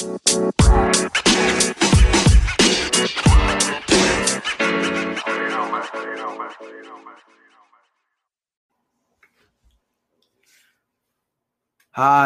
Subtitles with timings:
[0.00, 0.12] Hi,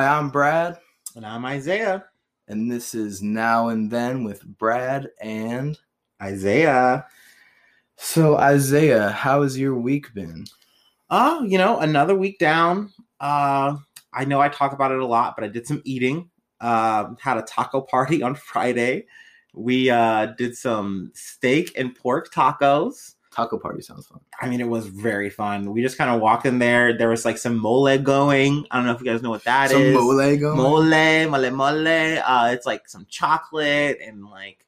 [0.07, 0.77] I'm Brad,
[1.17, 2.05] And I'm Isaiah.
[2.49, 5.79] and this is Now and Then with Brad and.
[6.23, 7.07] Isaiah.
[7.97, 10.45] So, Isaiah, how has your week been?
[11.09, 12.93] Oh, you know, another week down.
[13.19, 13.77] Uh,
[14.13, 16.29] I know I talk about it a lot, but I did some eating.
[16.63, 19.05] Uh, had a taco party on Friday.
[19.55, 23.17] We uh, did some steak and pork tacos.
[23.31, 24.21] Taco party sounds fun.
[24.41, 25.73] I mean, it was very fun.
[25.73, 26.97] We just kind of walked in there.
[26.97, 28.67] There was like some mole going.
[28.71, 29.73] I don't know if you guys know what that is.
[29.73, 30.57] Some mole going?
[30.57, 32.19] mole, mole, mole.
[32.19, 34.65] Uh, it's like some chocolate and like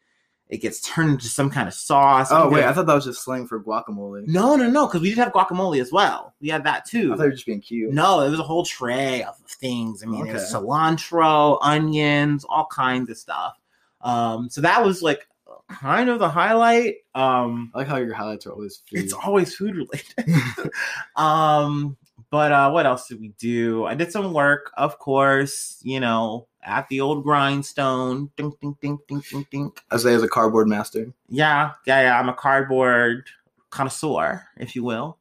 [0.55, 2.29] it gets turned into some kind of sauce.
[2.31, 4.25] Oh, wait, I thought that was just slang for guacamole.
[4.29, 6.33] no, no, no, because we did have guacamole as well.
[6.41, 7.13] We had that too.
[7.13, 7.93] I thought you were just being cute.
[7.93, 10.05] no, it was a whole tray of things.
[10.05, 13.59] I mean, it was cilantro, onions, all kinds of stuff.
[14.03, 15.27] Um, so that was like
[15.69, 16.99] kind of the highlight.
[17.17, 19.01] Um, I like how your highlights are always food.
[19.01, 20.71] it's always food related.
[21.17, 21.97] um,
[22.31, 23.85] but uh, what else did we do?
[23.85, 25.81] I did some work, of course.
[25.83, 28.31] You know, at the old grindstone.
[28.37, 29.73] Ding, ding, ding, ding, ding, ding.
[29.93, 31.13] Isaiah's a cardboard master.
[31.29, 32.19] Yeah, yeah, yeah.
[32.19, 33.29] I'm a cardboard
[33.71, 35.19] connoisseur, if you will.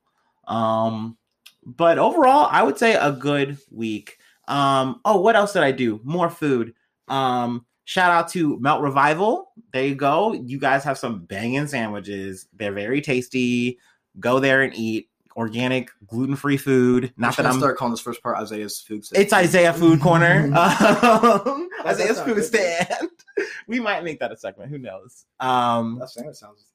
[0.48, 1.18] Um,
[1.66, 4.18] but overall, I would say a good week.
[4.48, 6.02] Um, oh, what else did I do?
[6.04, 6.74] More food.
[7.08, 9.52] Um, shout out to Melt Revival.
[9.72, 10.34] There you go.
[10.34, 12.48] You guys have some banging sandwiches.
[12.54, 13.80] They're very tasty.
[14.20, 17.14] Go there and eat organic, gluten free food.
[17.18, 17.58] Not that I'm.
[17.58, 19.06] start calling this first part Isaiah's food.
[19.06, 19.24] section.
[19.24, 20.52] It's Isaiah Food Corner.
[20.56, 22.46] um, Isaiah's Food good.
[22.46, 23.10] stand.
[23.68, 24.70] we might make that a segment.
[24.70, 25.26] Who knows?
[25.40, 26.66] Um, That sandwich sounds.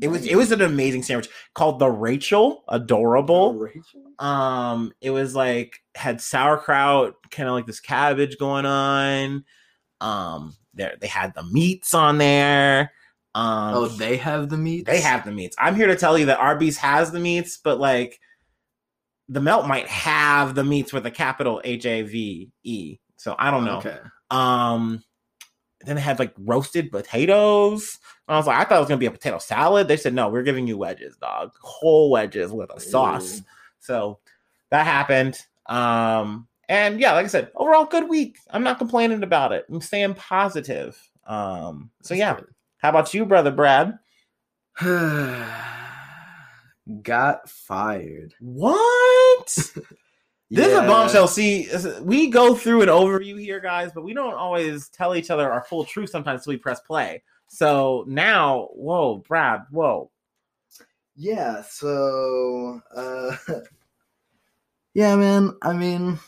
[0.00, 3.54] it was it was an amazing sandwich called the Rachel, adorable.
[3.54, 4.02] Rachel?
[4.18, 9.44] Um, it was like had sauerkraut, kind of like this cabbage going on.
[10.00, 12.92] Um, there they had the meats on there.
[13.34, 14.86] Um, Oh, they have the meat.
[14.86, 15.56] they have the meats.
[15.58, 18.20] I'm here to tell you that Arby's has the meats, but like
[19.28, 22.98] the melt might have the meats with a capital H A V E.
[23.16, 23.78] So I don't know.
[23.78, 23.98] Okay.
[24.30, 25.02] Um,
[25.84, 27.98] then they had like roasted potatoes.
[28.28, 29.88] I was like, I thought it was gonna be a potato salad.
[29.88, 33.40] They said, no, we're giving you wedges, dog, whole wedges with a sauce.
[33.40, 33.44] Ooh.
[33.80, 34.18] So
[34.70, 35.38] that happened.
[35.66, 38.38] Um, and yeah, like I said, overall good week.
[38.50, 39.66] I'm not complaining about it.
[39.70, 40.98] I'm staying positive.
[41.26, 42.40] Um, so yeah,
[42.84, 43.98] how about you, brother Brad?
[47.02, 48.34] Got fired.
[48.40, 49.72] What?
[50.50, 51.26] This is a bombshell.
[51.26, 51.68] See,
[52.02, 55.64] we go through an overview here, guys, but we don't always tell each other our
[55.64, 57.24] full truth sometimes till we press play.
[57.48, 60.12] So now, whoa, Brad, whoa.
[61.16, 63.36] Yeah, so uh
[64.94, 65.56] Yeah, man.
[65.62, 66.20] I mean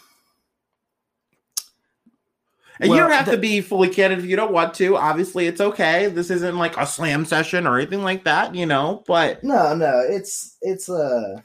[2.81, 4.97] And you don't have to be fully candid if you don't want to.
[4.97, 6.09] Obviously, it's okay.
[6.09, 9.03] This isn't like a slam session or anything like that, you know.
[9.07, 11.41] But no, no, it's it's uh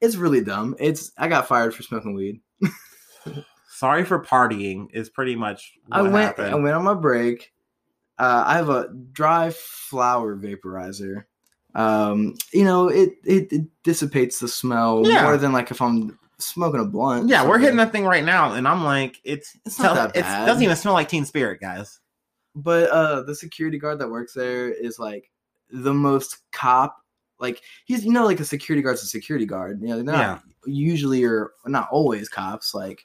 [0.00, 0.76] it's really dumb.
[0.78, 2.40] It's I got fired for smoking weed.
[3.68, 6.50] sorry for partying is pretty much what I went happened.
[6.50, 7.52] I went on my break.
[8.18, 11.24] Uh, I have a dry flower vaporizer.
[11.74, 15.22] Um, you know, it, it it dissipates the smell Yeah.
[15.22, 17.28] more than like if I'm smoking a blunt.
[17.28, 20.22] yeah, we're hitting that thing right now, and I'm like, it's It's not that it
[20.22, 20.46] bad.
[20.46, 22.00] doesn't even smell like Teen Spirit, guys.
[22.54, 25.30] but uh the security guard that works there is like
[25.70, 26.96] the most cop
[27.38, 31.22] like he's you know like a security guard's a security guard you know not usually
[31.24, 33.04] or not always cops like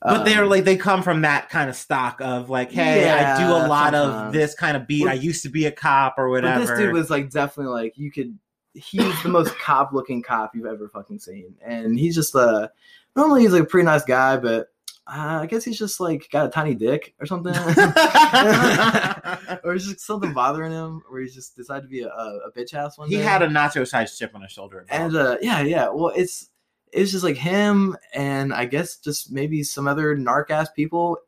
[0.00, 3.36] But um, they're like they come from that kind of stock of like, hey, I
[3.36, 5.02] do a Yeah, lot of this kind of beat.
[5.02, 6.64] Well- I used to be a cop or whatever.
[6.64, 8.38] this dude was like definitely like you could
[8.74, 12.70] he's the most cop looking cop you've ever fucking seen and he's just a
[13.16, 14.68] normally he's like a pretty nice guy but
[15.10, 17.54] uh, I guess he's just like got a tiny dick or something,
[19.64, 22.74] or it's just something bothering him, or he's just decided to be a, a, bitch
[22.74, 23.22] ass one he day.
[23.22, 24.84] had a nacho sized chip on his shoulder.
[24.90, 26.50] and uh yeah yeah well it's
[26.92, 31.18] it's just like him and i guess just maybe some other narc ass people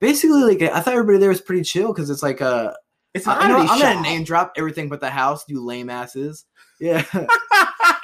[0.00, 2.76] basically like i thought everybody there was pretty chill because it's like a.
[3.14, 6.44] it's I, an I i'm gonna name drop everything but the house you lame asses
[6.80, 7.04] yeah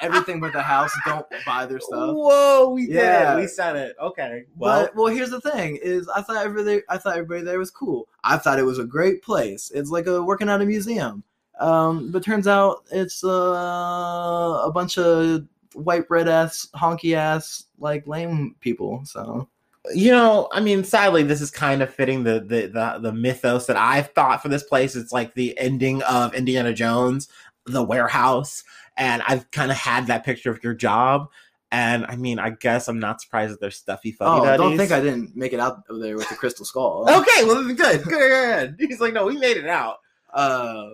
[0.02, 3.31] everything but the house don't buy their stuff Whoa, we Yeah.
[3.34, 3.38] did.
[3.38, 3.43] it.
[3.43, 3.96] We said it.
[4.00, 4.44] Okay.
[4.56, 7.70] Well, but well here's the thing is i thought everybody i thought everybody there was
[7.70, 11.23] cool i thought it was a great place it's like a working at a museum
[11.58, 18.06] um but turns out it's uh, a bunch of white bread ass honky ass like
[18.06, 19.49] lame people so
[19.94, 23.67] you know, I mean, sadly, this is kind of fitting the, the the the mythos
[23.67, 24.96] that I've thought for this place.
[24.96, 27.29] It's like the ending of Indiana Jones,
[27.67, 28.65] the warehouse,
[28.97, 31.29] and I've kind of had that picture of your job.
[31.73, 34.93] And I mean, I guess I'm not surprised that they're stuffy fuddy Oh, don't think
[34.93, 37.07] I didn't make it out of there with the crystal skull.
[37.11, 38.77] Okay, well, good, good, good.
[38.89, 39.97] He's like, no, we made it out.
[40.33, 40.91] Uh,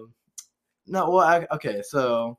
[0.87, 2.39] no, well, I, okay, so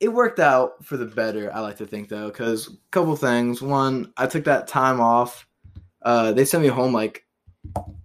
[0.00, 1.52] it worked out for the better.
[1.54, 3.62] I like to think though, because a couple things.
[3.62, 5.46] One, I took that time off.
[6.02, 7.26] Uh, they sent me home like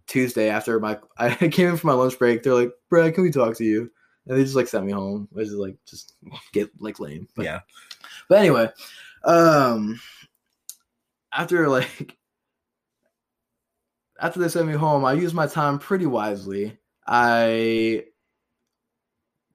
[0.08, 2.44] Tuesday after my I came in for my lunch break.
[2.44, 3.92] They're like, "Brad, can we talk to you?"
[4.27, 6.13] And they just like sent me home, which is like just
[6.53, 7.27] get like lame.
[7.35, 7.59] But, Yeah.
[8.29, 8.69] But anyway,
[9.23, 10.00] um,
[11.33, 12.15] after like
[14.19, 16.77] after they sent me home, I used my time pretty wisely.
[17.07, 18.06] I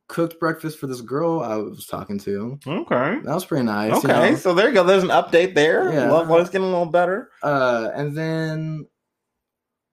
[0.09, 2.59] cooked breakfast for this girl I was talking to.
[2.67, 3.19] Okay.
[3.25, 3.91] That was pretty nice.
[3.93, 4.37] you Okay, know?
[4.37, 4.85] so there you go.
[4.85, 5.93] There's an update there.
[5.93, 6.11] Yeah.
[6.11, 7.31] Love life getting a little better.
[7.43, 8.87] Uh, and then,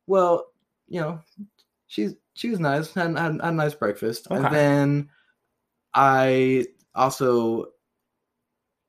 [0.08, 0.46] well,
[0.88, 1.20] you know,
[1.88, 2.94] she's she was nice.
[2.94, 4.44] Had, had, had a nice breakfast, Okay.
[4.44, 5.10] and then
[5.94, 6.66] I
[6.96, 7.68] also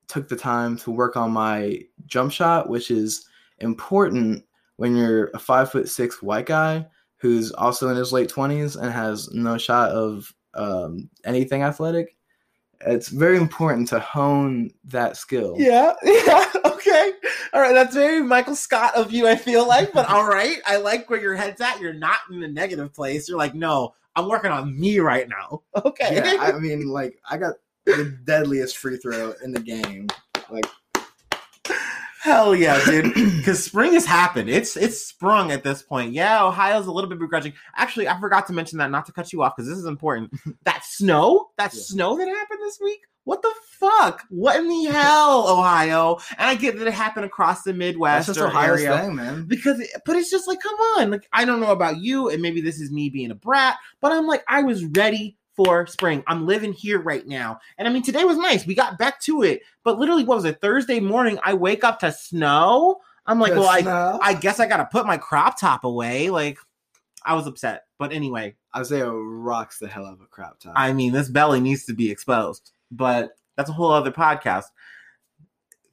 [0.07, 3.27] took the time to work on my jump shot, which is
[3.59, 4.43] important
[4.77, 6.85] when you're a five foot six white guy
[7.17, 12.15] who's also in his late twenties and has no shot of um, anything athletic.
[12.81, 15.55] It's very important to hone that skill.
[15.57, 17.13] Yeah, yeah, okay.
[17.55, 20.57] All right, that's very Michael Scott of you, I feel like, but all right.
[20.65, 21.79] I like where your head's at.
[21.79, 23.29] You're not in a negative place.
[23.29, 25.61] You're like, no, I'm working on me right now.
[25.85, 26.15] Okay.
[26.15, 27.53] Yeah, I mean, like I got
[27.85, 30.07] the deadliest free throw in the game.
[30.51, 30.65] Like,
[32.21, 33.13] Hell yeah, dude.
[33.13, 34.49] Because spring has happened.
[34.49, 36.11] It's it's sprung at this point.
[36.11, 37.53] Yeah, Ohio's a little bit begrudging.
[37.77, 40.33] Actually, I forgot to mention that, not to cut you off, because this is important.
[40.63, 41.81] that snow, that Yeah.
[41.83, 42.99] snow that happened this week.
[43.25, 44.23] What the fuck?
[44.29, 46.19] What in the hell, Ohio?
[46.37, 48.99] And I get that it happened across the that's Midwest just or Ohio's area.
[48.99, 49.45] thing, man.
[49.45, 52.61] because but it's just like come on like i don't know about you and maybe
[52.61, 56.45] this is me being a brat but i'm like i was ready for spring i'm
[56.45, 59.61] living here right now and i mean today was nice we got back to it
[59.83, 63.59] but literally what was it thursday morning i wake up to snow i'm like The
[63.59, 66.57] well i i guess i gotta put my crop top away like
[67.23, 70.73] i was upset but anyway Isaiah oh, rocks the hell out of a crop top.
[70.75, 74.65] i mean this belly needs to be exposed but that's a whole other podcast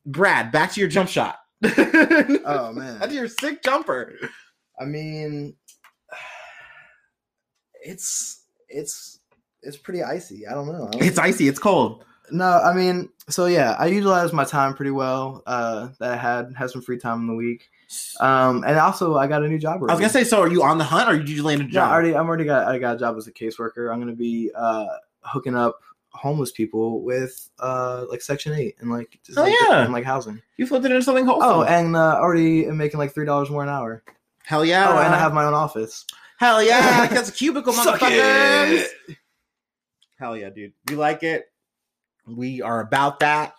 [0.07, 4.15] brad back to your jump shot oh man, That's your sick jumper.
[4.81, 5.55] I mean,
[7.83, 9.21] it's it's
[9.63, 10.47] it's pretty icy.
[10.47, 10.89] I don't know.
[10.89, 11.47] I don't- It's icy.
[11.49, 12.05] It's cold.
[12.33, 15.43] no, I mean, so yeah, I utilized my time pretty well.
[15.47, 17.69] Uh, that I had had some free time in the week.
[18.21, 19.77] Um, and also I got a new job.
[19.83, 21.65] I was gonna say, so are you on the hunt or did you land a
[21.65, 21.91] job?
[21.91, 23.93] I already I'm already got I got a job as a caseworker.
[23.93, 24.87] I'm gonna be uh
[25.21, 25.79] hooking up
[26.15, 29.83] homeless people with uh like Section Eight and like just Oh, like, yeah.
[29.85, 30.41] and like housing.
[30.59, 31.49] you flipped it into something hopeful.
[31.51, 34.03] Oh, and uh, already am making like three dollars more an hour.
[34.45, 34.89] hell yeah!
[34.91, 36.05] Oh, and I have my own office.
[36.39, 37.07] hell yeah!
[37.11, 38.85] That's a cubicle, Suck motherfuckers.
[40.19, 40.73] Hell yeah, dude.
[40.89, 41.47] We like it.
[42.27, 43.55] We are about that,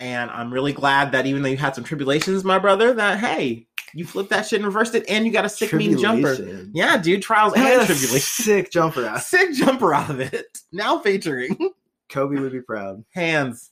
[0.00, 3.68] and I'm really glad that even though you had some tribulations, my brother, that hey,
[3.94, 6.34] you flipped that shit and reversed it, and you got a sick mean jumper.
[6.72, 7.22] Yeah, dude.
[7.22, 8.24] Trials And and got tribulations.
[8.24, 9.22] sick jumper out.
[9.22, 10.58] Sick jumper out of it.
[10.72, 11.56] Now featuring.
[12.10, 13.04] Kobe would be proud.
[13.12, 13.70] hands.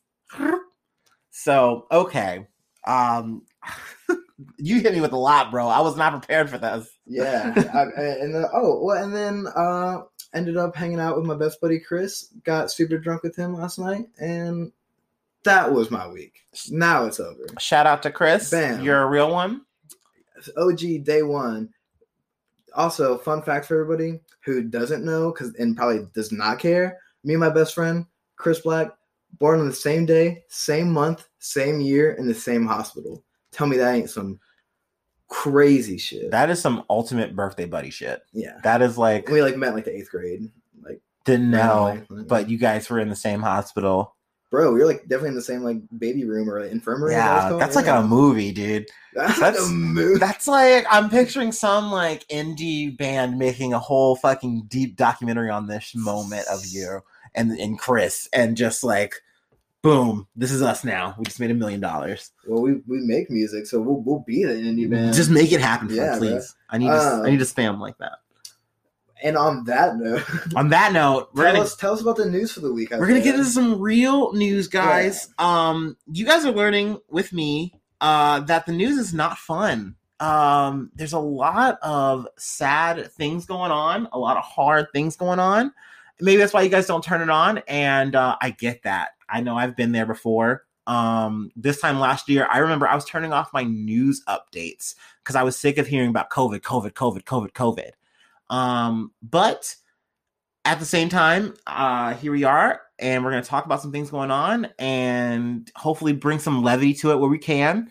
[1.30, 2.46] So okay,
[2.86, 3.42] um,
[4.56, 5.68] you hit me with a lot, bro.
[5.68, 6.88] I was not prepared for this.
[7.06, 10.02] Yeah, I, and then, oh well, and then uh,
[10.34, 12.32] ended up hanging out with my best buddy Chris.
[12.44, 14.72] Got super drunk with him last night, and
[15.44, 16.40] that was my week.
[16.70, 17.46] Now it's over.
[17.58, 18.50] Shout out to Chris.
[18.50, 18.82] Bam.
[18.82, 19.62] You're a real one.
[20.56, 21.68] OG day one.
[22.74, 26.98] Also, fun fact for everybody who doesn't know, because and probably does not care.
[27.24, 28.06] Me and my best friend
[28.38, 28.88] Chris Black,
[29.38, 33.22] born on the same day, same month, same year, in the same hospital.
[33.52, 34.40] Tell me that ain't some
[35.28, 36.30] crazy shit.
[36.30, 38.22] That is some ultimate birthday buddy shit.
[38.32, 40.50] yeah, That is like we like met like the eighth grade.
[40.82, 44.14] Like, didn't know, but you guys were in the same hospital.
[44.50, 47.12] bro, we were like definitely in the same like baby room or like, infirmary.
[47.12, 48.86] is that what it's Yeah, that's like a movie, dude.
[49.14, 50.18] that's, that's- like a movie.
[50.18, 55.66] That's like I'm picturing some like indie band making a whole fucking deep documentary on
[55.66, 57.00] this moment of you
[57.38, 59.14] and and Chris and just like
[59.80, 61.14] boom, this is us now.
[61.18, 62.32] We just made a million dollars.
[62.46, 65.14] well, we, we make music, so we'll we'll be the indie band.
[65.14, 66.18] Just make it happen, Yeah, yeah, bro.
[66.18, 66.56] please.
[66.68, 68.18] I need to, I need to spam like that.
[69.22, 70.22] and on that note,
[70.56, 72.90] On that note, we're tell gonna us tell us about the news for the week.
[72.90, 75.28] we're gonna get into some real news, guys.
[75.38, 79.94] Um, you guys are learning with me uh that the news is not fun.
[80.20, 85.38] Um, there's a lot of sad things going on, a lot of hard things going
[85.38, 85.72] on.
[86.20, 89.10] Maybe that's why you guys don't turn it on, and uh, I get that.
[89.28, 90.64] I know I've been there before.
[90.86, 95.36] Um, this time last year, I remember I was turning off my news updates because
[95.36, 97.90] I was sick of hearing about COVID, COVID, COVID, COVID, COVID.
[98.54, 99.74] Um, but
[100.64, 103.92] at the same time, uh, here we are, and we're going to talk about some
[103.92, 107.90] things going on, and hopefully bring some levity to it where we can.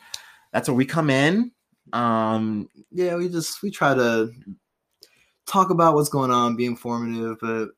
[0.52, 1.52] That's where we come in.
[1.94, 4.32] Um, yeah, we just we try to
[5.46, 7.70] talk about what's going on, be informative, but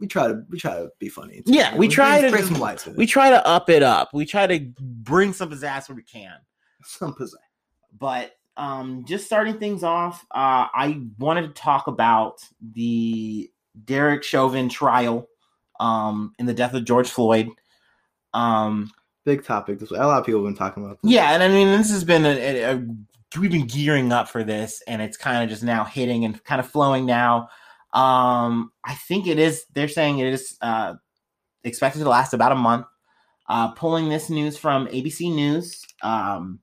[0.00, 1.42] we try to we try to be funny.
[1.42, 1.52] too.
[1.52, 2.96] Yeah, we try to- bring some light to it.
[2.96, 4.10] we try to up it up.
[4.12, 6.34] We try to bring some pizzazz where we can.
[6.82, 7.34] some pizzazz.
[7.98, 12.40] but um just starting things off uh i wanted to talk about
[12.72, 13.48] the
[13.84, 15.28] derek chauvin trial
[15.78, 17.48] um in the death of george floyd
[18.34, 18.90] um
[19.26, 19.78] Big topic.
[19.78, 20.98] This a lot of people have been talking about.
[21.02, 21.12] This.
[21.12, 22.86] yeah and i mean this has been a, a, a
[23.38, 26.58] we've been gearing up for this and it's kind of just now hitting and kind
[26.60, 27.48] of flowing now
[27.92, 30.94] um i think it is they're saying it is uh
[31.64, 32.86] expected to last about a month
[33.48, 36.60] uh pulling this news from abc news um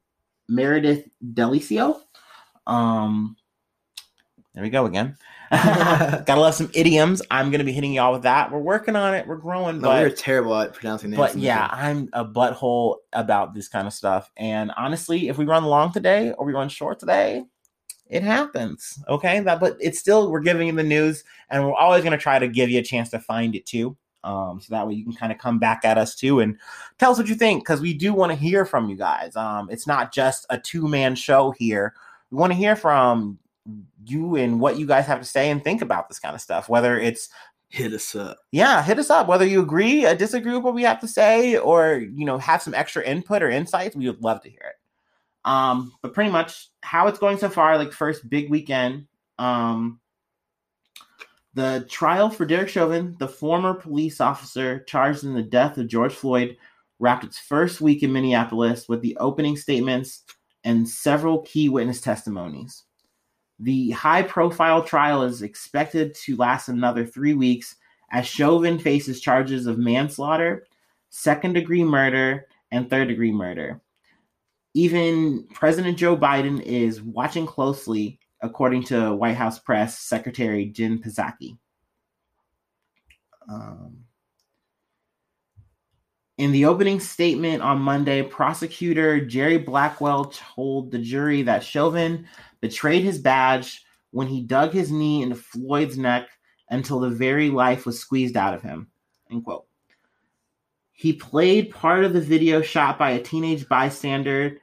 [0.47, 1.99] meredith deliso
[2.65, 3.35] um
[4.53, 5.15] there we go again
[5.51, 9.27] gotta love some idioms i'm gonna be hitting y'all with that we're working on it
[9.27, 11.17] we're growing No, but we're terrible at pronouncing names.
[11.17, 11.69] but yeah.
[11.71, 14.29] I'm a butthole about this kind of stuff.
[14.35, 17.45] And honestly, if we run long today or we run short today,
[18.09, 19.01] it happens.
[19.07, 19.39] Okay.
[19.39, 22.47] That but it's still we're giving you the news and we're always gonna try to
[22.47, 23.97] give you a chance to find it too.
[24.23, 26.57] Um, so that way you can kind of come back at us too and
[26.97, 29.35] tell us what you think because we do want to hear from you guys.
[29.35, 31.93] Um, it's not just a two-man show here.
[32.29, 33.39] We want to hear from
[34.05, 36.67] you and what you guys have to say and think about this kind of stuff,
[36.67, 37.29] whether it's
[37.69, 38.37] hit us up.
[38.51, 39.27] yeah, hit us up.
[39.27, 42.61] Whether you agree, or disagree with what we have to say, or you know, have
[42.61, 44.75] some extra input or insights, we would love to hear it.
[45.47, 49.07] Um, but pretty much how it's going so far, like first big weekend.
[49.39, 50.01] Um,
[51.53, 56.13] the trial for Derek Chauvin, the former police officer charged in the death of George
[56.13, 56.57] Floyd,
[56.99, 60.23] wrapped its first week in Minneapolis with the opening statements
[60.65, 62.83] and several key witness testimonies.
[63.59, 67.77] The high profile trial is expected to last another three weeks
[68.11, 70.67] as Chauvin faces charges of manslaughter,
[71.09, 73.81] second degree murder, and third degree murder.
[74.77, 81.57] Even President Joe Biden is watching closely, according to White House press secretary Jen Psaki.
[83.49, 84.03] Um,
[86.37, 92.27] in the opening statement on Monday, prosecutor Jerry Blackwell told the jury that Chauvin
[92.61, 96.29] betrayed his badge when he dug his knee into Floyd's neck
[96.69, 98.91] until the very life was squeezed out of him.
[99.31, 99.65] End quote.
[100.91, 104.59] He played part of the video shot by a teenage bystander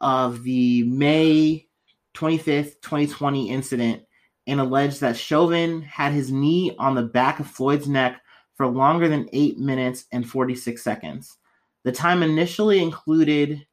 [0.00, 1.66] of the May
[2.14, 4.02] 25th, 2020 incident
[4.46, 8.20] and alleged that Chauvin had his knee on the back of Floyd's neck
[8.54, 11.36] for longer than 8 minutes and 46 seconds.
[11.84, 13.66] The time initially included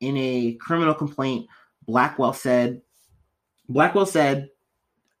[0.00, 1.46] in a criminal complaint,
[1.86, 2.80] Blackwell said
[3.68, 4.48] Blackwell said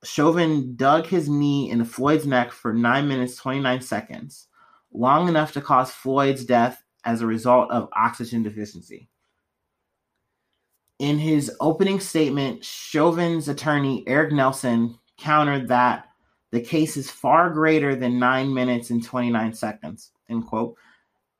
[0.02, 4.48] Chauvin dug his knee into Floyd's neck for 9 minutes 29 seconds,
[4.92, 9.08] long enough to cause Floyd's death as a result of oxygen deficiency.
[11.00, 16.04] In his opening statement, Chauvin's attorney Eric Nelson countered that
[16.52, 20.76] the case is far greater than 9 minutes and 29 seconds, end quote,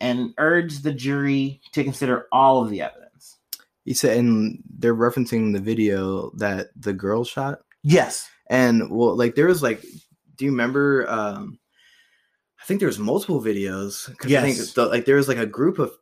[0.01, 3.37] and urged the jury to consider all of the evidence.
[3.85, 7.59] He said, and they're referencing the video that the girl shot.
[7.83, 8.31] Yes.
[8.49, 9.83] And well, like there was like,
[10.37, 11.07] do you remember?
[11.11, 11.59] um
[12.63, 14.07] I think there was multiple videos.
[14.17, 14.73] 'cause I think Yes.
[14.75, 15.93] the, like there was like a group of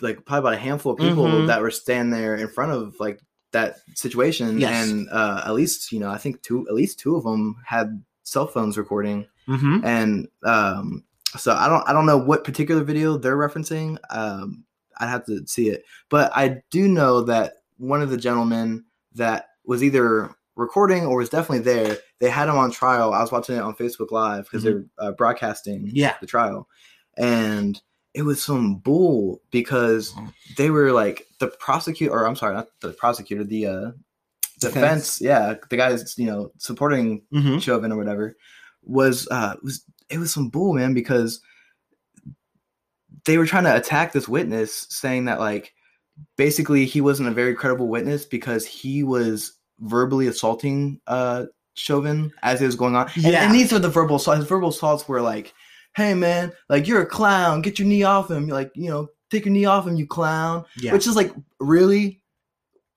[0.00, 1.46] like probably about a handful of people Mhm.
[1.46, 3.20] that were standing there in front of like
[3.52, 4.90] that situation, Yes.
[4.90, 8.02] and uh at least you know I think two at least two of them had
[8.22, 9.84] cell phones recording, Mm-hmm.
[9.84, 11.04] and um
[11.36, 13.98] so I don't I don't know what particular video they're referencing.
[14.10, 14.64] Um,
[14.98, 18.84] I'd have to see it, but I do know that one of the gentlemen
[19.14, 21.98] that was either recording or was definitely there.
[22.18, 23.12] They had him on trial.
[23.12, 26.14] I was watching it on Facebook Live because they're uh, broadcasting Yeah.
[26.20, 26.66] the trial,
[27.18, 27.80] and
[28.16, 30.12] it was some bull because
[30.56, 33.90] they were like the prosecutor, or I'm sorry, not the prosecutor, the uh,
[34.58, 35.20] defense.
[35.20, 37.58] Yeah, the guys you know supporting Mm-hmm.
[37.58, 38.34] Chauvin or whatever
[38.82, 41.40] was uh was it was some bull man because
[43.24, 45.74] they were trying to attack this witness saying that like
[46.36, 51.44] basically he wasn't a very credible witness because he was verbally assaulting uh
[51.74, 53.08] Chauvin as it was going on.
[53.14, 53.44] And- Yeah.
[53.44, 54.38] And, these are the verbal assaults.
[54.38, 55.52] His verbal assaults were like,
[55.96, 58.46] hey man, like you're a clown, get your knee off him.
[58.48, 60.64] Like, you know, take your knee off him, you clown.
[60.76, 60.92] Yeah.
[60.92, 62.22] Which is like really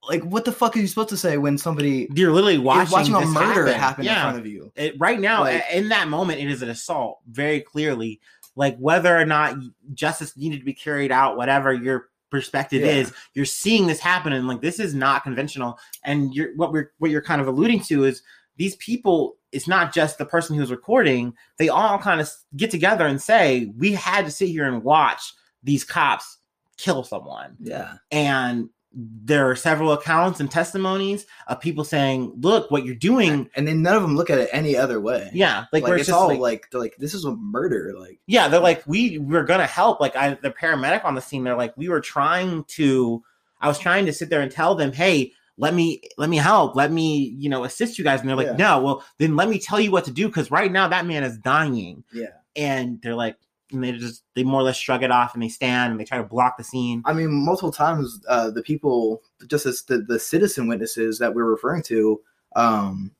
[0.07, 3.15] like what the fuck are you supposed to say when somebody you're literally watching, watching
[3.15, 4.15] a murder happen, happen Yeah.
[4.15, 4.71] in front of you?
[4.75, 7.19] It, right now, Like- in that moment, it is an assault.
[7.29, 8.19] Very clearly,
[8.55, 9.55] like whether or not
[9.93, 12.91] justice needed to be carried out, whatever your perspective Yeah.
[12.91, 15.79] is, you're seeing this happen, and like this is not conventional.
[16.03, 18.21] And you're what we're what you're kind of alluding to is
[18.59, 21.33] these people, it's not just the person who's recording.
[21.57, 25.33] They all kind of get together and say, we had to sit here and watch
[25.63, 26.37] these cops
[26.77, 27.55] kill someone.
[27.61, 27.95] Yeah.
[28.11, 33.49] And there are several accounts and testimonies of people saying, look, what you're doing.
[33.55, 35.29] And then none of them look at it any other way.
[35.33, 35.65] Yeah.
[35.71, 37.93] Like, Like, it's just all like, like, they're like this is a murder.
[37.97, 40.01] Like yeah, they're like, we we're gonna help.
[40.01, 43.23] Like I the paramedic on the scene, they're like, we were trying to
[43.61, 46.75] I was trying to sit there and tell them, hey, let me let me help,
[46.75, 48.21] let me, you know, assist you guys.
[48.21, 48.55] And they're like, Yeah.
[48.55, 51.23] no, well, then let me tell you what to do, because right now that man
[51.23, 52.03] is dying.
[52.13, 52.27] yeah.
[52.55, 53.37] And they're like,
[53.71, 56.03] and they just they more or less shrug it off and they stand and they
[56.05, 57.03] try to block the scene.
[57.05, 61.45] I mean, multiple times, uh, the people, just as the, the citizen witnesses that we're
[61.45, 62.19] referring to,
[62.55, 63.11] um,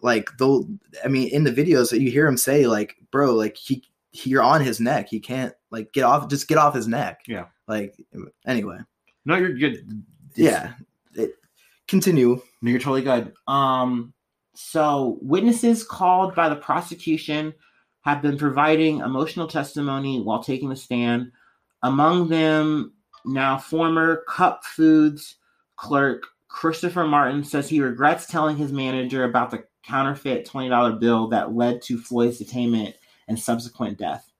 [0.00, 0.66] like they'll,
[1.04, 4.30] I mean, in the videos that you hear him say, like, bro, like he, he,
[4.30, 5.08] you're on his neck.
[5.10, 7.20] He can't like get off, just get off his neck.
[7.28, 7.46] Yeah.
[7.68, 7.94] Like,
[8.46, 8.78] anyway,
[9.26, 10.02] No, you're good.
[10.34, 10.72] yeah.
[11.14, 11.34] It,
[11.90, 12.40] continue.
[12.62, 13.34] No, you're totally good.
[13.46, 14.14] Um,
[14.54, 17.52] so witnesses called by the prosecution
[18.02, 21.32] have been providing emotional testimony while taking the stand.
[21.82, 22.94] Among them,
[23.24, 25.36] now former Cup Foods
[25.76, 31.54] clerk Christopher Martin says he regrets telling his manager about the counterfeit $20 bill that
[31.54, 32.94] led to Floyd's detainment
[33.28, 34.30] and subsequent death.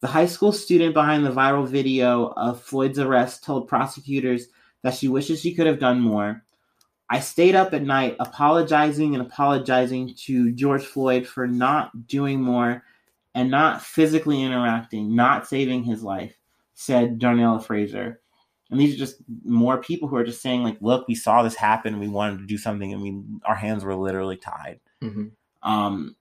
[0.00, 4.48] The high school student behind the viral video of Floyd's arrest told prosecutors
[4.82, 6.42] that she wishes she could have done more.
[7.12, 12.84] I stayed up at night apologizing and apologizing to George Floyd for not doing more
[13.34, 16.34] and not physically interacting, not saving his life,
[16.72, 18.22] said Darnella Frazier.
[18.70, 21.54] And these are just more people who are just saying, like, look, we saw this
[21.54, 24.80] happen, we wanted to do something, and we our hands were literally tied.
[25.02, 25.26] Mm-hmm.
[25.70, 26.16] Um,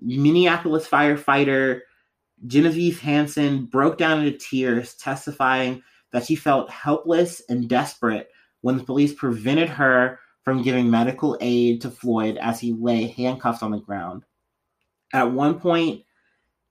[0.00, 1.80] Minneapolis firefighter
[2.46, 8.28] Genevieve Hansen broke down into tears, testifying that she felt helpless and desperate
[8.62, 13.62] when the police prevented her from giving medical aid to Floyd as he lay handcuffed
[13.62, 14.24] on the ground.
[15.12, 16.04] At one point,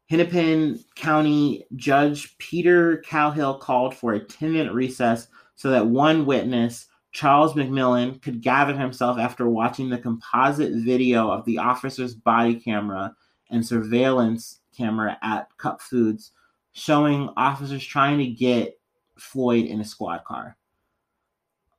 [0.10, 6.88] Hennepin County Judge Peter Cowhill called for a 10 minute recess so that one witness,
[7.14, 13.16] Charles McMillan, could gather himself after watching the composite video of the officer's body camera
[13.52, 16.32] and surveillance camera at Cup Foods
[16.74, 18.80] showing officers trying to get
[19.18, 20.58] Floyd in a squad car.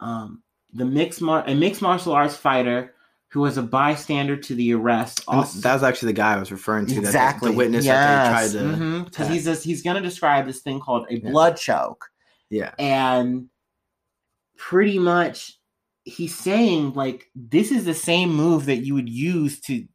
[0.02, 2.94] Um, the mixed mar- a mixed martial arts fighter
[3.28, 5.22] who was a bystander to the arrest.
[5.28, 6.98] Also, that was actually the guy I was referring to.
[6.98, 9.04] exactly That the, the witness that they tried to.
[9.04, 9.32] because attack.
[9.32, 11.30] he's just, he's going to describe this thing called a Yeah.
[11.30, 12.10] blood choke,
[12.50, 12.74] Yeah.
[12.78, 13.48] and
[14.56, 15.58] pretty much
[16.04, 19.86] he's saying like this is the same move that you would use to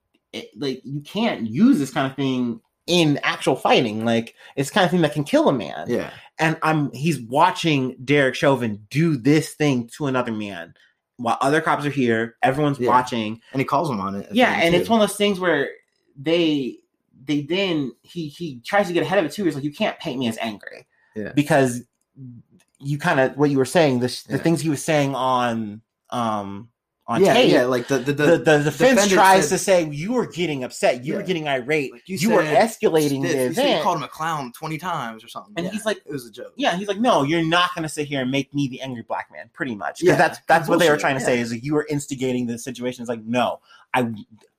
[0.56, 4.86] like you can't use this kind of thing in actual fighting like it's the kind
[4.86, 6.12] of thing that can kill a man Yeah.
[6.40, 10.74] And i'm he's watching derek chauvin do this thing to another man
[11.18, 12.90] while other cops are here everyone's Yeah.
[12.90, 14.28] watching And he calls him on it.
[14.32, 14.82] yeah and too.
[14.82, 15.70] it's one of those things where
[16.16, 16.78] they
[17.26, 20.00] they then he he tries to get ahead of it too he's like you can't
[20.00, 21.34] paint me as angry Yeah.
[21.34, 21.82] because
[22.80, 24.44] you kind of what you were saying the, the Yeah.
[24.44, 26.70] things he was saying on um
[27.10, 29.90] on yeah, tape yeah, like the the, the, the, the, defense tries said- to say
[29.90, 33.32] you were getting upset you were getting irate Like, you, you were escalating stiff.
[33.38, 35.54] the You said you called him a clown twenty times or something.
[35.56, 35.72] and Yeah.
[35.72, 36.52] he's like it was a joke.
[36.58, 39.04] yeah he's like no you're not going to sit here and make me the angry
[39.04, 41.52] black man pretty much 'Cause Yeah, that's that's what they were trying to say is
[41.54, 43.62] like you were instigating the situation it's like no
[43.94, 44.12] i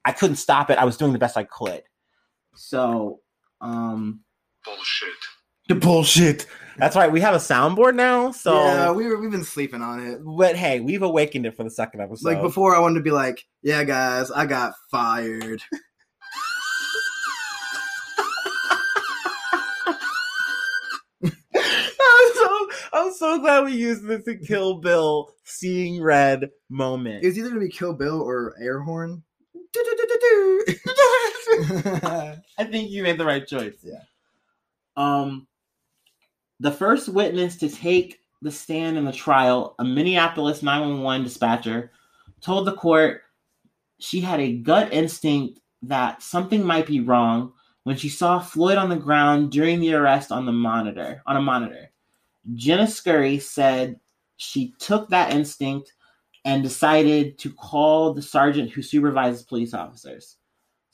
[0.06, 1.82] i couldn't stop it i was doing the best i could
[2.54, 3.20] so
[3.60, 4.20] um
[4.64, 5.08] Bullshit.
[5.68, 6.46] the bullshit
[6.78, 10.06] that's right we have a soundboard now so yeah, we were we've been sleeping on
[10.06, 10.18] it.
[10.24, 13.10] but hey we've awakened it for the second episode Like before, I wanted to be
[13.10, 15.62] like, "Yeah, guys, I got fired."
[21.24, 21.32] I'm
[22.34, 27.24] so I'm so glad we used this to Kill Bill seeing red moment.
[27.24, 29.22] It was either gonna be Kill Bill or Air Horn.
[32.58, 33.74] I think you made the right choice.
[33.82, 34.02] Yeah.
[34.96, 35.46] Um,
[36.60, 41.92] the first witness to take the stand in the trial, a Minneapolis 911 dispatcher,
[42.40, 43.22] told the court
[43.98, 47.52] she had a gut instinct that something might be wrong
[47.84, 51.42] when she saw Floyd on the ground during the arrest on the monitor on a
[51.42, 51.90] monitor.
[52.54, 53.98] Jenna Scurry said
[54.36, 55.92] she took that instinct
[56.44, 60.37] and decided to call the sergeant who supervises police officers.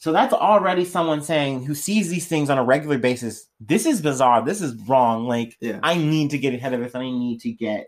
[0.04, 3.48] So that's already someone saying who sees these things on a regular basis.
[3.58, 4.44] This is bizarre.
[4.44, 5.26] This is wrong.
[5.26, 6.94] Like yeah, I need to get ahead of this.
[6.94, 7.86] I need to get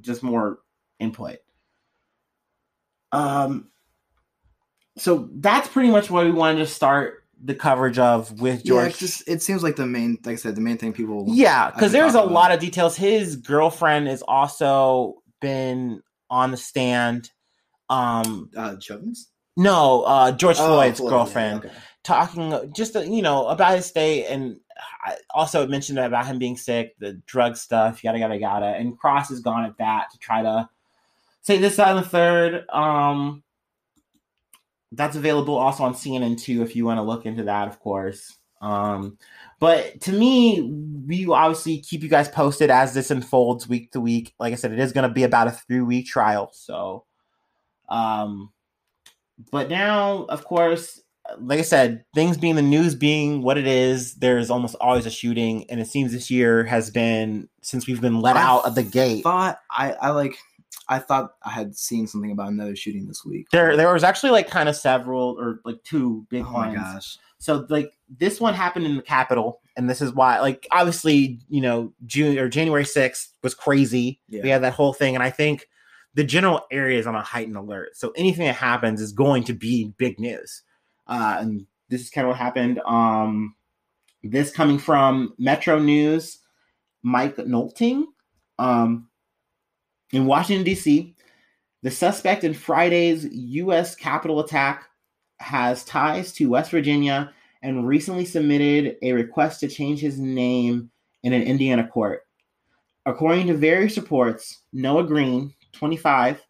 [0.00, 0.60] just more
[1.00, 1.38] input.
[3.10, 3.66] Um,
[4.96, 8.68] so that's pretty much what we wanted to start the coverage of with yeah.
[8.68, 8.90] George.
[8.90, 11.24] It's just, it seems like the main, like I said, the main thing people.
[11.26, 12.30] Yeah, because there's a about.
[12.30, 12.94] lot of details.
[12.94, 17.32] His girlfriend has also been on the stand.
[17.90, 19.31] Um, Uh, Chauvin's.
[19.56, 21.64] No, uh, George Oh, Floyd's Floyd, yeah, girlfriend.
[21.64, 21.74] okay.
[22.04, 24.58] talking just uh, you know about his state and
[25.04, 29.28] I also mentioned about him being sick the drug stuff yada yada yada and cross
[29.28, 30.68] has gone at that to try to
[31.42, 33.42] say this side and the third um
[34.92, 38.36] that's available also on CNN too if you want to look into that of course
[38.62, 39.16] um
[39.60, 40.62] but to me
[41.06, 44.72] we obviously keep you guys posted as this unfolds week to week like i said
[44.72, 47.04] it is going to be about a three week trial so
[47.88, 48.50] um
[49.50, 51.00] but now of course
[51.40, 55.10] like I said, things being the news being what it is, there's almost always a
[55.10, 58.74] shooting, and it seems this year has been since we've been let I out of
[58.74, 59.22] the gate.
[59.22, 60.36] Thought I, I like
[60.88, 63.46] I thought I had seen something about another shooting this week.
[63.52, 66.78] There, there was actually like kind of several or like two big oh my ones.
[66.78, 67.18] gosh.
[67.38, 71.60] So like this one happened in the Capitol, and this is why like obviously you
[71.60, 74.20] know June or January sixth was crazy.
[74.28, 74.42] Yeah.
[74.42, 75.68] We had that whole thing, and I think
[76.14, 77.96] the general area is on a heightened alert.
[77.96, 80.62] So anything that happens is going to be big news.
[81.06, 82.80] Uh, and this is kind of what happened.
[82.84, 83.54] Um,
[84.22, 86.38] this coming from Metro News,
[87.02, 88.04] Mike Nolting.
[88.58, 89.08] Um,
[90.12, 91.14] in Washington, D.C.,
[91.82, 93.96] the suspect in Friday's U.S.
[93.96, 94.88] Capitol attack
[95.40, 100.90] has ties to West Virginia and recently submitted a request to change his name
[101.22, 102.22] in an Indiana court.
[103.06, 106.44] According to various reports, Noah Green, 25,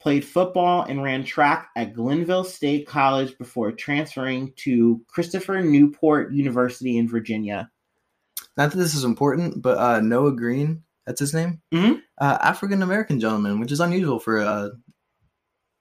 [0.00, 6.98] played football and ran track at Glenville State College before transferring to Christopher Newport University
[6.98, 7.70] in Virginia.
[8.56, 11.60] Not that this is important, but uh, Noah Green, that's his name.
[11.72, 12.00] Mhm.
[12.18, 14.70] Uh, African American gentleman, which is unusual for uh,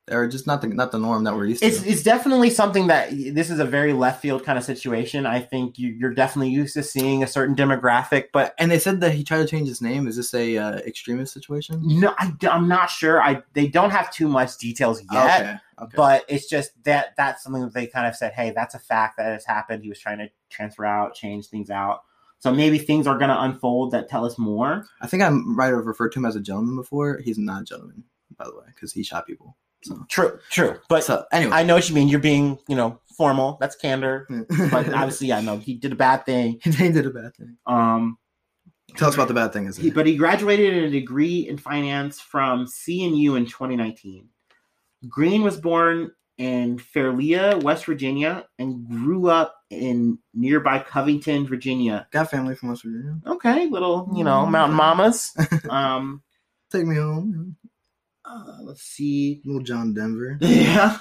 [0.09, 1.89] or just not the not the norm that we're used It's to.
[1.89, 5.25] it's definitely something that this is a very left field kind of situation.
[5.25, 9.01] I think you, you're definitely used to seeing a certain demographic, but and they said
[9.01, 10.07] that he tried to change his name.
[10.07, 11.81] Is this a uh, extremist situation?
[11.83, 13.21] no, I, am not sure.
[13.21, 15.41] I they don't have too much details yet.
[15.41, 15.55] Okay.
[15.79, 15.93] Okay.
[15.95, 19.15] but it's just that that's something that they kind of said hey that's a fact
[19.17, 22.01] that has happened he was trying to transfer out change things out
[22.39, 25.67] so maybe things are going to unfold that tell us more I think I might
[25.67, 27.19] have referred to him as a gentleman before.
[27.23, 28.03] He's not a gentleman,
[28.37, 29.55] by the way, because he shot people.
[29.83, 30.79] So, true true.
[30.89, 32.07] But so anyway, i know what you mean.
[32.07, 33.57] You're being you know formal.
[33.59, 34.27] That's candor.
[34.71, 36.59] But obviously i know he did a bad thing.
[36.63, 37.57] He did a bad thing.
[37.65, 38.17] um
[38.95, 39.65] Tell us about the bad thing.
[39.67, 44.29] Is he, but he graduated in a degree in finance from cnu in 2019
[45.07, 52.07] green was born in fairlea west virginia and grew up in nearby covington virginia.
[52.11, 53.17] Got family from West Virginia.
[53.27, 55.35] Okay, little, you know, mountain mamas.
[55.69, 56.23] Um,
[56.71, 57.55] Take me home,
[58.27, 59.41] uh, let's see.
[59.45, 60.37] little John Denver.
[60.41, 60.97] Yeah.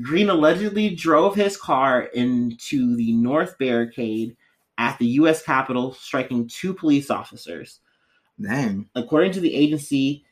[0.00, 4.34] Green allegedly drove his car into the north barricade
[4.78, 5.42] at the U.S.
[5.42, 7.80] Capitol, striking two police officers.
[8.40, 8.88] Dang.
[8.94, 10.24] According to the agency,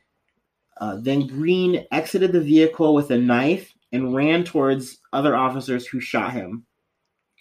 [0.77, 5.99] uh, then Green exited the vehicle with a knife and ran towards other officers who
[5.99, 6.65] shot him.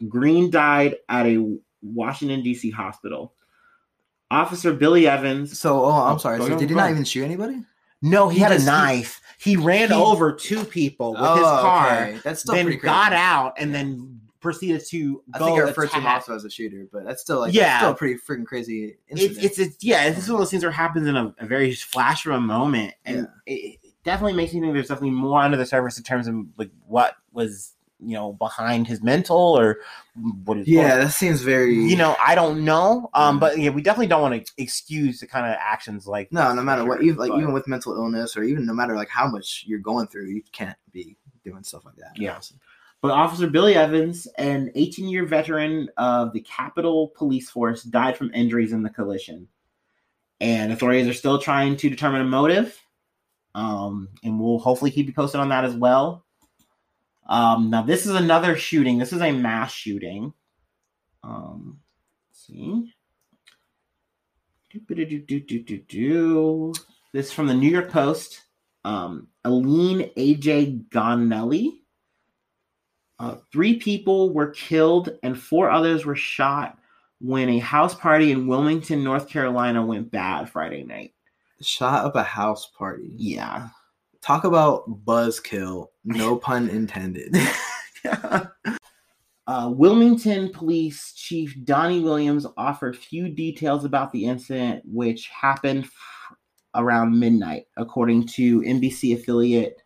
[0.09, 2.71] Green died at a Washington, D.C.
[2.71, 3.33] hospital.
[4.31, 6.41] Officer Billy Evans So, oh, I'm Oh, sorry.
[6.41, 7.63] So, did he not even shoot anybody?
[8.03, 9.21] No, he, He had just- a knife.
[9.39, 12.19] He, ran he- over two people with his Oh, car, okay.
[12.23, 12.93] That's still then pretty crazy.
[12.93, 16.45] got out, and then proceeded to I go think I referred to him also as
[16.45, 17.63] a shooter, but that's still like Yeah.
[17.63, 19.45] yeah, still a pretty freaking crazy incident.
[19.45, 21.47] it's it's yeah, this is one of those things where it happens in a, a
[21.47, 25.41] very flash of a moment, and it, it definitely makes me think there's definitely more
[25.41, 29.79] under the surface in terms of like what was you know behind his mental or
[30.45, 31.75] what is yeah, that seems very.
[31.75, 33.41] you know I don't know, um, Yeah.
[33.41, 36.57] but yeah, we definitely don't want to excuse the kind of actions like no, no
[36.61, 38.95] for matter what, sure, even like but- even with mental illness or even no matter
[38.95, 42.13] like how much you're going through, you can't be doing stuff like that.
[42.17, 42.39] Yeah.
[43.03, 48.31] But Officer Billy Evans, an 18 year veteran of the Capitol Police Force, died from
[48.35, 49.49] injuries in the collision.
[50.39, 52.79] And authorities are still trying to determine a motive.
[53.55, 56.25] Um, and we'll hopefully keep you posted on that as well.
[57.31, 58.99] Um, now, this is another shooting.
[58.99, 60.35] This is a mass shooting.
[61.23, 61.79] Um,
[62.29, 62.93] let's see.
[67.13, 68.43] This is from the New York Post.
[68.85, 71.79] Um, Aline AJ Gonelli.
[73.19, 76.79] Uh, three people were killed and four others were shot
[77.21, 81.13] when a house party in Wilmington, North Carolina went bad Friday night.
[81.61, 83.11] Shot up a house party.
[83.15, 83.69] Yeah.
[84.23, 85.89] Talk about buzzkill.
[86.03, 87.37] No pun intended.
[89.47, 95.93] uh, Wilmington Police Chief Donnie Williams offered few details about the incident, which happened f-
[96.75, 99.77] around midnight, according to NBC affiliate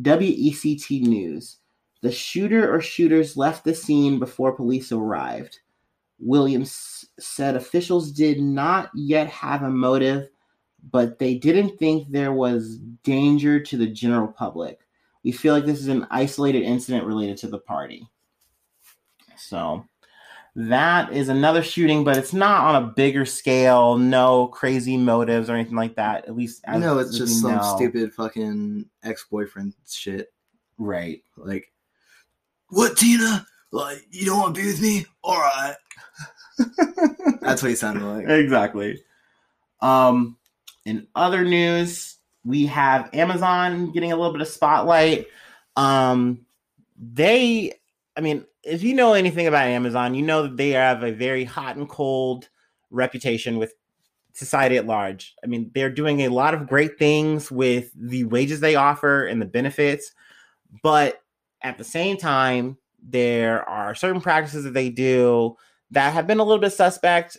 [0.00, 1.58] WECT News.
[2.02, 5.58] The shooter or shooters left the scene before police arrived.
[6.20, 10.28] Williams said officials did not yet have a motive,
[10.90, 14.80] but they didn't think there was danger to the general public.
[15.24, 18.08] We feel like this is an isolated incident related to the party.
[19.36, 19.84] So
[20.56, 23.96] that is another shooting, but it's not on a bigger scale.
[23.98, 26.26] No crazy motives or anything like that.
[26.26, 27.74] At least, You know, it's just some know.
[27.76, 30.32] stupid fucking ex boyfriend shit.
[30.78, 31.22] Right.
[31.36, 31.70] Like,
[32.68, 33.46] what, Tina?
[33.70, 35.06] Like, you don't want to be with me?
[35.22, 35.76] All right.
[37.42, 38.28] That's what he sounded like.
[38.28, 39.02] exactly.
[39.80, 40.37] Um,
[40.88, 45.26] in other news, we have Amazon getting a little bit of spotlight.
[45.76, 46.46] Um,
[46.98, 47.74] they,
[48.16, 51.44] I mean, if you know anything about Amazon, you know that they have a very
[51.44, 52.48] hot and cold
[52.90, 53.74] reputation with
[54.32, 55.34] society at large.
[55.44, 59.42] I mean, they're doing a lot of great things with the wages they offer and
[59.42, 60.12] the benefits,
[60.82, 61.22] but
[61.60, 65.54] at the same time, there are certain practices that they do
[65.90, 67.36] that have been a little bit suspect.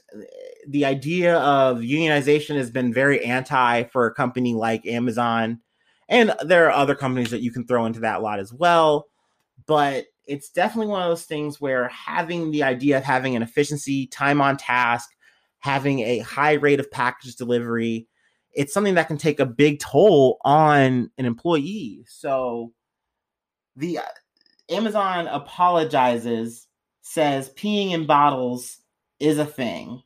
[0.67, 5.61] The idea of unionization has been very anti for a company like Amazon.
[6.07, 9.07] And there are other companies that you can throw into that lot as well.
[9.67, 14.07] But it's definitely one of those things where having the idea of having an efficiency,
[14.07, 15.09] time on task,
[15.59, 18.07] having a high rate of package delivery,
[18.53, 22.03] it's something that can take a big toll on an employee.
[22.07, 22.73] So
[23.75, 24.03] the uh,
[24.69, 26.67] Amazon apologizes,
[27.01, 28.77] says peeing in bottles
[29.19, 30.03] is a thing,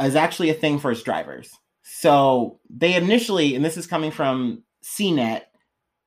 [0.00, 1.50] is actually a thing for its drivers.
[1.82, 5.42] So they initially, and this is coming from CNET,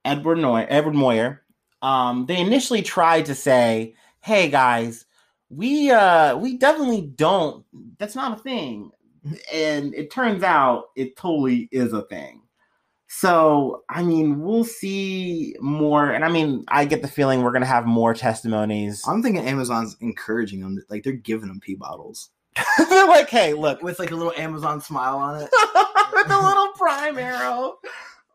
[0.06, 1.43] Edward Noy, Edward Moyer,
[1.82, 5.06] um, they initially tried to say, "Hey guys,
[5.50, 7.65] we uh we definitely don't.
[8.00, 8.91] That's not a thing."
[9.54, 12.41] And it turns out it totally is a thing.
[13.10, 16.12] So, I mean, we'll see more.
[16.12, 19.02] And I mean, I get the feeling we're going to have more testimonies.
[19.08, 20.78] I'm thinking Amazon's encouraging them.
[20.89, 22.30] Like, they're giving them pee bottles
[22.89, 25.50] They're like, hey, look, with like a little Amazon smile on it.
[26.13, 27.78] with a little prime arrow.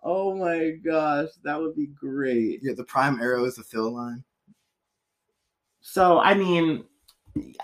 [0.02, 2.60] Oh my gosh, that would be great.
[2.62, 4.24] Yeah, the prime arrow is the fill line.
[5.80, 6.84] So, I mean,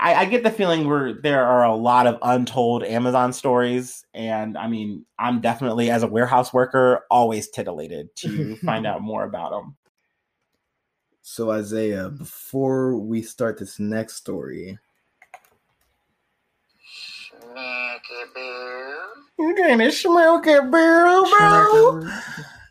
[0.01, 4.57] I, I get the feeling we're there are a lot of untold Amazon stories, and
[4.57, 9.51] I mean, I'm definitely as a warehouse worker always titillated to find out more about
[9.51, 9.77] them.
[11.23, 14.88] So, Isaiah, before we start this next story, Sneaky Boo.
[19.39, 22.09] You gonna smoke it, bro, bro?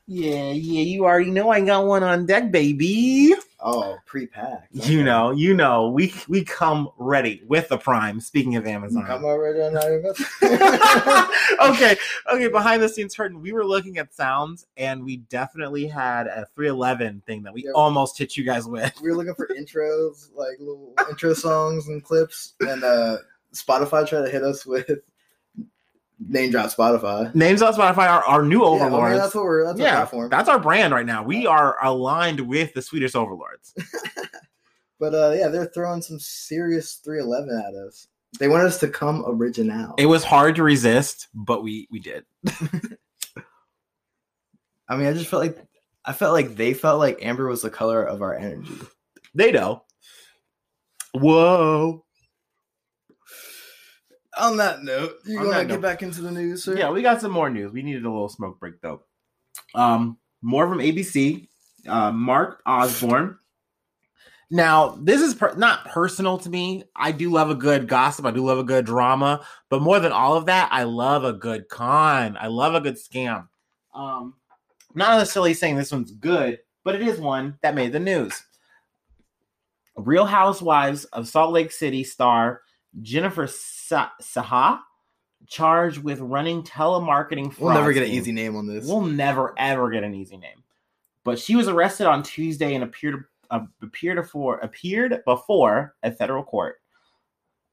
[0.10, 3.34] Yeah, yeah, you already know I got one on deck, baby.
[3.60, 4.68] oh, pre-packed.
[4.72, 8.22] You know, you know, we we come ready with the prime.
[8.22, 9.06] Speaking of Amazon.
[9.06, 9.76] Come already on
[11.74, 11.98] okay,
[12.32, 12.48] okay.
[12.48, 17.22] Behind the scenes curtain, we were looking at sounds, and we definitely had a 311
[17.26, 17.72] thing that we Yeah.
[17.76, 18.94] almost hit you guys with.
[19.02, 23.18] we were looking for intros, like little intro songs and clips, and uh
[23.62, 24.90] Spotify tried to hit us with
[26.20, 27.34] name drop Spotify.
[27.36, 29.18] Names on Spotify are our new Yeah, I mean, overlords.
[29.20, 30.30] that's what we're that's our Yeah, platform.
[30.30, 31.24] that's our brand right now.
[31.24, 33.74] We are aligned with the Swedish overlords.
[35.00, 38.08] But uh yeah, they're throwing some serious 311 at us.
[38.40, 39.94] They want us to come original.
[40.00, 42.26] It was hard to resist, but we we did.
[44.90, 45.58] I mean, I just felt like
[46.04, 48.74] I felt like they felt like amber was the color of our energy.
[49.36, 49.84] They know.
[51.14, 52.04] Whoa.
[54.40, 55.82] On that note, you to get note.
[55.82, 56.78] back into the news, sir?
[56.78, 57.72] Yeah, we got some more news.
[57.72, 59.04] We needed a little smoke break though.
[59.74, 61.48] Um, more from ABC.
[61.88, 63.38] Uh, Mark Osborne.
[64.50, 66.84] Now, this is per- not personal to me.
[66.96, 68.26] I do love a good gossip.
[68.26, 71.34] I do love a good drama, but more than all of that, I love a
[71.34, 72.38] good con.
[72.40, 73.48] I love a good scam.
[73.94, 74.36] Um,
[74.96, 78.42] not necessarily saying this one's good, but it is one that made the news.
[79.98, 82.62] Real Housewives of Salt Lake City star
[83.02, 83.48] Jennifer
[83.90, 84.80] Saha
[85.48, 87.58] charged with running telemarketing.
[87.60, 88.86] We'll never get an easy name on this.
[88.86, 90.64] We'll never ever get an easy name.
[91.24, 96.44] But she was arrested on Tuesday and appeared uh, appeared before appeared before a federal
[96.44, 96.82] court.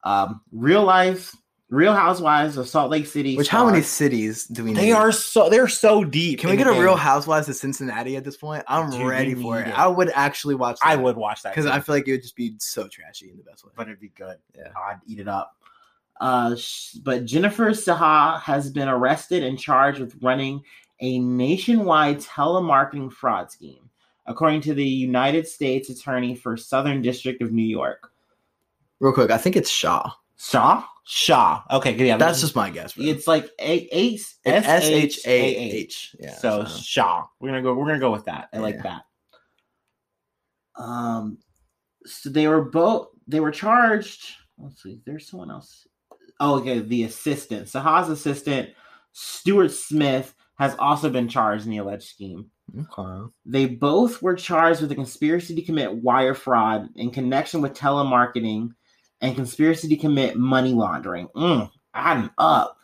[0.05, 1.35] Um, real life,
[1.71, 3.37] Real Housewives of Salt Lake City.
[3.37, 4.79] Which how many cities do we need?
[4.79, 6.41] They are so they're so deep.
[6.41, 6.95] Can we get a Real.
[6.95, 8.63] Housewives of Cincinnati at this point?
[8.69, 9.69] I'm Dude, ready for it.
[9.69, 9.79] it.
[9.79, 10.79] I would actually watch.
[10.81, 11.67] That I would watch that because.
[11.67, 13.73] I feel like it would just be so trashy in the best way.
[13.77, 14.37] but it'd be good.
[14.55, 14.69] Yeah.
[14.77, 15.57] I'd eat it up.
[16.21, 20.63] Uh, sh- but Jennifer Saha has been arrested and charged with running
[21.01, 23.91] a nationwide telemarketing fraud scheme,
[24.27, 28.11] according to the United States Attorney for Southern District of New York.
[29.01, 30.11] Real quick, I think it's Shaw.
[30.39, 30.85] Shaw?
[31.07, 31.63] Shaw.
[31.71, 32.17] Okay, yeah.
[32.17, 32.95] That's just my guess.
[32.95, 33.05] Bro.
[33.07, 36.17] it's like a S S H A H.
[36.39, 37.27] So Shaw.
[37.41, 37.75] We're gonna go.
[37.75, 38.49] We're gonna go with that.
[38.53, 39.01] I like Yeah.
[40.77, 40.83] that.
[40.83, 41.39] Um,
[42.07, 43.09] so they were both.
[43.27, 44.25] They were charged.
[44.59, 45.01] Let's see.
[45.05, 45.87] There's someone else.
[46.41, 46.81] Oh, okay.
[46.81, 48.71] The assistant, Saha's assistant,
[49.13, 52.51] Stuart Smith, has also been charged in the alleged scheme.
[52.79, 53.31] Okay.
[53.45, 58.71] They both were charged with a conspiracy to commit wire fraud in connection with telemarketing
[59.21, 61.29] and conspiracy to commit money laundering.
[61.37, 62.77] Mm, adding up.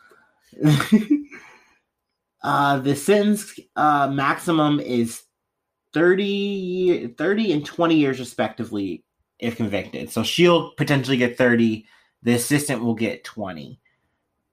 [2.43, 5.23] uh, the sentence uh, maximum is
[5.93, 9.05] 30, 30 and 20 years, respectively,
[9.39, 10.11] if convicted.
[10.11, 11.87] So she'll potentially get 30.
[12.23, 13.81] The assistant will get 20.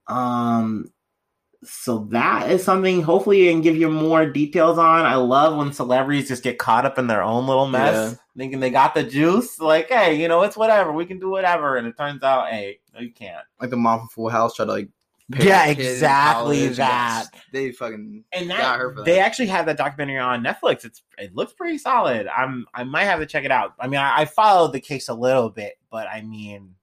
[0.07, 0.91] Um,
[1.63, 5.05] so that is something hopefully I can give you more details on.
[5.05, 8.17] I love when celebrities just get caught up in their own little mess, Yeah.
[8.37, 9.59] thinking they got the juice.
[9.59, 10.93] Like, hey, you know, it's whatever.
[10.93, 11.75] We can do whatever.
[11.77, 13.43] And it turns out, hey, no, you can't.
[13.59, 14.89] Like the mom from Full House tried to like.
[15.39, 17.25] Yeah, her kid in exactly that.
[17.51, 20.85] They fucking And got her that they actually have that documentary on Netflix.
[20.85, 22.27] It's it looks pretty solid.
[22.27, 23.73] I'm I might have to check it out.
[23.77, 26.75] I mean, I, I followed the case a little bit, but I mean,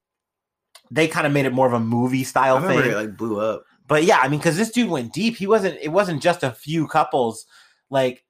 [0.95, 2.79] they kind of made it more of a movie style thing.
[2.79, 3.65] it like blew up.
[3.87, 5.37] But yeah, I mean, because this dude went deep.
[5.37, 5.79] He wasn't.
[5.83, 7.47] It wasn't just a few couples.
[7.91, 8.25] Like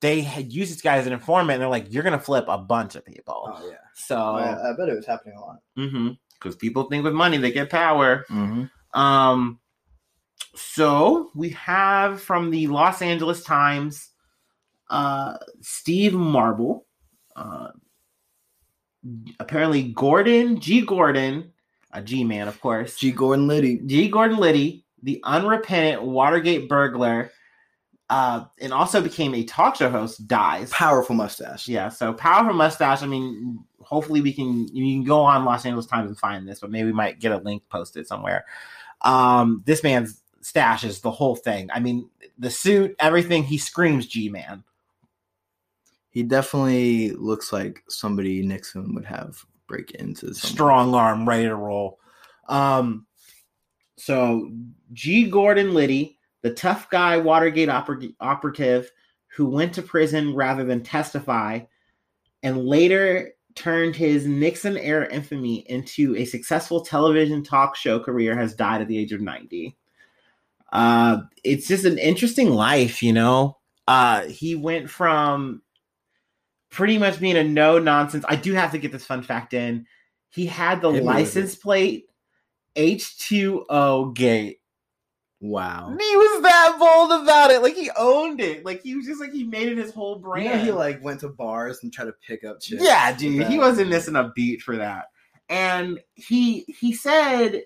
[0.00, 2.58] they had used this guy as an informant, and they're like, "You're gonna flip a
[2.58, 3.76] bunch of people." Oh yeah.
[3.94, 4.56] So, Oh, yeah.
[4.70, 6.16] I bet it was happening a lot.
[6.34, 8.24] because people think with money they get power.
[8.30, 8.98] Mm-hmm.
[9.00, 9.58] Um,
[10.54, 14.10] so we have from the Los Angeles Times,
[14.90, 16.86] uh, Steve Marble,
[17.36, 17.68] uh,
[19.38, 20.80] apparently Gordon G.
[20.82, 21.52] Gordon,
[21.92, 22.96] a G man, of course.
[22.96, 23.12] G.
[23.12, 23.80] Gordon Liddy.
[23.86, 24.08] G.
[24.08, 27.30] Gordon Liddy, the unrepentant Watergate burglar,
[28.10, 30.70] uh, and also became a talk show host, dies.
[30.70, 31.68] Powerful mustache.
[31.68, 33.02] Yeah, so powerful mustache.
[33.02, 36.60] I mean, hopefully we can you can go on Los Angeles Times and find this,
[36.60, 38.44] but maybe we might get a link posted somewhere.
[39.02, 41.68] Um, this man's stash is the whole thing.
[41.72, 43.44] I mean, the suit, everything.
[43.44, 44.64] He screams G man.
[46.10, 50.34] He definitely looks like somebody Nixon would have break into.
[50.34, 50.34] Someone.
[50.34, 52.00] strong arm, ready to roll.
[52.48, 53.06] Um,
[53.96, 54.50] so
[54.92, 55.28] G.
[55.28, 58.90] Gordon Liddy, the tough guy Watergate oper- operative
[59.28, 61.60] who went to prison rather than testify,
[62.42, 68.54] and later turned his Nixon era infamy into a successful television talk show career, has
[68.54, 69.76] died at the age of 90.
[70.72, 73.58] Uh, it's just an interesting life, you know.
[73.88, 75.62] Uh, he went from
[76.70, 78.24] pretty much being a no nonsense.
[78.28, 79.86] I do have to get this fun fact in.
[80.30, 82.06] He had the with license plate
[82.76, 84.60] H2O gate.
[85.40, 85.96] Wow.
[85.98, 87.62] He was that bold about it.
[87.62, 88.64] Like he owned it.
[88.64, 90.58] Like he was just like he made it his whole brand.
[90.58, 92.82] know, he like went to bars and tried to pick up chicks.
[92.82, 93.46] yeah, dude.
[93.46, 95.06] He wasn't missing a beat for that.
[95.48, 97.62] And he he said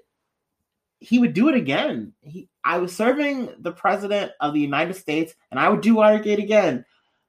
[0.98, 2.12] he would do it again.
[2.20, 6.38] He I was serving the president of the United States and I would do Watergate
[6.38, 6.84] again,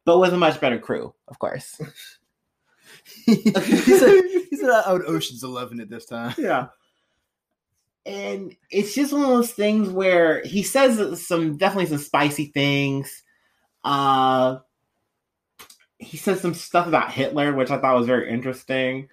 [0.06, 1.80] but with a much better crew, of course.
[3.26, 6.34] he said, he said I would Ocean's Eleven at this time.
[6.38, 6.68] yeah.
[8.06, 13.24] And it's just one of those things where he says some definitely some spicy things.
[13.84, 14.58] Uh
[16.00, 19.08] he says some stuff about Hitler, which I thought was very interesting.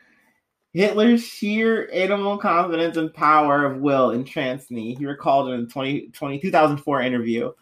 [0.73, 4.95] Hitler's sheer animal confidence and power of will entranced me.
[4.95, 7.53] He recalled in a 20, 20 2004 interview.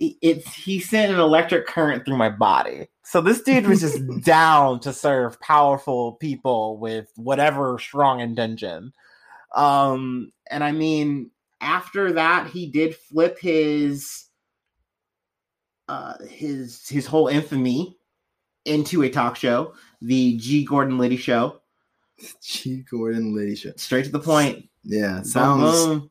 [0.00, 2.88] It- It's he sent an electric current through my body.
[3.04, 8.92] So this dude was just down to serve powerful people with whatever strong intention.
[9.54, 11.30] Um, and I mean,
[11.60, 14.26] after that, he did flip his
[15.88, 17.96] uh his his whole infamy
[18.64, 20.64] into a talk show, the G.
[20.64, 21.60] Gordon Liddy show.
[22.42, 22.82] G.
[22.90, 23.72] Gordon Liddy show.
[23.76, 24.68] Straight to the point.
[24.82, 26.08] Yeah, sounds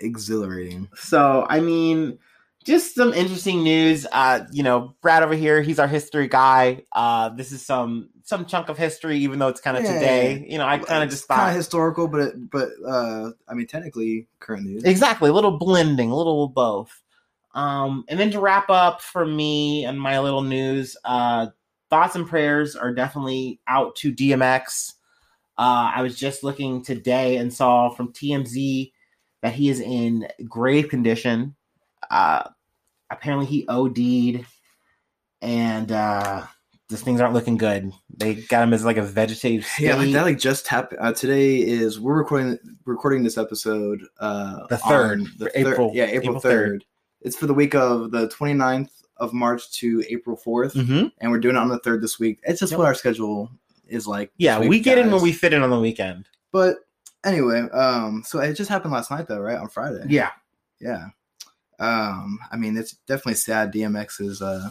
[0.00, 0.88] exhilarating.
[0.94, 2.18] So, I mean,
[2.64, 4.06] just some interesting news.
[4.10, 6.82] Uh, you know, Brad over here, he's our history guy.
[6.92, 9.94] Uh, this is some some chunk of history, even though it's kind of Yeah.
[9.94, 10.46] today.
[10.48, 13.66] You know, I kind of just kind of historical, but it, but uh, I mean,
[13.66, 14.84] technically current news.
[14.84, 17.02] exactly a little blending, a little both.
[17.54, 21.48] Um, and then to wrap up for me and my little news, uh,
[21.90, 24.94] thoughts and prayers are definitely out to DMX.
[25.58, 28.92] Uh, I was just looking today and saw from TMZ
[29.42, 31.54] that he is in grave condition.
[32.12, 32.42] Uh,
[33.10, 34.44] apparently, he OD'd,
[35.40, 36.44] and uh,
[36.88, 37.90] these things aren't looking good.
[38.16, 39.84] They got him as like a vegetative state.
[39.86, 40.22] Yeah, like that.
[40.24, 41.00] Like just happened.
[41.02, 44.02] Uh, today is we're recording recording this episode.
[44.20, 46.84] Uh, The third, the April- yeah, April third.
[47.22, 51.12] It's for the week of the 29th of March to April 4th, Mhm.
[51.20, 52.40] and we're doing it on the third this week.
[52.42, 52.78] It's just Yep.
[52.78, 53.48] what our schedule
[53.86, 54.32] is like.
[54.38, 56.26] Yeah, we get in when we fit in on the weekend.
[56.50, 56.78] But
[57.24, 60.04] anyway, um, so it just happened last night though, right on Friday.
[60.08, 60.30] Yeah.
[60.80, 61.10] yeah.
[61.82, 63.72] Um, I mean, it's definitely sad.
[63.72, 64.70] DMX is uh,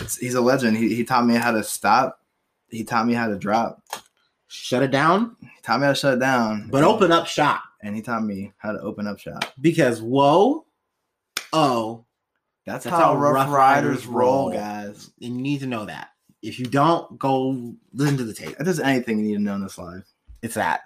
[0.00, 0.76] it's, he's a legend.
[0.76, 2.20] He he taught me how to stop.
[2.68, 3.82] He taught me how to drop.
[4.46, 6.68] Shut it down, He taught me how to shut it down.
[6.70, 9.44] but open up shop and he taught me how to open up shop.
[9.60, 10.64] because whoa,
[11.52, 12.04] oh,
[12.64, 14.52] That's, That's how, how Rough, Rough Riders, Riders roll, roll.
[14.52, 15.10] guys.
[15.20, 16.10] And you need to know that.
[16.40, 18.50] If you don't, go listen to the tape.
[18.58, 20.04] If there's anything you need to know in this life,
[20.42, 20.82] It's that.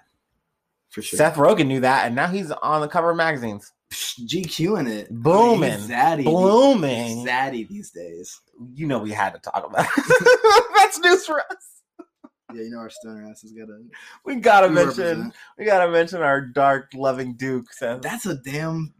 [0.89, 1.17] for sure.
[1.17, 3.71] Seth Rogen knew that, and now he's on the cover of magazines.
[3.91, 5.71] GQ in it, Booming.
[5.71, 7.17] He's zaddy, Blooming.
[7.19, 8.39] He's zaddy these days.
[8.73, 10.65] You know we had to talk about it.
[10.75, 12.05] That's news for us.
[12.53, 13.79] Yeah, you know our stoner ass is gonna.
[14.25, 18.01] We gotta mention we gotta mention our dark loving Duke Seth.
[18.01, 18.93] That's a damn.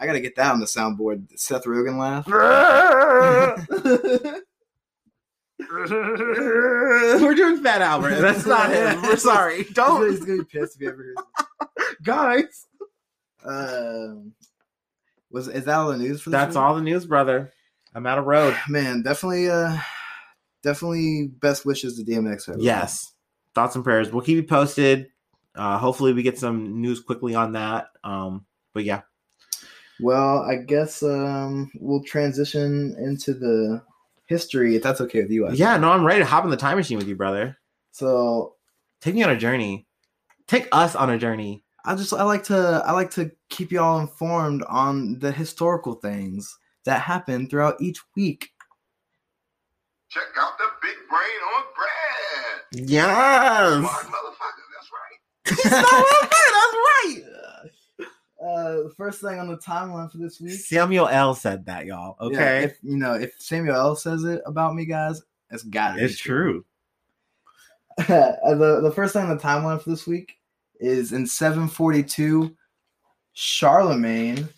[0.00, 1.26] I gotta get that on the soundboard.
[1.38, 2.26] Seth Rogen laugh.
[5.58, 8.16] We're doing Fat Albert.
[8.20, 9.02] That's not him.
[9.02, 9.64] We're sorry.
[9.72, 11.16] Don't He's gonna be pissed if he ever hears.
[12.02, 12.66] guys.
[13.46, 14.32] Um,
[15.30, 16.62] was is that all the news for this That's week?
[16.62, 17.52] all the news, brother.
[17.94, 18.56] I'm out of road.
[18.68, 19.48] Man, definitely.
[19.50, 19.78] Uh,
[20.62, 21.28] definitely.
[21.40, 22.48] Best wishes to DMX.
[22.48, 22.64] everyone.
[22.64, 23.12] Yes.
[23.54, 24.10] Thoughts and prayers.
[24.12, 25.08] We'll keep you posted.
[25.54, 27.88] Uh, hopefully we get some news quickly on that.
[28.04, 28.44] Um,
[28.74, 29.02] but yeah.
[30.00, 33.82] Well, I guess um we'll transition into the
[34.26, 35.46] history if that's okay with you.
[35.46, 37.56] I Yeah, no, I'm ready to hop in the time machine with you, brother.
[37.92, 38.54] So
[39.00, 39.86] Take me on a journey.
[40.46, 41.62] Take us on a journey.
[41.86, 46.58] I just I like to I like to keep y'all informed on the historical things
[46.84, 48.50] that happen throughout each week.
[50.08, 52.88] Check out the big brain on Brad.
[52.90, 53.78] Yes.
[53.78, 55.72] Smart motherfucker, that's right.
[55.72, 57.22] That's right.
[58.44, 60.52] Uh, the first thing on the timeline for this week.
[60.52, 62.16] Samuel L said that, y'all.
[62.20, 62.64] Yeah, Okay.
[62.64, 66.02] if you know if Samuel L says it about me, guys, it's got it.
[66.02, 66.64] it's true.
[67.98, 70.36] Uh, the the first thing on the timeline for this week
[70.80, 72.54] is in 742
[73.32, 74.48] Charlemagne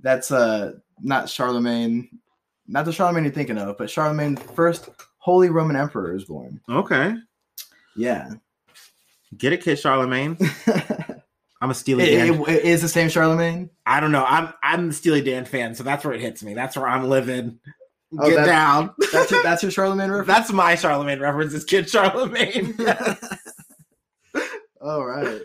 [0.00, 2.08] that's uh not Charlemagne
[2.66, 6.60] not the Charlemagne you're thinking of but Charlemagne the first holy Roman emperor is born
[6.68, 7.14] Okay.
[7.96, 8.30] yeah
[9.36, 10.36] Get it, kid Charlemagne.
[11.60, 12.34] I'm a Steely Dan.
[12.34, 14.24] it- it is the same Charlemagne I don't know.
[14.24, 16.54] I'm I'm the Steely Dan fan, so that's where it hits me.
[16.54, 17.58] That's where I'm living.
[18.16, 18.94] Oh, Get down.
[19.12, 21.52] that's your, that's your Charlemagne reference That's my Charlemagne reference.
[21.52, 22.76] Is Kid Charlemagne.
[24.80, 25.40] all right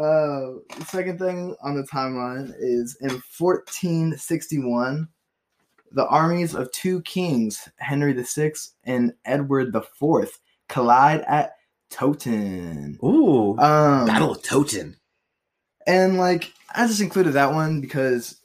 [0.00, 5.06] uh the second thing on the timeline is in 1461
[5.92, 8.52] the armies of two kings henry VI
[8.84, 11.52] and edward IV, collide at
[11.90, 13.58] Towton Ooh.
[13.58, 14.96] um Battle of Towton.
[15.86, 18.39] and like i just included that one because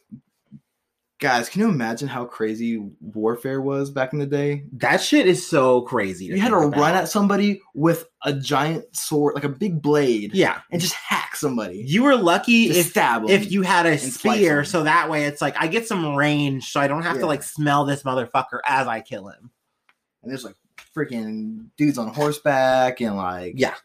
[1.19, 5.47] guys can you imagine how crazy warfare was back in the day That shit is
[5.47, 6.25] so crazy.
[6.25, 6.77] you had to about.
[6.79, 10.59] run at somebody with a giant sword like a big blade Yeah.
[10.71, 14.65] and just hack somebody You were lucky Just if stab if you had a spear,
[14.65, 17.21] so that way it's like I get some range, so I don't have Yeah.
[17.21, 19.51] to like smell this motherfucker as I kill him.
[20.21, 20.55] and there's like
[20.95, 23.75] freaking dudes on horseback and like Yeah.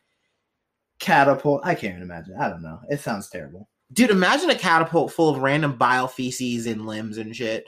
[0.98, 1.62] catapult.
[1.64, 2.34] I can't even imagine.
[2.40, 2.80] I don't know.
[2.88, 3.68] It sounds terrible.
[3.92, 7.66] Dude, imagine a catapult full of random bile feces and limbs and shit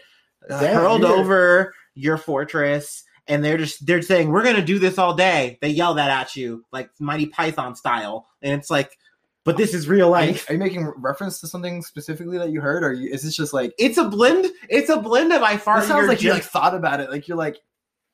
[0.49, 4.99] uh, Damn, hurled over your fortress, and they're just they're saying we're gonna do this
[4.99, 5.59] all day.
[5.61, 8.97] They yell that at you like Monty Python style, and it's like,
[9.45, 10.49] but this is real Are you, life.
[10.49, 13.53] are you making reference to something specifically that you heard, or you, is this just
[13.53, 13.73] like?
[13.79, 14.47] It's a blend.
[14.68, 15.83] It's a blend of I It fart.
[15.83, 17.11] in sounds like you like thought about it.
[17.11, 17.59] Like you're like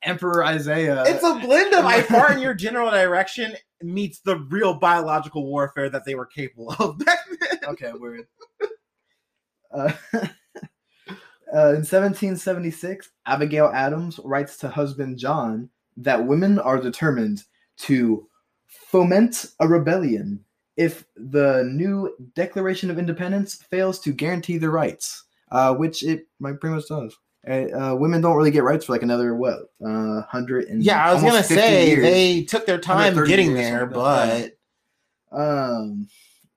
[0.03, 1.03] Emperor Isaiah.
[1.05, 5.89] it's a blend of I fart in your general direction meets the real biological warfare
[5.89, 7.59] that they were capable of back then.
[7.69, 7.91] okay.
[7.93, 8.27] Weird.
[9.71, 17.43] Uh, uh, in 1776, Abigail Adams writes to husband John that women are determined
[17.81, 18.27] to
[18.65, 20.43] foment a rebellion
[20.75, 26.69] if the new Declaration of Independence fails to guarantee their rights, uh, which it pretty
[26.69, 27.15] much does.
[27.47, 27.51] Uh,
[27.91, 31.13] uh, women don't really get rights for like another what, uh, hundred and Yeah, I
[31.13, 32.03] was gonna say years.
[32.03, 34.57] they took their time getting there, but
[35.31, 36.07] um,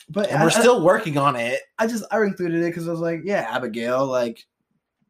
[0.09, 1.61] but and we're I- I- still working on it.
[1.79, 4.45] I just I included it because I was like, yeah, Abigail, like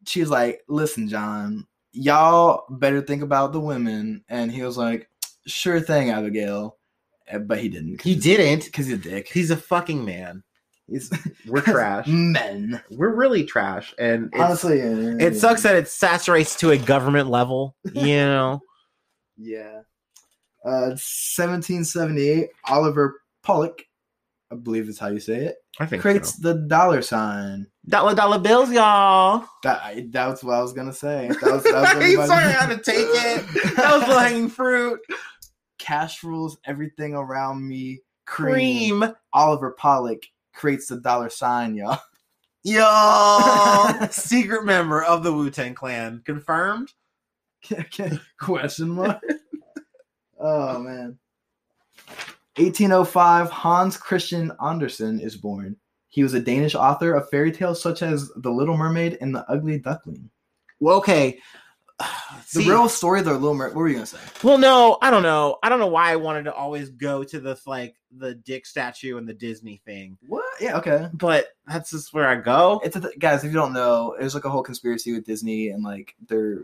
[0.07, 5.09] she was like, listen, John, y'all better think about the women, and he was like,
[5.47, 6.77] sure thing, Abigail,
[7.29, 8.03] Eh, but he didn't.
[8.03, 8.65] He didn't.
[8.67, 9.29] because he's a dick.
[9.29, 10.43] He's a fucking man.
[10.93, 11.11] He's
[11.49, 12.07] We're trash.
[12.07, 12.83] men.
[12.91, 17.29] We're really trash, and it's, Honestly, yeah, it sucks that it saturates to a government
[17.31, 17.75] level.
[17.95, 18.61] You know,
[19.37, 19.81] Yeah.
[20.65, 23.83] Uh, 1778, Oliver Pollock,
[24.53, 27.67] I believe is how you say it, I think creates the dollar sign.
[27.89, 29.45] dollar dollar bills, y'all.
[29.65, 31.29] That I, that's what I was gonna say.
[31.29, 33.75] That was, that was He's everybody- sorry how to take it.
[33.77, 35.01] That was low hanging fruit.
[35.79, 38.01] Cash rules everything around me.
[38.25, 39.01] Cream.
[39.01, 40.23] Cream, Oliver Pollock
[40.53, 41.99] creates the dollar sign, y'all.
[42.65, 46.93] yo, secret member of the Wu Tang Clan, confirmed.
[48.39, 49.21] Question mark.
[50.41, 51.19] oh man.
[52.57, 55.77] 1805, Hans Christian Andersen is born.
[56.09, 59.51] He was a Danish author of fairy tales such as The Little Mermaid and The
[59.51, 60.29] Ugly Duckling.
[60.79, 61.39] Well, okay.
[62.53, 63.75] The See- real story of the Little Mermaid.
[63.75, 64.19] What were you gonna say?
[64.43, 65.57] Well, no, I don't know.
[65.63, 69.17] I don't know why I wanted to always go to this like the Dick statue
[69.17, 70.45] and the Disney thing, What?
[70.61, 71.09] Yeah, okay.
[71.15, 72.83] but that's just where I go.
[72.85, 73.43] It's a th- guys.
[73.45, 76.59] If you don't know, there's like a whole conspiracy with Disney and like their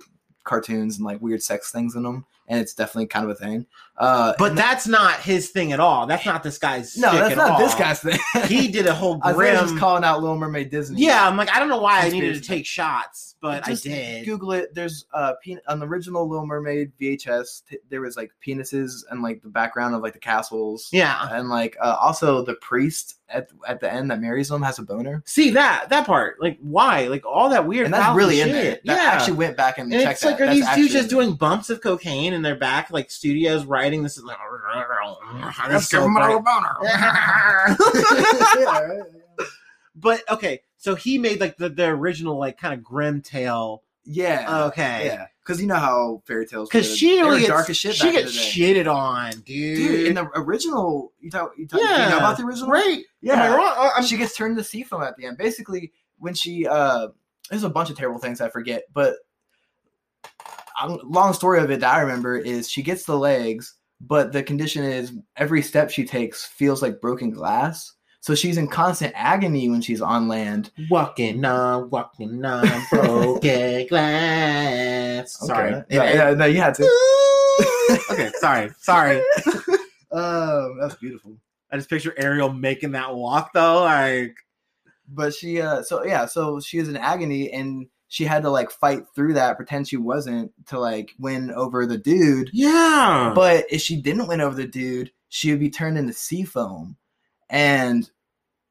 [0.45, 3.66] cartoons and like weird sex things in them, and it's definitely kind of a thing.
[3.96, 6.07] Uh, But that's not his thing at all.
[6.07, 6.96] That's not this guy's.
[6.96, 7.59] no, that's at not all.
[7.59, 8.18] this guy's thing.
[8.46, 11.03] He did a whole I was just calling out Little Mermaid Disney.
[11.03, 13.90] Yeah, I'm like, I don't know why I needed to take shots, but Just I
[13.90, 14.24] did.
[14.24, 14.74] Google it.
[14.74, 15.34] There's uh
[15.66, 17.64] on the original Little Mermaid VHS.
[17.68, 20.88] T- there was like penises and like the background of like the castles.
[20.92, 21.28] Yeah.
[21.32, 24.82] and like uh, also the priest at at the end that marries them has a
[24.82, 28.51] boner, See that that part, like why, like all that weird, and that's really in
[28.53, 28.78] there.
[28.84, 30.49] That yeah, actually went back and, and checked it's like, that.
[30.49, 34.03] are That's these dudes just doing bumps of cocaine in their back, like studios writing
[34.03, 34.16] this?
[34.16, 34.39] Is like,
[35.68, 36.41] That's so great.
[36.82, 39.03] yeah, right?
[39.95, 43.82] but okay, so he made like the, the original, like kind of grim tale.
[44.05, 44.64] Yeah.
[44.68, 46.70] Okay, Yeah, because you know how fairy tales.
[46.70, 47.95] because she really gets, dark as shit.
[47.95, 49.45] she gets shitted on, dude.
[49.76, 52.09] Dude, in the original, you talk, you talk, you Yeah.
[52.09, 53.03] know about the original, right?
[53.20, 53.49] Yeah, I?
[53.51, 55.36] Oh, I'm- she gets turned into sea foam at the end.
[55.36, 57.09] Basically, when she uh,
[57.51, 59.16] there's a bunch of terrible things I forget, but
[60.87, 64.85] long story of it that I remember is she gets the legs, but the condition
[64.85, 67.93] is every step she takes feels like broken glass.
[68.20, 70.70] So she's in constant agony when she's on land.
[70.91, 75.39] walking on, walking on broken glass.
[75.47, 75.74] Sorry.
[75.74, 75.85] Okay.
[75.91, 76.85] Yeah, yeah, no, you had to.
[78.11, 79.22] okay, sorry, sorry.
[80.11, 81.37] Um, that's beautiful.
[81.70, 83.83] I just picture Ariel making that walk though.
[83.83, 84.35] Like,
[85.07, 88.70] but she uh so yeah so she is in agony and she had to like
[88.70, 93.80] fight through that pretend she wasn't to like win over the dude yeah, but if
[93.80, 96.96] she didn't win over the dude she would be turned into sea foam
[97.50, 98.11] and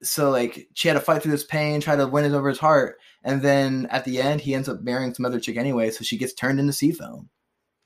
[0.04, 2.60] so like she had to fight through this pain try to win it over his
[2.60, 6.04] heart and then at the end he ends up marrying some other chick anyway so
[6.04, 7.30] she gets turned into sea foam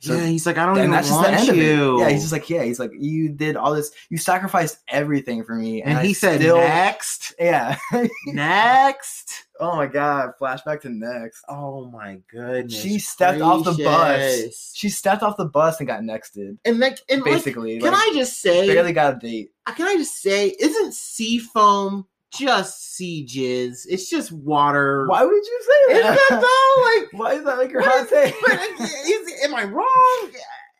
[0.01, 0.25] so yeah.
[0.25, 1.97] He's like, I don't and even that's just the want end of you.
[1.97, 2.01] it.
[2.01, 5.53] Yeah, he's just like, yeah, he's like, you did all this, you sacrificed everything for
[5.53, 7.77] me, and I he said, still, next, yeah.
[8.25, 9.45] next.
[9.61, 11.43] Oh my god, flashback to next.
[11.47, 12.73] Oh my goodness.
[12.81, 14.71] She stepped off the bus.
[14.75, 16.57] She stepped off the bus and got nexted.
[16.65, 19.51] and like, and like, Basically, can like, I just say, barely got a date.
[19.75, 23.85] can I just say, isn't sea foam just sea jizz?
[23.87, 25.05] It's just water.
[25.07, 26.17] Why would you say that?
[26.29, 26.99] that though?
[27.01, 28.35] Like, Why is that like your hot is- take?
[28.41, 30.31] but is, am I wrong?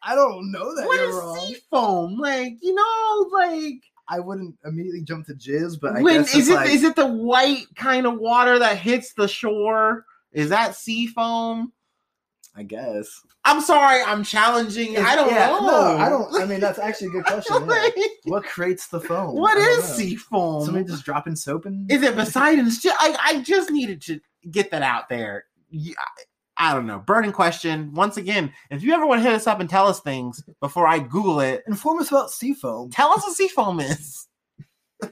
[0.03, 2.17] I don't know that What is sea foam?
[2.17, 6.47] Like, you know, like I wouldn't immediately jump to jizz, but I when guess is
[6.47, 6.53] it's it?
[6.55, 10.05] like, Is it the white kind of water that hits the shore?
[10.33, 11.71] Is that sea foam?
[12.53, 13.07] I guess.
[13.45, 14.97] I'm sorry, I'm challenging.
[14.97, 15.59] I don't Yeah, know.
[15.61, 16.35] No, I don't.
[16.41, 17.55] I mean, that's actually a good question.
[17.69, 17.89] yeah.
[18.25, 19.35] What creates the foam?
[19.37, 20.65] what is sea foam?
[20.65, 21.87] Somebody just dropping soap in?
[21.89, 22.85] Is it Poseidon's?
[22.85, 24.19] I I just needed to
[24.51, 25.45] get that out there.
[26.57, 26.99] I don't know.
[26.99, 27.93] Burning question.
[27.93, 30.87] Once again, if you ever want to hit us up and tell us things before
[30.87, 32.89] I Google it, Inform us about seafoam.
[32.91, 34.27] tell us what seafoam is.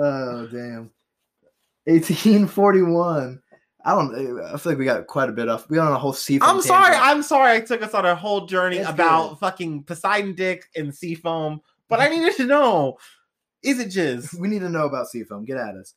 [0.00, 0.90] Oh damn.
[1.86, 3.40] 1841.
[3.84, 4.40] I don't.
[4.44, 5.68] I feel like we got quite a bit off.
[5.70, 6.38] We on a whole sea.
[6.38, 6.92] foam I'm sorry.
[6.92, 7.04] tangent.
[7.04, 7.52] I'm sorry.
[7.56, 9.38] I took us on a whole journey It's about good.
[9.38, 11.60] fucking Poseidon dick and seafoam.
[11.88, 12.98] but I needed to know:
[13.62, 14.38] is it jizz?
[14.38, 15.44] We need to know about seafoam.
[15.44, 15.94] Get at us.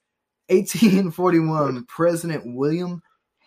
[0.48, 1.86] 1841.
[1.86, 3.04] President William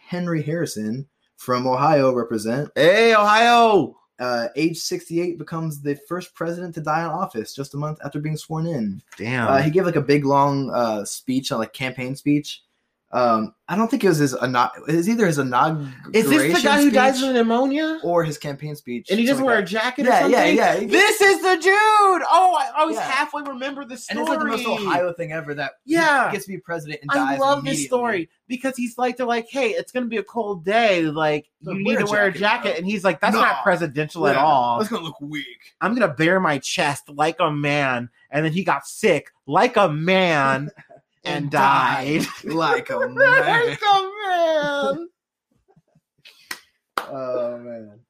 [0.07, 2.71] Henry Harrison from Ohio represent.
[2.75, 3.97] Hey, Ohio!
[4.21, 8.21] Uh, age 68 becomes the first president to die in office just a month after
[8.21, 9.03] being sworn in.
[9.19, 9.49] Damn.
[9.49, 12.63] Uh, he gave like a big long uh, speech, like campaign speech.
[13.15, 14.35] Um, I don't think it was his.
[14.35, 15.95] Ano- it was either his inauguration.
[16.13, 18.01] is this the guy who dies of pneumonia?
[18.03, 19.09] or his campaign speech?
[19.09, 20.89] And he doesn't wear a jacket Yeah, yeah, something?
[20.89, 20.93] yeah.
[20.93, 21.73] This is the dude!
[22.29, 23.09] Oh, I always Yeah.
[23.09, 24.19] halfway remember the story.
[24.19, 26.29] And it's like the most Ohio thing ever that he Yeah.
[26.33, 29.71] gets to be president and I love this story because he's like, they're like, hey,
[29.71, 31.03] it's gonna be a cold day.
[31.03, 32.79] Like, you need to wear a jacket, bro.
[32.79, 33.43] And he's like, that's No.
[33.43, 34.79] not presidential at all.
[34.79, 35.47] That's gonna look weak.
[35.81, 38.11] I'm gonna bare my chest like a man.
[38.33, 40.71] And then he got sick like a man
[41.25, 42.25] and, died.
[42.45, 43.17] like a man.
[43.17, 45.09] like a man.
[47.07, 48.01] Oh man.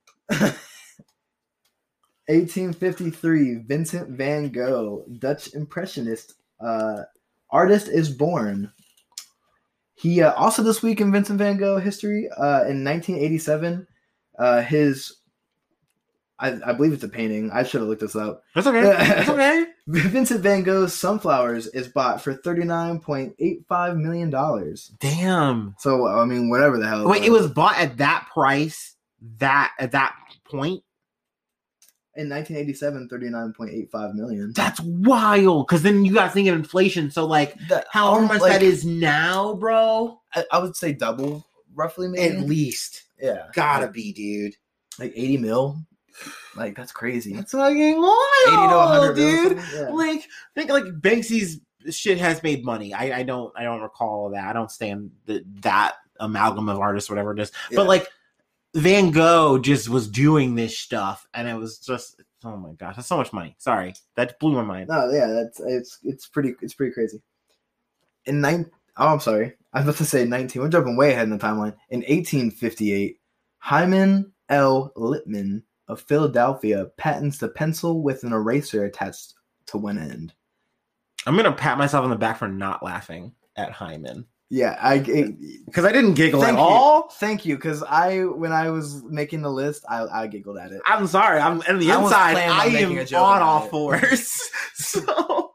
[2.28, 6.34] 1853, Vincent van Gogh, Dutch impressionist
[6.64, 7.02] uh,
[7.50, 8.72] artist, is born.
[9.94, 13.86] He uh, also this week in Vincent van Gogh history uh, in 1987,
[14.38, 15.16] uh, his
[16.44, 17.50] I, I believe it's a painting.
[17.50, 18.42] I should have looked this up.
[18.54, 18.82] That's okay.
[18.82, 19.64] That's okay.
[19.86, 24.92] Vincent van Gogh's Sunflowers is bought for 39.85 million dollars.
[25.00, 25.74] Damn.
[25.78, 27.08] So I mean, whatever the hell.
[27.08, 28.94] Wait, it was bought at that price.
[29.38, 30.14] That at that
[30.44, 30.82] point.
[32.14, 34.52] in 1987, 39.85 million.
[34.54, 35.66] That's wild.
[35.66, 37.10] Because then you got to think of inflation.
[37.10, 37.56] So like,
[37.90, 40.20] however um, much like, that is now, bro.
[40.34, 42.36] I, I would say double roughly maybe.
[42.36, 43.04] At least.
[43.18, 44.56] yeah, Gotta be, dude.
[44.98, 45.78] like eighty mil.
[46.56, 47.34] Like that's crazy.
[47.34, 49.58] That's fucking wild, dude.
[49.74, 49.88] Yeah.
[49.90, 52.94] Like, think like Banksy's shit has made money.
[52.94, 54.44] I, I don't I don't recall that.
[54.48, 57.52] I don't stand the, that amalgam of artists, whatever it is.
[57.70, 57.76] Yeah.
[57.76, 58.08] But like
[58.74, 63.08] Van Gogh just was doing this stuff, and it was just oh my gosh, that's
[63.08, 63.54] so much money.
[63.58, 64.88] Sorry, that blew my mind.
[64.88, 67.22] No, yeah, that's it's it's pretty it's pretty crazy.
[68.26, 69.54] In nine oh I'm sorry.
[69.72, 70.62] I was about to say nineteen.
[70.62, 71.74] We're jumping way ahead in the timeline.
[71.90, 73.18] In eighteen fifty eight,
[73.58, 74.92] Hymen L.
[74.96, 79.34] Lipman of Philadelphia patents the pencil with an eraser attached
[79.66, 80.32] to one end.
[81.26, 85.84] I'm gonna pat myself on the back for not laughing at Hymen Yeah, I because
[85.84, 86.64] I didn't giggle Thank at you.
[86.66, 87.08] all.
[87.08, 90.82] thank you because I when I was making the list, I I giggled at it.
[90.86, 91.40] I'm sorry.
[91.40, 92.32] I'm on the I was inside.
[92.34, 93.70] planning I am on all it.
[93.70, 94.50] fours.
[94.74, 95.50] so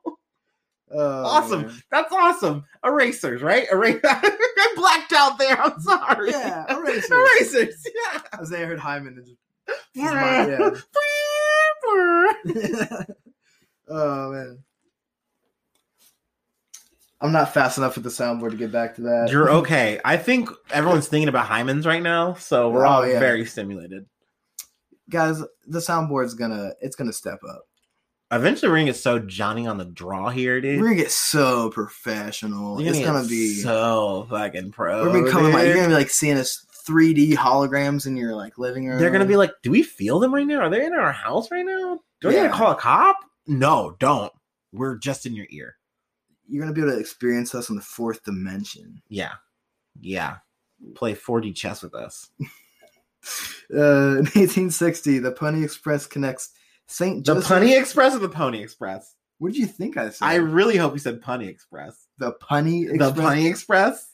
[0.91, 1.61] Oh, awesome.
[1.67, 1.83] man.
[1.91, 2.65] That's awesome.
[2.83, 3.67] Erasers, right?
[3.71, 5.61] Era- I blacked out there.
[5.61, 6.31] I'm sorry.
[6.31, 7.11] Yeah, erasers.
[7.11, 7.83] Erasers.
[7.93, 8.21] Yeah.
[8.41, 9.37] As they heard Hymen, and just
[9.93, 10.69] yeah.
[13.89, 14.63] oh man.
[17.21, 19.27] I'm not fast enough with the soundboard to get back to that.
[19.29, 19.99] You're okay.
[20.05, 23.19] I think everyone's thinking about Hymens right now, so we're Oh, all yeah.
[23.19, 24.05] very stimulated.
[25.09, 27.63] Guys, the soundboard's gonna it's gonna step up.
[28.31, 30.79] Eventually, we're gonna get so Johnny on the draw here, dude.
[30.79, 32.79] We're gonna get so professional.
[32.79, 35.11] You're it's get gonna be so fucking pro.
[35.11, 38.87] we're becoming like you're gonna be like seeing us 3D holograms in your like living
[38.87, 38.99] room.
[38.99, 40.59] They're gonna be like, "Do we feel them right now?
[40.61, 41.99] Are they in our house right now?
[42.21, 42.43] Do we Yeah.
[42.43, 43.17] need to call a cop?"
[43.47, 44.31] No, don't.
[44.71, 45.75] We're just in your ear.
[46.51, 49.01] you're gonna be able to experience us in the fourth dimension.
[49.07, 49.33] Yeah,
[50.01, 50.37] yeah.
[50.95, 52.29] Play 4D chess with us.
[53.71, 56.51] Uh, in 1860, the Pony Express connects
[56.87, 57.23] St.
[57.25, 57.51] The Joseph.
[57.51, 59.13] Punny Express or the Pony Express?
[59.37, 60.25] What did you think I said?
[60.25, 62.07] I really hope you said Pony Express.
[62.17, 63.13] the Pony Express.
[63.15, 64.11] The Punny Express.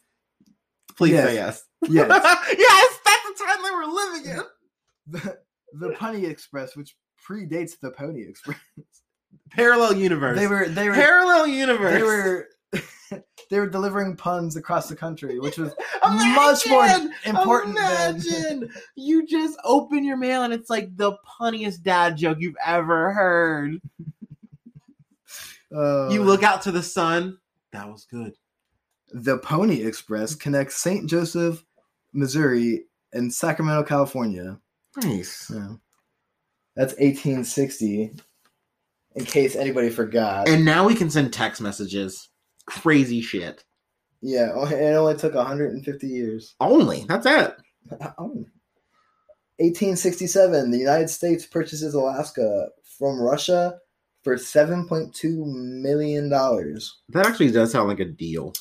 [0.97, 1.27] Please Yes.
[1.27, 1.63] say yes.
[1.89, 2.09] Yes.
[2.57, 4.41] yes, that's the time they were living in.
[5.07, 5.37] the,
[5.73, 6.95] the Punny Express, which
[7.27, 8.57] predates the Pony Express.
[9.51, 10.37] Parallel universe.
[10.37, 11.93] They were they were parallel universe.
[11.93, 12.47] they were
[13.49, 15.73] they were delivering puns across the country, which was
[16.03, 17.13] much more Imagine!
[17.25, 22.37] important than Imagine you just open your mail and it's like the punniest dad joke
[22.39, 23.79] you've ever heard.
[25.75, 27.37] uh, You look out to the sun.
[27.71, 28.33] That was good.
[29.11, 31.07] The Pony Express connects St.
[31.09, 31.63] Joseph,
[32.15, 34.59] Missouri, and Sacramento, California.
[35.03, 35.51] Nice.
[35.53, 35.73] Yeah.
[36.75, 38.11] That's 1860.
[39.15, 40.49] In case anybody forgot.
[40.49, 42.29] And now we can send text messages.
[42.65, 43.63] Crazy shit.
[44.21, 46.55] yeah, oh, it only took 150 years.
[46.59, 47.05] Only.
[47.07, 47.55] That's it.
[48.17, 48.45] Oh.
[49.57, 53.77] 1867, the United States purchases Alaska from Russia
[54.23, 55.13] for 7.2
[55.45, 56.99] million dollars.
[57.09, 58.51] That actually does sound like a deal.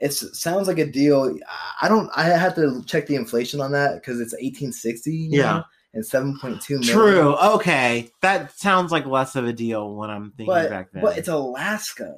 [0.00, 1.36] It sounds like a deal.
[1.80, 2.10] I don't.
[2.16, 5.28] I had to check the inflation on that because it's 1860.
[5.30, 5.42] Yeah.
[5.42, 5.64] know,
[5.94, 6.82] and 7.2 million.
[6.82, 7.36] True.
[7.36, 8.10] Okay.
[8.20, 11.02] That sounds like less of a deal when I'm thinking but back then.
[11.02, 12.16] but it's Alaska,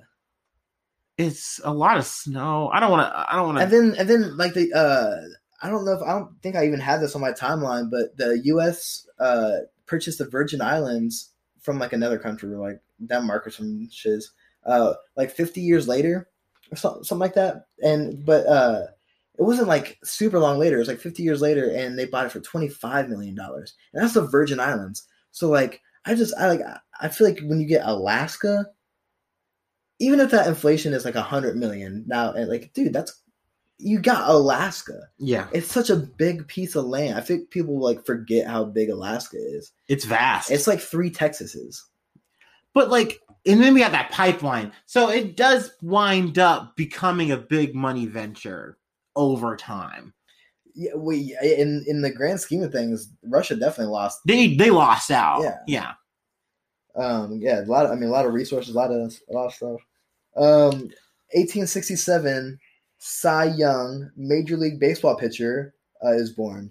[1.19, 2.71] it's a lot of snow.
[2.73, 3.33] I don't want to.
[3.33, 3.65] I don't want to.
[3.65, 5.17] and then and then like the uh,
[5.63, 8.17] I don't know if I don't think I even had this on my timeline, but
[8.17, 9.07] the U.S.
[9.19, 14.31] uh purchased the Virgin Islands from like another country, like Denmark or some shiz,
[14.65, 16.29] uh, like 50 years later
[16.71, 17.67] or something, like that.
[17.83, 18.87] And but uh,
[19.39, 20.77] it wasn't like super long later.
[20.77, 24.03] It was like 50 years later, and they bought it for 25 million dollars, and
[24.03, 25.07] that's the Virgin Islands.
[25.31, 26.61] So like, I just I like
[27.01, 28.67] I feel like when you get Alaska,
[29.99, 33.23] even if that inflation is like a hundred million now, and like, dude, that's
[33.79, 35.01] you got Alaska.
[35.19, 37.19] yeah, It's such a big piece of land.
[37.19, 39.73] I think people like forget how big Alaska is.
[39.89, 40.51] it's vast.
[40.51, 41.83] It's like three Texases.
[42.73, 44.73] but like, and then we got that pipeline.
[44.87, 48.79] So it does wind up becoming a big money venture
[49.15, 50.13] over time.
[50.75, 54.21] Yeah, we in in the grand scheme of things, Russia definitely lost.
[54.27, 55.43] They they lost out.
[55.43, 55.59] Yeah.
[55.67, 55.93] Yeah.
[56.97, 57.87] Um, yeah, a lot.
[57.87, 59.81] Of, I mean, a lot of resources, a lot of a lot of stuff.
[60.37, 60.91] Um,
[61.33, 62.59] 1867,
[62.99, 65.75] Cy Young, Major League Baseball pitcher,
[66.05, 66.71] uh, is born,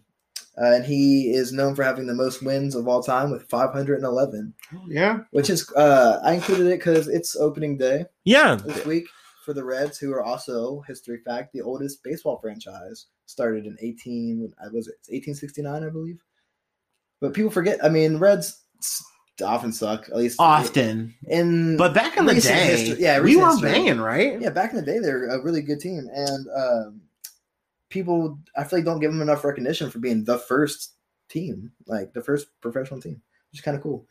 [0.62, 4.54] uh, and he is known for having the most wins of all time with 511.
[4.88, 5.20] Yeah.
[5.32, 8.56] Which is, uh, I included it because it's opening day Yeah.
[8.56, 9.06] this week
[9.44, 13.08] for the Reds, who are also history fact the oldest baseball franchise.
[13.28, 16.22] Started in 18, uh, was it 1869, I believe.
[17.22, 17.84] But people forget.
[17.84, 18.62] I mean, Reds
[19.44, 20.08] often suck.
[20.10, 21.14] At least Often.
[21.28, 23.72] in But back in the day, history- yeah, we were history.
[23.72, 24.40] banging, right?
[24.40, 27.02] yeah, back in the day, they're a really good team, and um,
[27.96, 30.94] people I feel like don't give them enough recognition for being the first
[31.30, 33.22] team, like the first professional team,
[33.52, 34.06] which is kind of cool.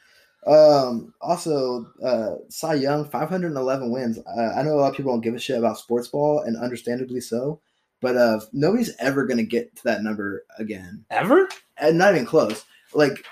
[0.46, 4.18] Um, also, uh, Cy Young, 511 wins.
[4.18, 6.56] Uh, I know a lot of people don't give a shit about sports ball, and
[6.56, 7.60] understandably so.
[8.00, 11.48] but uh, nobody's ever gonna get to that number again, Ever?
[11.78, 12.64] and not even close.
[12.92, 13.24] Like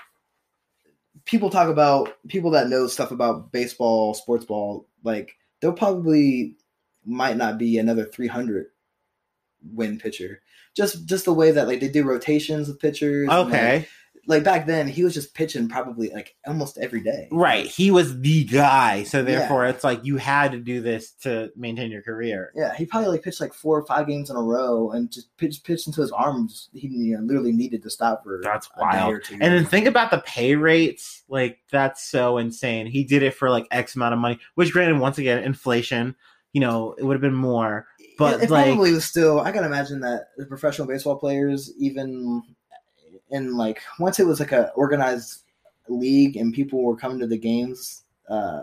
[1.25, 4.87] people talk about people that know stuff about baseball, sports ball.
[5.03, 6.55] Like there probably
[7.05, 8.67] might not be another 300
[9.73, 10.41] win pitcher.
[10.75, 13.27] Just just the way that like they do rotations with pitchers.
[13.29, 13.87] and, like, Okay.
[14.25, 17.27] like back then he was just pitching probably like almost every day.
[17.31, 17.65] Right.
[17.67, 19.03] He was the guy.
[19.03, 19.71] So therefore Yeah.
[19.71, 22.51] it's like you had to do this to maintain your career.
[22.55, 25.35] Yeah, he probably like pitched like four or five games in a row and just
[25.37, 26.69] pitched pitched into his arms.
[26.73, 29.19] He you know, literally needed to stop for That's wild.
[29.29, 31.23] And then think about the pay rates.
[31.27, 32.87] Like that's so insane.
[32.87, 36.15] He did it for like X amount of money, which granted, once again, inflation,
[36.53, 37.87] you know, it would have been more.
[38.17, 39.41] But it, it like probably was still.
[39.41, 42.41] I can imagine that the professional baseball players, even
[43.31, 45.41] in like once it was like a organized
[45.89, 48.61] league and people were coming to the games, uh,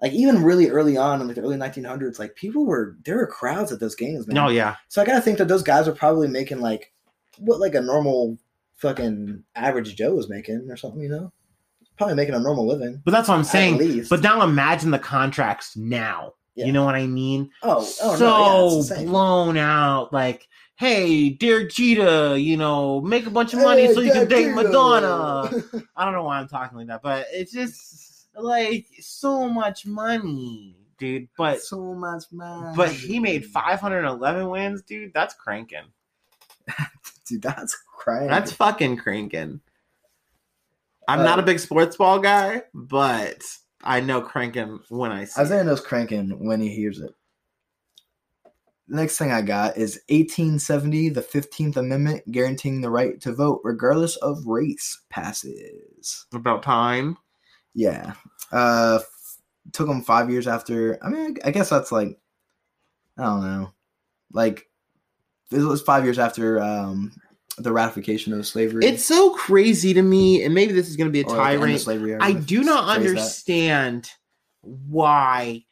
[0.00, 3.26] like even really early on in like the early 1900s, like people were there were
[3.26, 4.34] crowds at those games, man.
[4.34, 4.76] No, yeah.
[4.88, 6.92] So I gotta think that those guys were probably making like
[7.38, 8.38] what like a normal
[8.76, 11.32] fucking average Joe was making or something, you know?
[11.98, 13.02] Probably making a normal living.
[13.04, 14.06] But that's what I'm saying.
[14.08, 16.32] But now imagine the contracts now.
[16.54, 16.66] Yeah.
[16.66, 17.50] You know what I mean?
[17.62, 20.12] oh, oh so no, yeah, blown out.
[20.12, 24.26] Like, hey, Derek Jeter, you know, make a bunch of money Hey, so you can
[24.28, 24.54] date Cheetah.
[24.54, 25.50] Madonna.
[25.96, 30.76] I don't know why I'm talking like that, but it's just like so much money,
[30.98, 31.28] dude.
[31.36, 32.74] But so much man.
[32.76, 35.12] but he made 511 wins, dude.
[35.14, 35.84] That's cranking.
[37.26, 38.28] Dude, that's cranking.
[38.28, 39.60] That's fucking cranking.
[41.08, 43.42] I'm Uh, not a big sports ball guy, but
[43.82, 45.64] I know cranking when I see Isaiah it.
[45.64, 47.14] knows cranking when he hears it.
[48.88, 54.16] Next thing I got is 1870, the 15th Amendment guaranteeing the right to vote regardless
[54.16, 56.26] of race passes.
[56.34, 57.16] About time.
[57.74, 58.14] Yeah.
[58.52, 59.38] Uh f-
[59.72, 60.98] took him 5 years after.
[61.04, 62.18] I mean, I guess that's like
[63.16, 63.72] I don't know.
[64.32, 64.68] Like
[65.52, 67.12] it was 5 years after um
[67.58, 68.84] the ratification of slavery.
[68.84, 71.58] It's so crazy to me, and maybe this is going to be a oh, like,
[71.58, 71.80] tirade.
[71.80, 73.10] slavery, I do not phrase that.
[73.10, 74.10] understand
[74.62, 75.64] why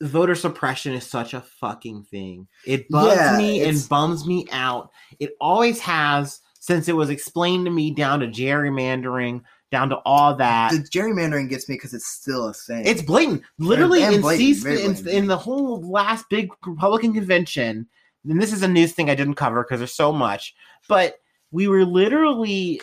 [0.00, 2.48] voter suppression is such a fucking thing.
[2.66, 4.90] It bugs Yeah, me and bums me out.
[5.18, 10.34] It always has since it was explained to me down to gerrymandering, down to all
[10.36, 10.72] that.
[10.72, 12.84] The gerrymandering gets me because it's still a thing.
[12.84, 13.42] It's blatant.
[13.58, 15.08] Literally and in, blatant, C- very in, blatant.
[15.08, 17.86] in the whole last big Republican convention,
[18.28, 20.54] and this is a news thing I didn't cover because there's so much,
[20.88, 21.16] but
[21.50, 22.80] we were literally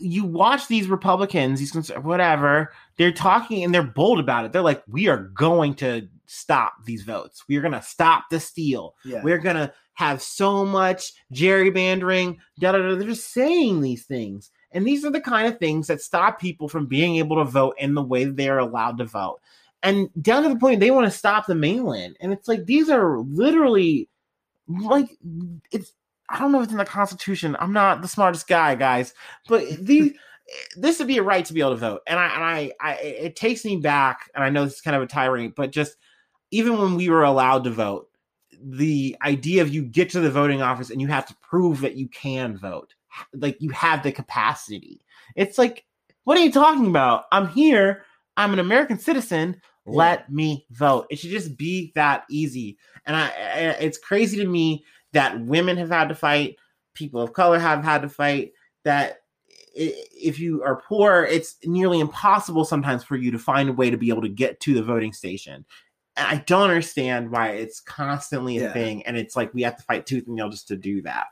[0.00, 4.52] you watch these Republicans, these whatever, they're talking and they're bold about it.
[4.52, 7.44] They're like, we are going to stop these votes.
[7.48, 8.94] We are going to stop the steal.
[9.04, 9.22] yeah.
[9.22, 12.38] We're going to have so much gerrymandering.
[12.58, 12.94] Da, da, da.
[12.96, 14.50] They're just saying these things.
[14.72, 17.76] And these are the kind of things that stop people from being able to vote
[17.78, 19.40] in the way they are allowed to vote.
[19.82, 22.14] And down to the point they want to stop the mail in.
[22.20, 24.08] And it's like, these are literally
[24.68, 25.16] like,
[25.70, 25.92] it's,
[26.30, 27.56] I don't know if it's in the Constitution.
[27.60, 29.14] I'm not the smartest guy, guys,
[29.48, 30.12] but these.
[30.76, 32.94] This would be a right to be able to vote, and I and I, I
[32.96, 35.96] it takes me back, and I know this is kind of a tirade, but just
[36.50, 38.10] even when we were allowed to vote,
[38.62, 41.96] the idea of you get to the voting office and you have to prove that
[41.96, 42.94] you can vote,
[43.34, 45.00] like you have the capacity.
[45.36, 45.84] It's like,
[46.24, 47.24] what are you talking about?
[47.32, 48.04] I'm here.
[48.36, 49.60] I'm an American citizen.
[49.86, 51.06] Let me vote.
[51.10, 52.78] It should just be that easy.
[53.06, 56.56] And I, I- it's crazy to me that women have had to fight,
[56.94, 58.52] people of color have had to fight.
[58.84, 59.18] That
[59.74, 63.96] if you are poor, it's nearly impossible sometimes for you to find a way to
[63.96, 65.64] be able to get to the voting station.
[66.16, 68.72] And I don't understand why it's constantly a Yeah.
[68.72, 71.26] thing, and it's like we have to fight tooth and nail just to do that.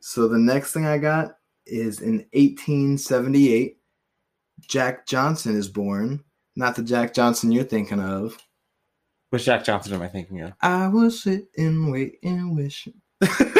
[0.00, 3.77] So the next thing I got is in 1878,
[4.60, 6.24] Jack Johnson is born.
[6.56, 8.38] Not the Jack Johnson you're thinking of.
[9.30, 10.54] Which Jack Johnson am I thinking of?
[10.60, 13.00] I was sitting, waiting, wishing.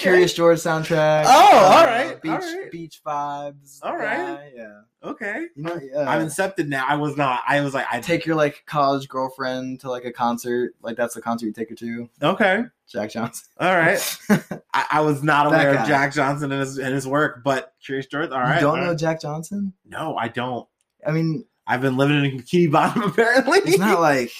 [0.00, 1.24] Curious George soundtrack.
[1.26, 2.70] Oh, all right, Beach, all right.
[2.70, 3.78] beach vibes.
[3.82, 4.16] All right.
[4.16, 4.80] guy, Yeah.
[5.02, 5.46] Okay.
[5.56, 6.84] You know, uh, I'm incepted now.
[6.86, 7.42] I was not.
[7.48, 10.74] I was like, I take your like college girlfriend to like a concert.
[10.82, 12.08] Like that's the concert you take her to.
[12.22, 12.64] Okay.
[12.86, 13.46] Jack Johnson.
[13.60, 14.18] All right.
[14.74, 18.06] I, I was not aware of Jack Johnson and his and his work, but Curious
[18.06, 18.30] George.
[18.30, 18.56] All right.
[18.56, 18.98] you don't know right.
[18.98, 19.72] Jack Johnson?
[19.86, 20.68] No, I don't.
[21.06, 23.58] I mean, I've been living in Bikini Bottom apparently.
[23.60, 24.32] It's not like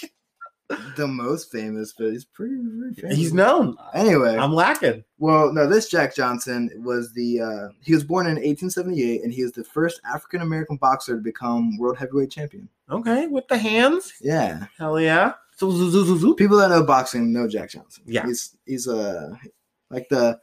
[0.96, 3.16] the most famous, but he's pretty, pretty famous.
[3.16, 3.76] He's known.
[3.94, 5.04] Anyway, I'm lacking.
[5.18, 9.42] well, no, this Jack Johnson was the uh, he was born in 1878, and he
[9.42, 12.68] is the first African American boxer to become world heavyweight champion.
[12.90, 14.12] Okay, with the hands.
[14.20, 15.34] Yeah, Hell yeah.
[15.58, 18.02] People that know boxing know Jack Johnson.
[18.06, 18.24] Yeah.
[18.26, 19.34] he's he's uh
[19.90, 20.38] like the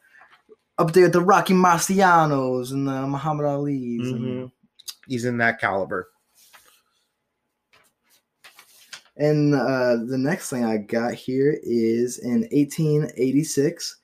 [0.78, 4.12] up there the Rocky Marcianos and the Muhammad Ali's.
[4.12, 4.52] and- Mhm.
[5.08, 6.10] He's in that caliber.
[9.18, 13.98] And uh, the next thing I got here is in 1886,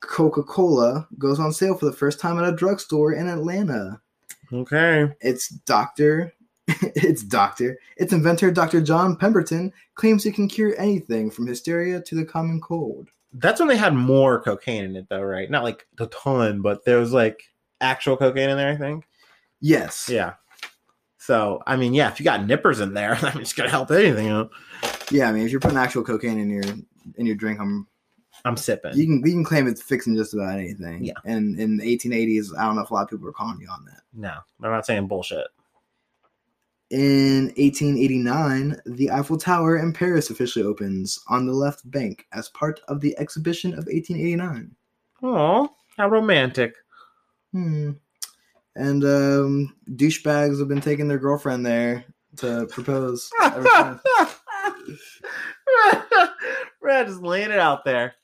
[0.00, 4.00] Coca Cola goes on sale for the first time at a drugstore in Atlanta.
[4.52, 5.08] Okay.
[5.20, 6.32] It's Doctor.
[6.66, 7.78] it's Doctor.
[7.96, 8.80] Its inventor, Dr.
[8.80, 13.08] John Pemberton, claims it can cure anything from hysteria to the common cold.
[13.32, 15.50] That's when they had more cocaine in it, though, right?
[15.50, 17.42] Not like a ton, but there was like
[17.80, 18.72] actual cocaine in there.
[18.72, 19.04] I think.
[19.60, 20.08] Yes.
[20.10, 20.34] Yeah.
[21.28, 23.90] So I mean, yeah, if you got nippers in there, I mean, it's gonna help
[23.90, 24.28] anything.
[24.28, 24.50] Out.
[25.10, 26.64] Yeah, I mean, if you're putting actual cocaine in your
[27.16, 27.86] in your drink, I'm
[28.46, 28.96] I'm sipping.
[28.96, 31.04] you can you can claim it's fixing just about anything.
[31.04, 31.12] Yeah.
[31.26, 33.68] And in the 1880s, I don't know if a lot of people were calling you
[33.68, 34.00] on that.
[34.14, 35.48] no, I'm not saying bullshit.
[36.88, 42.80] In 1889, the Eiffel Tower in Paris officially opens on the left bank as part
[42.88, 44.74] of the exhibition of 1889.
[45.22, 45.68] Oh,
[45.98, 46.74] how romantic.
[47.52, 47.90] Hmm.
[48.78, 52.04] And um, douchebags have been taking their girlfriend there
[52.36, 53.28] to propose.
[56.80, 58.14] Red just laying it out there.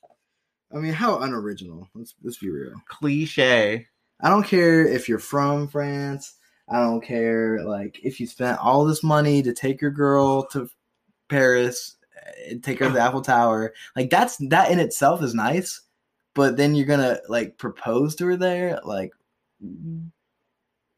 [0.73, 1.89] I mean, how unoriginal.
[1.93, 2.71] Let's let's be real.
[2.87, 3.85] Cliche.
[4.21, 6.35] I don't care if you're from France.
[6.69, 10.69] I don't care like if you spent all this money to take your girl to
[11.27, 11.97] Paris,
[12.47, 13.73] and take her to the Eiffel Tower.
[13.93, 15.81] Like that's that in itself is nice,
[16.33, 19.11] but then you're gonna like propose to her there, like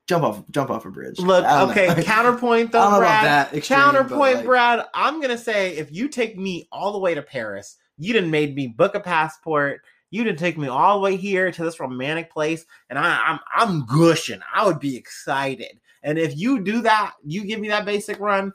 [0.07, 1.19] jump off jump off a bridge.
[1.19, 1.95] Look, okay, know.
[2.03, 3.25] counterpoint though, I don't know about Brad.
[3.25, 4.85] that extreme, counterpoint, like- Brad.
[4.93, 8.55] I'm gonna say if you take me all the way to Paris, you didn't made
[8.55, 9.81] me book a passport.
[10.09, 13.39] You didn't take me all the way here to this romantic place, and I, I'm
[13.53, 14.39] I'm gushing.
[14.53, 15.79] I would be excited.
[16.03, 18.53] And if you do that, you give me that basic run.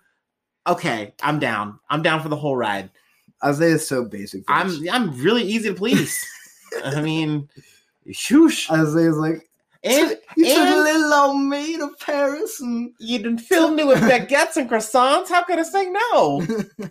[0.66, 1.78] Okay, I'm down.
[1.90, 2.90] I'm down for the whole ride.
[3.44, 4.44] Isaiah's so basic.
[4.48, 6.24] I'm I'm really easy to please.
[6.84, 7.48] I mean,
[8.08, 8.70] shoosh.
[8.70, 9.50] Isaiah's like
[9.84, 13.98] And you took and little old me to Paris and you didn't fill me with
[13.98, 15.28] baguettes and croissants.
[15.28, 16.46] How could I say no?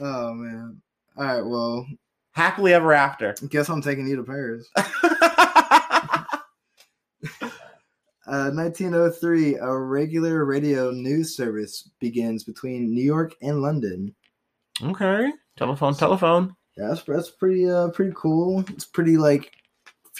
[0.00, 0.82] oh man.
[1.16, 1.86] All right, well,
[2.32, 3.34] Happily ever after.
[3.48, 4.68] guess I'm taking you to Paris.
[8.26, 14.14] Uh, 1903, a regular radio news service begins between New York and London.
[14.84, 15.32] okay.
[15.56, 16.54] Telephone, telephone.
[16.76, 18.60] Yeah, that's, that's pretty uh pretty cool.
[18.68, 19.50] It's pretty like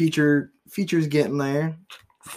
[0.00, 1.76] feature features getting there.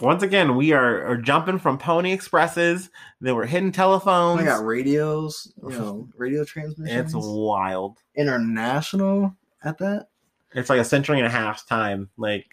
[0.02, 2.90] Once again, we are, are jumping from Pony Expresses.
[3.22, 4.42] Then we're hitting telephones.
[4.42, 7.14] I got radios, you know, radio transmissions.
[7.14, 8.00] it's wild.
[8.14, 10.08] international at that.
[10.52, 12.10] It's like a century and a half time.
[12.18, 12.44] Like,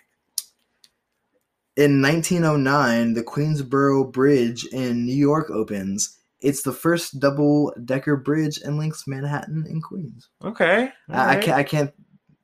[1.76, 6.18] In 1909, the Queensboro Bridge in New York opens.
[6.40, 10.30] It's the first double decker bridge and links Manhattan and Queens.
[10.42, 10.90] okay.
[11.10, 11.58] I, I can't.
[11.58, 11.92] I can't.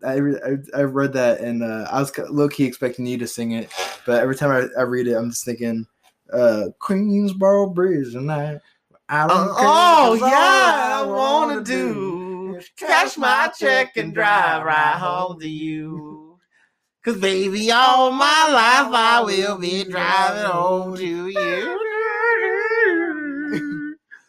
[0.06, 3.54] I, I, I read that and uh, I was low key expecting you to sing
[3.54, 3.72] it,
[4.06, 5.88] but every time I, I read it, I'm just thinking,
[6.32, 8.60] uh, Queensboro Bridge and I.
[9.10, 14.98] I Uh, don't care, oh yeah, I wanna do cash my check and drive right
[14.98, 16.38] home to you.
[17.06, 21.80] Cause baby, all my life I will be driving home to you.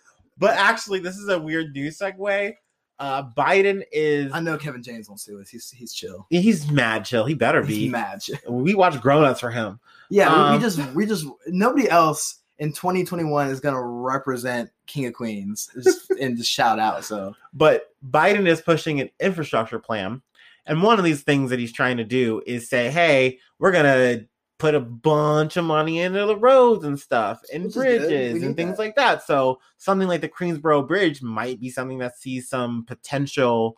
[0.39, 2.55] but actually, this is a weird new segue.
[2.99, 5.49] Uh, Biden is I know Kevin James won't sue us.
[5.49, 6.27] He's he's chill.
[6.31, 7.25] he's mad chill.
[7.25, 7.89] He better He's be.
[7.89, 8.39] mad chill.
[8.49, 9.79] We watch grown ups for him.
[10.11, 15.07] Yeah, we, Um, we just we just nobody else in 2021 is gonna represent King
[15.07, 17.05] of Queens just, and just shout out.
[17.05, 20.23] So But Biden is pushing an infrastructure plan.
[20.67, 23.87] And one of these things that he's trying to do is say, hey, we're going
[23.87, 24.27] to
[24.59, 28.01] put a bunch of money into the roads and stuff and Which is good.
[28.03, 28.83] We bridges and things that.
[28.83, 29.23] like that.
[29.25, 33.77] So something like the Queensboro Bridge might be something that sees some potential,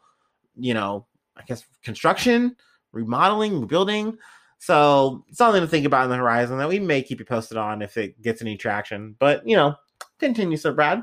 [0.57, 1.07] you know,
[1.37, 2.57] I guess construction,
[2.93, 4.17] remodeling, rebuilding.
[4.59, 7.83] So something to think about in the horizon that we may keep you posted on
[7.83, 9.17] if it gets any traction.
[9.19, 9.75] But, you know,
[10.19, 11.03] continue, Sir Brad.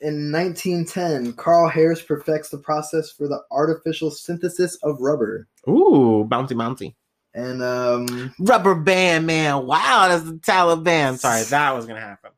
[0.00, 5.48] in 1910, Carl Harries perfects the process for the artificial synthesis of rubber.
[5.68, 6.94] Ooh, bouncy, bouncy.
[7.34, 9.66] And um, Rubber band man.
[9.66, 11.18] Wow, that's the Taliban.
[11.18, 12.30] Sorry, that was gonna happen.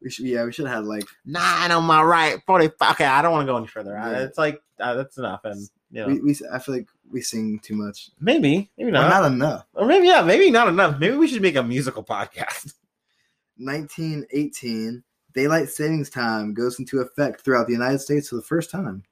[0.00, 2.92] we should yeah we should have had like Nine on my right, forty-five.
[2.92, 3.96] Okay, I don't want to go any further.
[3.98, 4.18] I- Yeah.
[4.20, 5.60] It's like uh, that's enough, and
[5.90, 8.10] you know, we, we I feel like we sing too much.
[8.20, 9.66] maybe, maybe Or not, not enough.
[9.74, 10.98] or maybe yeah, maybe not enough.
[11.00, 12.74] Maybe we should make a musical podcast.
[13.58, 15.02] 1918,
[15.34, 19.02] daylight savings time goes into effect throughout the United States for the first time.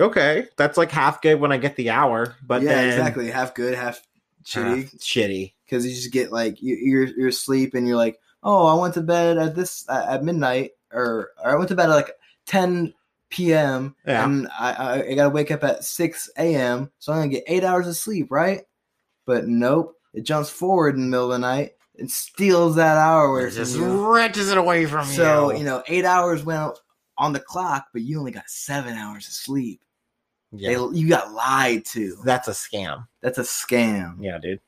[0.00, 3.30] Okay, that's like half good when I get the hour, but yeah, then exactly.
[3.30, 4.00] Half good, half
[4.44, 4.82] shitty.
[4.82, 5.54] half shitty.
[5.64, 8.94] because you just get like you, you're you're asleep and you're like, oh, I went
[8.94, 12.12] to bed at this at at midnight, or, or I went to bed at like
[12.46, 12.94] 10
[13.30, 13.94] p.m.
[14.06, 14.24] Yeah.
[14.24, 16.90] and I, I I gotta wake up at 6 a.m.
[16.98, 18.62] So I'm gonna get eight hours of sleep, right?
[19.26, 23.46] But nope, it jumps forward in the middle of the night and steals that hour
[23.46, 23.84] It just you.
[24.14, 25.12] wrenches it away from So
[25.50, 25.52] you.
[25.52, 26.78] So you know, eight hours went
[27.18, 29.80] on the clock, but you only got seven hours of sleep.
[30.52, 30.70] Yeah.
[30.70, 32.16] They, you got lied to.
[32.24, 33.06] That's a scam.
[33.20, 34.16] That's a scam.
[34.20, 34.60] Yeah, dude.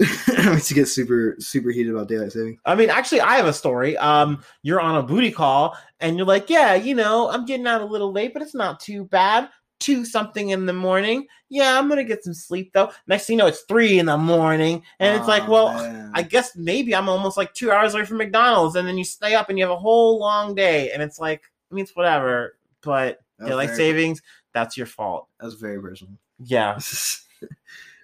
[0.46, 2.58] makes you get super super heated about daylight saving.
[2.64, 3.96] I mean, actually, I have a story.
[3.98, 7.82] Um, you're on a booty call, and you're like, "Yeah, you know, I'm getting out
[7.82, 11.26] a little late, but it's not too bad." Two something in the morning.
[11.48, 12.92] Yeah, I'm gonna get some sleep though.
[13.06, 16.12] Next thing you know, it's three in the morning, and it's like, Oh, well, man.
[16.14, 19.34] I guess maybe I'm almost like two hours away from McDonald's, and then you stay
[19.34, 22.56] up and you have a whole long day, and it's like, I mean, it's whatever.
[22.82, 24.22] But daylight very- savings,
[24.52, 25.28] that's your fault.
[25.38, 26.14] That was very personal.
[26.38, 26.78] Yeah.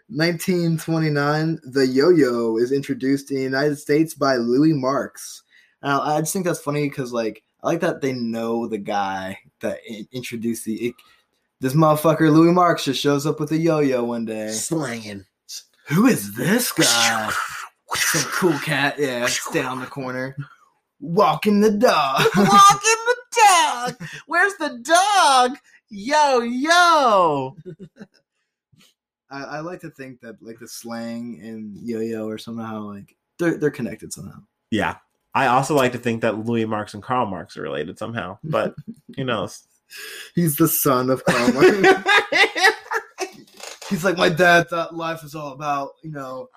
[0.09, 5.43] 1929, the yo-yo is introduced in the United States by Louis Marx.
[5.83, 9.39] Now, I just think that's funny because, like, I like that they know the guy
[9.61, 9.79] that
[10.13, 10.75] introduced the.
[10.89, 10.95] It,
[11.61, 14.51] this motherfucker Louis Marx just shows up with a yo-yo one day.
[14.51, 15.25] Slanging.
[15.89, 17.33] Who is this guy?
[17.95, 20.37] Some cool cat, yeah, stay on the corner,
[21.01, 22.23] walking the dog.
[22.37, 24.09] Walking the dog.
[24.27, 25.59] Where's the dog?
[25.89, 27.57] Yo, yo.
[29.31, 33.59] I, I like to think that like the slang and yo-yo are somehow like they're
[33.59, 34.39] they're connected somehow.
[34.71, 34.97] Yeah.
[35.35, 38.75] I also like to think that Louis Marx and Karl Marx are related somehow, but
[39.17, 39.67] who knows?
[40.35, 42.05] He's the son of Karl Marx.
[43.91, 46.49] He's like my dad thought life was all about you know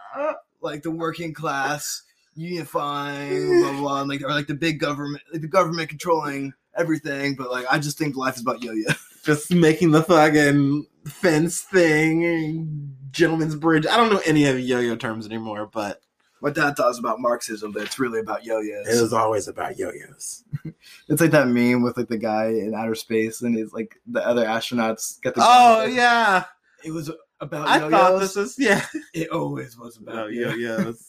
[0.61, 2.03] like the working class
[2.35, 6.53] unifying blah blah, blah and like or like the big government like the government controlling
[6.77, 8.91] everything, but like I just think life is about yo-yo.
[9.25, 13.85] Just making the fucking fence thing, gentleman's bridge.
[13.85, 16.01] I don't know any of the yo-yo terms anymore, but
[16.41, 18.87] My dad thought it was about Marxism, but it's really about yo-yos.
[18.87, 20.45] it was always about yo-yos.
[21.09, 24.25] It's like that meme with like the guy in outer space and it's like the
[24.25, 26.45] other astronauts get the Oh yeah,
[26.85, 27.11] It was
[27.41, 27.91] about I yo-yos.
[27.91, 28.85] thought this was yeah.
[29.13, 31.08] It always was about About yo yo-yos.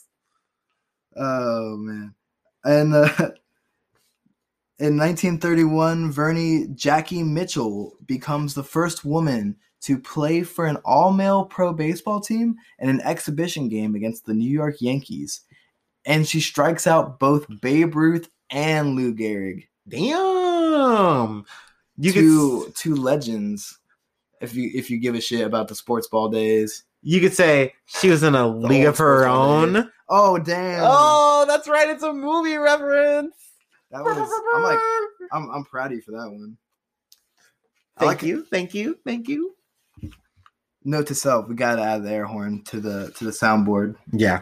[1.15, 2.13] Oh man.
[2.63, 3.05] And uh,
[4.79, 11.73] in 1931, Vernie Jackie Mitchell becomes the first woman to play for an all-male pro
[11.73, 15.41] baseball team in an exhibition game against the New York Yankees.
[16.05, 19.67] And she strikes out both Babe Ruth and Lou Gehrig.
[19.87, 21.45] Damn.
[21.97, 23.79] You could two two legends
[24.39, 26.83] if you if you give a shit about the sports ball days.
[27.03, 29.73] you could say she was in a league of her own.
[29.73, 29.83] days.
[30.13, 30.83] Oh damn.
[30.83, 31.89] Oh, that's right.
[31.89, 33.33] It's a movie reference.
[33.91, 34.17] That was
[34.55, 34.79] I'm like
[35.31, 36.57] I'm I'm proud of you for that one.
[37.97, 38.27] Thank like it.
[38.27, 39.55] you, thank you, thank you.
[40.83, 43.95] Note to self, we gotta add the air horn to the to the soundboard.
[44.11, 44.41] Yeah,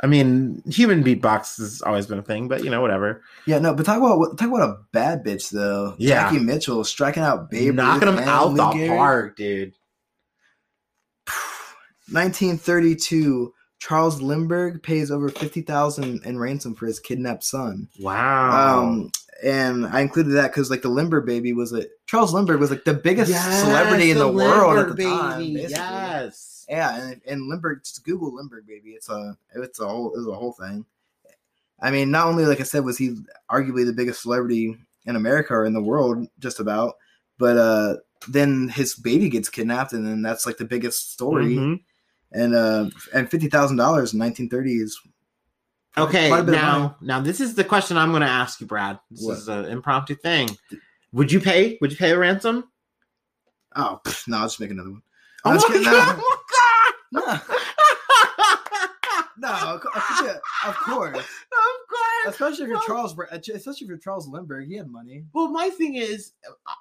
[0.00, 3.22] I mean, human beatbox has always been a thing, but you know, whatever.
[3.46, 5.94] Yeah, no, but talk about talk about a bad bitch though.
[5.98, 6.24] Yeah.
[6.24, 8.88] Jackie Mitchell striking out Babe Knocking them out Lou the Gehrig.
[8.88, 9.74] park, dude.
[12.10, 13.53] 1932,
[13.86, 17.86] Charles Lindbergh pays over fifty thousand in ransom for his kidnapped son.
[18.00, 18.80] Wow.
[18.80, 19.12] Um,
[19.42, 22.84] and I included that because like the Lindbergh baby was a Charles Lindbergh was like
[22.84, 23.30] the biggest
[23.60, 25.38] celebrity in the, world at the time.
[25.52, 25.70] basically.
[25.70, 26.64] Yes.
[26.66, 28.92] Yeah, and, and Lindbergh, just Google Lindbergh baby.
[28.92, 30.86] It's a it's a whole it's a whole thing.
[31.78, 33.16] I mean, not only like I said, was he
[33.50, 36.94] arguably the biggest celebrity in America or in the world, just about,
[37.36, 37.96] but uh
[38.28, 41.56] then his baby gets kidnapped, and then that's like the biggest story.
[41.56, 41.80] Mhm.
[42.32, 44.98] And uh and fifty thousand dollars in nineteen thirty is
[45.96, 46.72] Okay, quite a bit of money.
[46.82, 48.98] now, now this is the question I'm going to ask you, Brad.
[49.12, 49.38] This What?
[49.38, 50.48] is an impromptu thing.
[51.12, 51.78] Would you pay?
[51.80, 52.64] Would you pay a ransom?
[53.76, 55.02] oh pff, no, I'll just make another one.
[55.44, 55.90] Oh I'm just my kidding.
[55.92, 56.22] God,
[57.12, 57.40] No, oh
[59.38, 60.36] no, no, of course.
[60.66, 61.24] Of course.
[62.26, 65.24] Especially if you're Charles, especially if you're Charles Lindbergh, he had money.
[65.34, 66.72] Well, my thing is uh,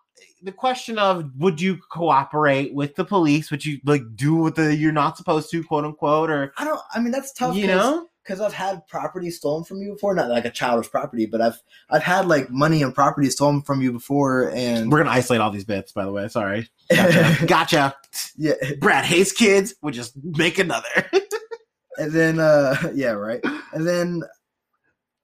[0.41, 3.51] the question of would you cooperate with the police?
[3.51, 6.81] Would you like do what the you're not supposed to, quote unquote, or I don't.
[6.93, 7.55] I mean, that's tough.
[7.55, 8.07] You know?
[8.23, 11.61] because I've had property stolen from you before, not like a child's property, but I've
[11.89, 15.51] I've had like money and property stolen from you before, and We're gonna isolate all
[15.51, 16.27] these bits, by the way.
[16.27, 16.69] Sorry.
[16.89, 17.45] Gotcha.
[17.45, 17.95] gotcha.
[18.37, 19.75] yeah, Brad hates kids.
[19.81, 21.09] We'll just make another.
[21.97, 23.41] and then uh yeah, right,
[23.73, 24.23] and then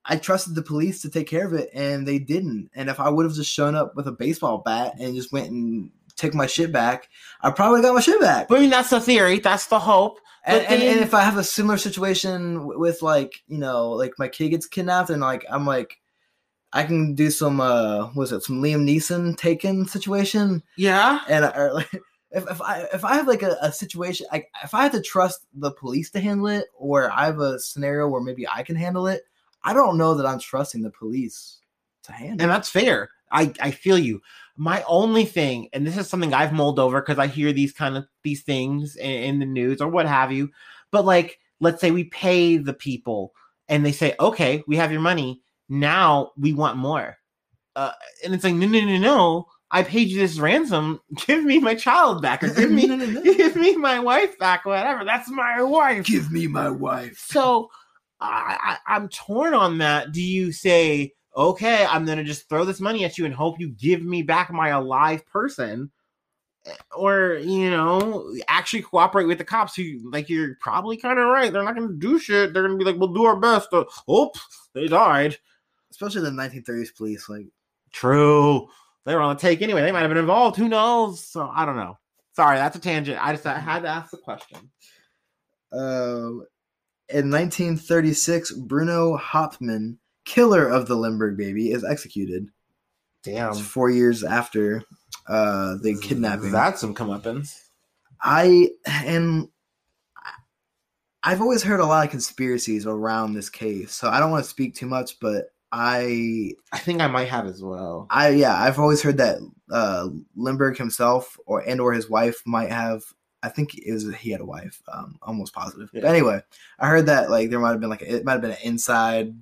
[0.05, 2.69] I trusted the police to take care of it, and they didn't.
[2.73, 5.51] And if I would have just shown up with a baseball bat and just went
[5.51, 7.09] and took my shit back,
[7.41, 8.47] I probably got my shit back.
[8.47, 9.39] but I mean, that's the theory.
[9.39, 10.19] That's the hope.
[10.45, 14.13] And, But and, and if I have a similar situation with like you know like
[14.17, 15.97] my kid gets kidnapped and like I'm like
[16.71, 21.19] I can do some uh was it some Liam Neeson taken situation Yeah.
[21.27, 21.91] and I, or like
[22.31, 25.01] if, if I if I have like a, a situation like if I have to
[25.01, 28.77] trust the police to handle it or I have a scenario where maybe I can
[28.77, 29.23] handle it
[29.64, 31.60] I don't know that I'm trusting the police
[32.03, 33.10] to handle and that's fair.
[33.32, 34.22] I I feel you.
[34.57, 37.95] My only thing, and this is something I've mulled over because I hear these kind
[37.95, 40.49] of these things in, in the news or what have you.
[40.91, 43.34] But like, let's say we pay the people,
[43.70, 45.41] and they say, "Okay, we have your money.
[45.70, 47.18] Now we want more."
[47.76, 47.91] uh,
[48.26, 49.47] and it's like, no, no, no, no.
[49.72, 50.99] I paid you this ransom.
[51.28, 53.22] Give me my child back, or give me, No, no, no.
[53.22, 55.05] give me my wife back, whatever.
[55.05, 56.05] That's my wife.
[56.05, 57.18] Give me my wife.
[57.26, 57.70] So
[58.22, 60.11] I, I, I'm torn on that.
[60.11, 63.70] Do you say, okay, I'm gonna just throw this money at you and hope you
[63.70, 65.89] give me back my alive person,
[66.95, 71.51] or you know, actually cooperate with the cops who, like, you're probably kind of right.
[71.51, 72.53] They're not gonna do shit.
[72.53, 73.70] They're gonna be like, we'll do our best.
[74.09, 75.38] Oops, they died.
[75.91, 77.30] Especially the 1930s police.
[77.30, 77.47] Like,
[77.91, 78.67] True.
[79.05, 79.82] They were on the take anyway.
[79.82, 80.57] They might have been involved.
[80.57, 81.24] Who knows?
[81.26, 81.97] So I don't know.
[82.34, 83.17] Sorry, that's a tangent.
[83.26, 84.70] I just I had to ask the question.
[85.72, 86.43] uh,
[87.10, 92.49] in 1936, Bruno Hauptmann, killer of the Lindbergh baby, is executed.
[93.24, 93.51] Damn.
[93.51, 94.84] It's four years after
[95.28, 96.51] uh, the kidnapping.
[96.51, 97.55] That's some comeuppance.
[98.22, 99.49] I and
[101.24, 104.49] I've always heard a lot of conspiracies around this case, so I don't want to
[104.49, 108.07] speak too much, but I I think I might have as well.
[108.10, 109.38] I yeah, I've always heard that
[109.72, 113.03] uh Lindbergh himself or and or his wife might have
[113.41, 115.89] I think it was he had a wife, um almost positive.
[115.93, 116.41] But anyway,
[116.79, 118.57] I heard that like there might have been like a, it might have been an
[118.63, 119.33] inside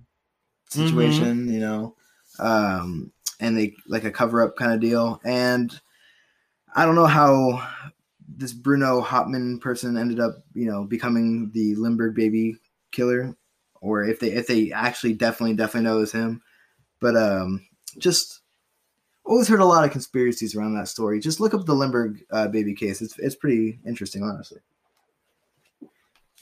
[0.70, 1.96] situation, you know.
[2.40, 5.80] Um and they like a cover up kind of deal and
[6.76, 7.68] I don't know how
[8.28, 12.58] this Bruno Hauptmann person ended up, you know, becoming the Lindbergh baby
[12.92, 13.36] killer
[13.82, 16.42] or if they if they actually definitely definitely know it was him.
[17.00, 17.66] But um
[17.98, 18.42] just
[19.28, 21.20] always heard a lot of conspiracies around that story.
[21.20, 23.02] Just look up the Lindbergh uh, baby case.
[23.02, 24.60] It's it's pretty interesting, honestly.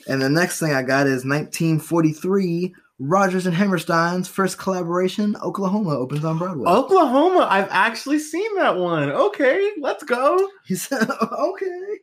[0.07, 2.73] And the next thing I got is 1943.
[2.97, 6.69] Rodgers and Hammerstein's first collaboration, Oklahoma, opens on Broadway.
[6.69, 9.11] Oklahoma, I've actually seen that one.
[9.11, 10.49] Okay, let's go.
[10.65, 11.99] He said, "Okay."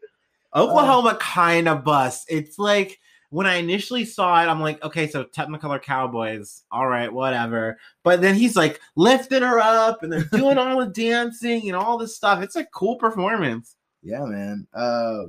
[0.54, 2.26] Oklahoma kind of busts.
[2.28, 3.00] It's like
[3.32, 7.78] when I initially saw it, I'm like, okay, so Technicolor Cowboys, all right, whatever.
[8.02, 11.96] But then he's like lifting her up and they're doing all the dancing and all
[11.96, 12.42] this stuff.
[12.42, 13.76] It's a cool performance.
[14.02, 14.66] Yeah, man.
[14.74, 15.28] Uh,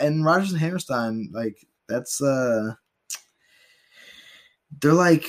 [0.00, 2.72] and Rodgers and Hammerstein, like that's uh,
[4.80, 5.26] they're like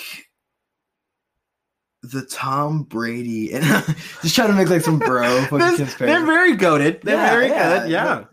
[2.02, 3.66] the Tom Brady, and
[4.22, 7.02] just trying to make like some bro fucking They're, they're very goaded.
[7.02, 7.90] They're Yeah, very yeah, good.
[7.92, 8.24] Yeah.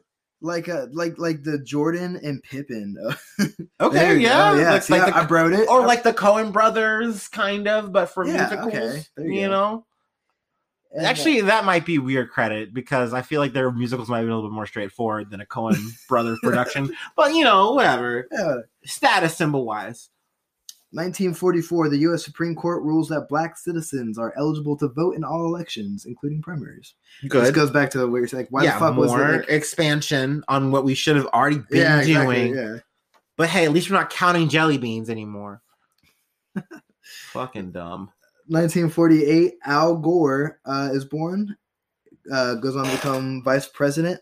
[0.43, 2.97] Like uh, like like the Jordan and Pippen.
[3.81, 4.17] Okay.
[4.19, 4.53] Yeah.
[4.55, 4.71] go, yeah.
[4.73, 5.69] Like, like I, the- I broed it.
[5.69, 8.67] or like the Coen brothers, kind of, but for Yeah, musicals.
[8.75, 9.85] okay, you You, know.
[10.93, 14.29] And, Actually, that might be weird credit because I feel like their musicals might be
[14.29, 15.77] a little bit more straightforward than a Coen
[16.09, 16.95] Brothers production.
[17.17, 18.27] But you know, whatever.
[18.33, 18.57] yeah.
[18.85, 20.09] Status symbol wise.
[20.97, 22.25] 1944, the U.S.
[22.25, 26.95] Supreme Court rules that black citizens are eligible to vote in all elections, including primaries.
[27.23, 28.47] This goes back to what you're saying.
[28.49, 29.17] Why yeah, the fuck was it?
[29.17, 32.57] like- expansion on what we should have already been yeah, exactly, doing.
[32.57, 32.77] Yeah.
[33.37, 35.61] But hey, at least we're not counting jelly beans anymore.
[37.03, 38.11] Fucking dumb.
[38.47, 41.55] 1948, Al Gore uh, is born,
[42.33, 44.19] uh, goes on to become vice president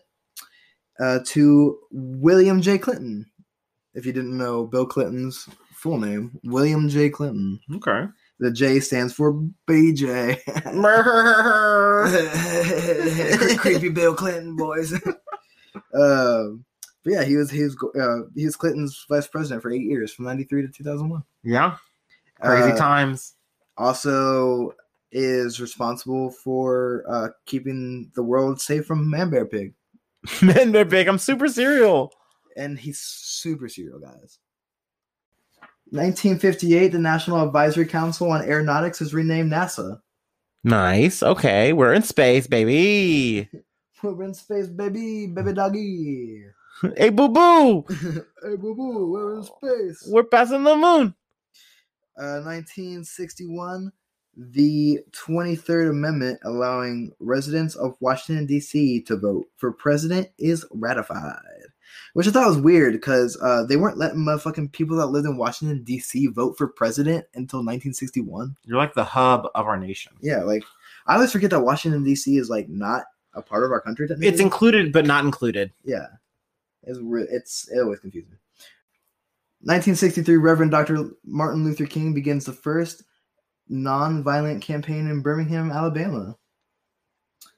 [0.99, 2.77] uh, to William J.
[2.79, 3.31] Clinton.
[3.93, 5.47] If you didn't know Bill Clinton's
[5.85, 7.11] full name, William J.
[7.11, 7.59] Clinton.
[7.75, 8.05] Okay.
[8.39, 9.33] The J stands for
[9.67, 10.39] BJ.
[13.57, 14.93] Creepy Bill Clinton, boys.
[15.93, 16.65] um,
[17.03, 20.11] but yeah, he was he was uh, he was Clinton's vice president for eight years,
[20.11, 21.23] from '93 to 2001.
[21.43, 21.77] yeah.
[22.41, 23.35] Crazy Uh, times.
[23.77, 24.73] also
[25.11, 29.73] is responsible for uh, keeping the world safe from man bear pig
[30.41, 31.07] Men, they're big.
[31.07, 32.11] I'm super serial.
[32.57, 34.39] and he's super serial guys
[35.95, 39.99] 1958 the national advisory council on aeronautics is renamed nasa
[40.67, 41.21] Nice.
[41.21, 41.73] Okay.
[41.73, 43.47] We're in space, baby.
[44.03, 46.43] we're in space baby baby doggy
[46.97, 47.85] Hey, boo boo.
[48.43, 51.13] hey boo boo we're in space We're passing the moon.
[52.19, 53.91] uh, 1961
[54.37, 61.39] the 23rd amendment allowing residents of washington d.c to vote for president is ratified
[62.13, 65.37] which i thought was weird because uh, they weren't letting motherfucking people that lived in
[65.37, 70.13] washington d.c vote for president until 1961 You're like the hub of our nation.
[70.21, 70.63] yeah like
[71.07, 73.03] i always forget that washington d.c is like not
[73.33, 74.29] a part of our country technically.
[74.29, 75.69] It's included, but not included.
[75.83, 76.07] Yeah,
[76.83, 78.37] it's re- it's it always confuses me.
[79.59, 81.09] 1963, Reverend Dr.
[81.25, 83.03] Martin Luther King begins the first
[83.67, 86.37] non-violent campaign in Birmingham, Alabama.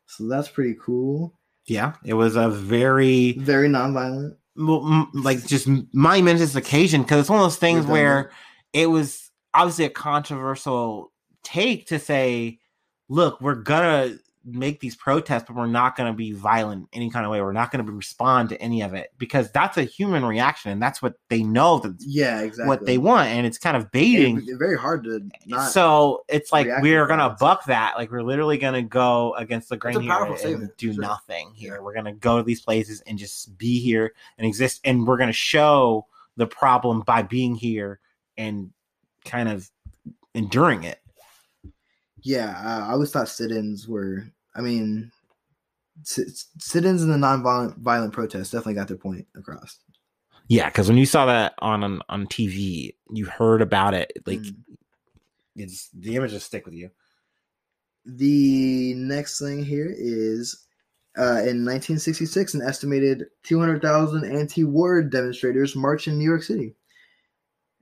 [0.08, 1.37] So that's pretty cool.
[1.68, 1.94] Yeah.
[2.06, 4.38] It was a very Very non-violent.
[4.58, 7.92] m- m- like just momentous occasion because it's one of those things Redundant.
[7.94, 8.32] where
[8.74, 11.12] it was obviously a controversial
[11.44, 12.60] take to say,
[13.10, 14.18] look, we're gonna
[14.50, 17.42] make these protests, but we're not going to be violent any kind of way.
[17.42, 20.82] We're not going to respond to any of it because that's a human reaction, and
[20.82, 22.68] that's what they know that Yeah, exactly.
[22.68, 24.38] what they want, and it's kind of baiting.
[24.38, 25.72] It's very hard to not.
[25.72, 27.96] so it's like we're gonna buck that.
[27.98, 31.02] Like we're literally gonna go against the grain here and statement, do sure.
[31.02, 31.82] nothing here.
[31.82, 35.34] We're gonna go to these places and just be here and exist, and we're gonna
[35.34, 36.08] show
[36.38, 38.00] the problem by being here
[38.38, 38.72] and
[39.26, 39.70] kind of
[40.34, 41.02] enduring it.
[42.22, 44.24] yeah, I I always thought sit-ins were.
[44.58, 45.12] I mean,
[46.04, 49.80] sit- sit-ins and the non-violent violent protests definitely got their point across.
[50.50, 54.12] Yeah, because when you saw that on, on on TV, you heard about it.
[54.26, 54.56] Like Mm.
[55.56, 56.90] it's the images stick with you.
[58.06, 60.66] The next thing here is
[61.18, 66.76] uh, in 1966, an estimated 200,000 anti-war demonstrators marched in New York City.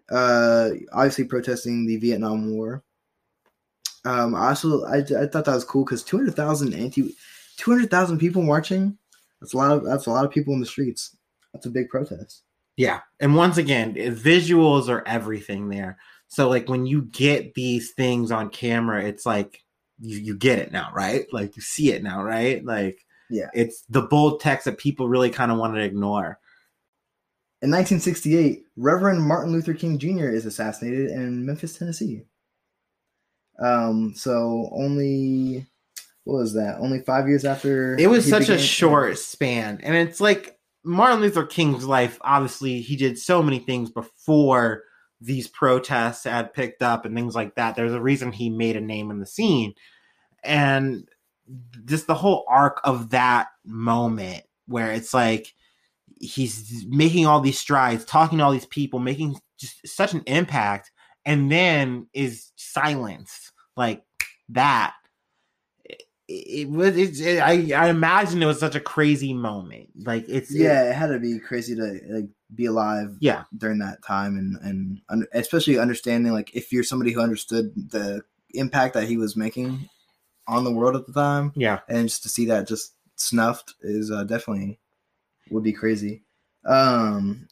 [0.10, 2.84] Uh, obviously protesting the Vietnam War.
[4.06, 7.16] Um, I also I, I thought that was cool because 200,000 anti
[7.58, 8.98] 200,000 people marching.
[9.42, 11.16] That's a lot of that's a lot of people in the streets.
[11.54, 12.44] That's a big protest.
[12.78, 13.00] Yeah.
[13.20, 15.98] And once again, eh, visuals are everything there.
[16.28, 19.62] So like when you get these things on camera, it's like
[20.00, 21.26] you, you get it now, right?
[21.32, 22.64] Like you see it now, right?
[22.66, 23.00] Like
[23.30, 23.50] Yeah.
[23.54, 26.40] it's the bold text that people really kind of wanted to ignore.
[27.62, 30.28] In 1968, Reverend Martin Luther King Jr.
[30.28, 32.24] is assassinated in Memphis, Tennessee.
[33.60, 35.66] Um, so only
[36.26, 36.78] what was that?
[36.80, 39.80] Only five years after It was such a short span.
[39.84, 44.84] And it's like Martin Luther King's life, obviously, he did so many things before
[45.22, 47.76] these protests had picked up and things like that.
[47.76, 49.74] There's a reason he made a name in the scene.
[50.44, 51.08] And
[51.86, 55.54] just the whole arc of that moment where it's like
[56.20, 60.92] he's making all these strides, talking to all these people, making just such an impact,
[61.26, 64.04] and then is silenced like
[64.50, 64.94] that.
[65.84, 69.90] It, it was it's it, I, I imagine it was such a crazy moment.
[70.04, 73.44] Like it's it- Yeah, it had to be crazy to like be alive yeah.
[73.58, 78.22] during that time, and and un- especially understanding like if you're somebody who understood the
[78.54, 79.90] impact that he was making
[80.48, 81.80] on the world at the time, yeah.
[81.90, 84.80] and just to see that just snuffed is uh, definitely
[85.50, 86.24] would be crazy.
[86.66, 87.48] Um,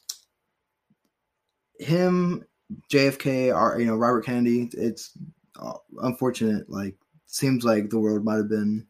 [1.80, 2.46] him,
[2.90, 4.70] JFK, or you know Robert Kennedy.
[4.74, 5.12] It's
[5.60, 6.70] uh, unfortunate.
[6.70, 6.96] Like
[7.28, 8.86] seems like the world might have been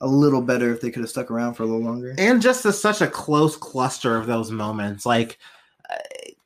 [0.00, 2.14] a little better if they could have stuck around for a little longer.
[2.18, 5.38] and just a, such a close cluster of those moments like
[5.88, 5.96] uh,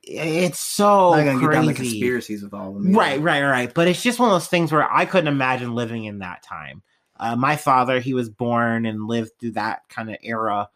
[0.03, 1.91] it's so I'm not gonna get down the crazy.
[1.91, 2.93] conspiracies with all of them.
[2.93, 3.73] Right, right, right.
[3.73, 6.83] But it's just one of those things where I couldn't imagine living in that time.
[7.19, 10.69] Uh, my father, he was born and lived through that kind of era.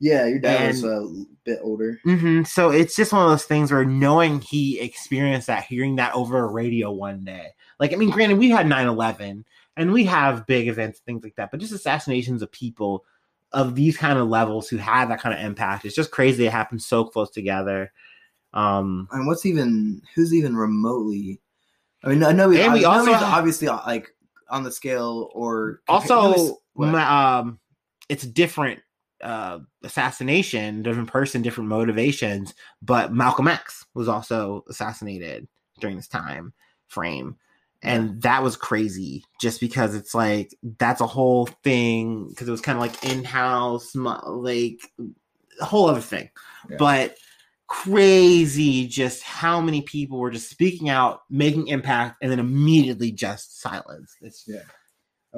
[0.00, 1.98] Yeah, your dad was a bit older.
[2.04, 6.14] hmm So it's just one of those things where knowing he experienced that, hearing that
[6.14, 7.48] over a radio one day.
[7.80, 9.44] Like, I mean, granted, we had 9 11
[9.76, 13.04] and we have big events, things like that, but just assassinations of people
[13.52, 15.84] of these kind of levels who had that kind of impact.
[15.84, 17.92] It's just crazy it happened so close together.
[18.52, 21.40] Um, And what's even who's even remotely?
[22.04, 24.14] I mean, I know we And we also obviously uh, like
[24.48, 26.94] on the scale or also what?
[26.94, 27.58] um
[28.08, 28.80] it's different
[29.22, 35.48] uh assassination different person different motivations but malcolm x was also assassinated
[35.80, 36.52] during this time
[36.86, 37.36] frame
[37.82, 42.60] and that was crazy just because it's like that's a whole thing because it was
[42.60, 44.80] kind of like in-house like
[45.60, 46.28] a whole other thing
[46.68, 46.76] Yeah.
[46.78, 47.16] but
[47.66, 53.60] crazy just how many people were just speaking out making impact and then immediately just
[53.60, 54.62] silenced it's Yeah.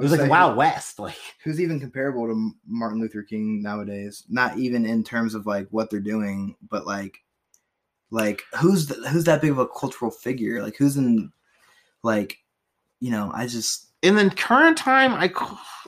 [0.00, 0.98] It was like say Wild West.
[0.98, 4.24] Like, Who's even comparable to Martin Luther King nowadays?
[4.28, 7.18] Not even in terms of like what they're doing, but like,
[8.10, 10.62] like who's the, who's that big of a cultural figure?
[10.62, 11.30] Like who's in,
[12.02, 12.38] like,
[13.00, 15.30] you know, I just in the current time, I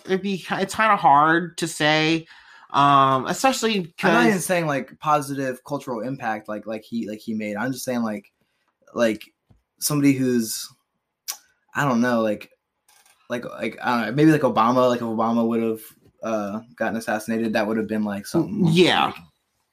[0.04, 2.26] it'd be it's kind of hard to say,
[2.70, 7.34] um, especially I'm not even saying like positive cultural impact like like he like he
[7.34, 7.56] made.
[7.56, 8.32] I'm just saying like
[8.94, 9.22] like
[9.78, 10.68] somebody who's
[11.74, 12.50] I don't know like
[13.32, 15.80] like like I don't know, maybe like Obama like if Obama would have
[16.22, 19.06] uh gotten assassinated that would have been like something Yeah.
[19.06, 19.14] like,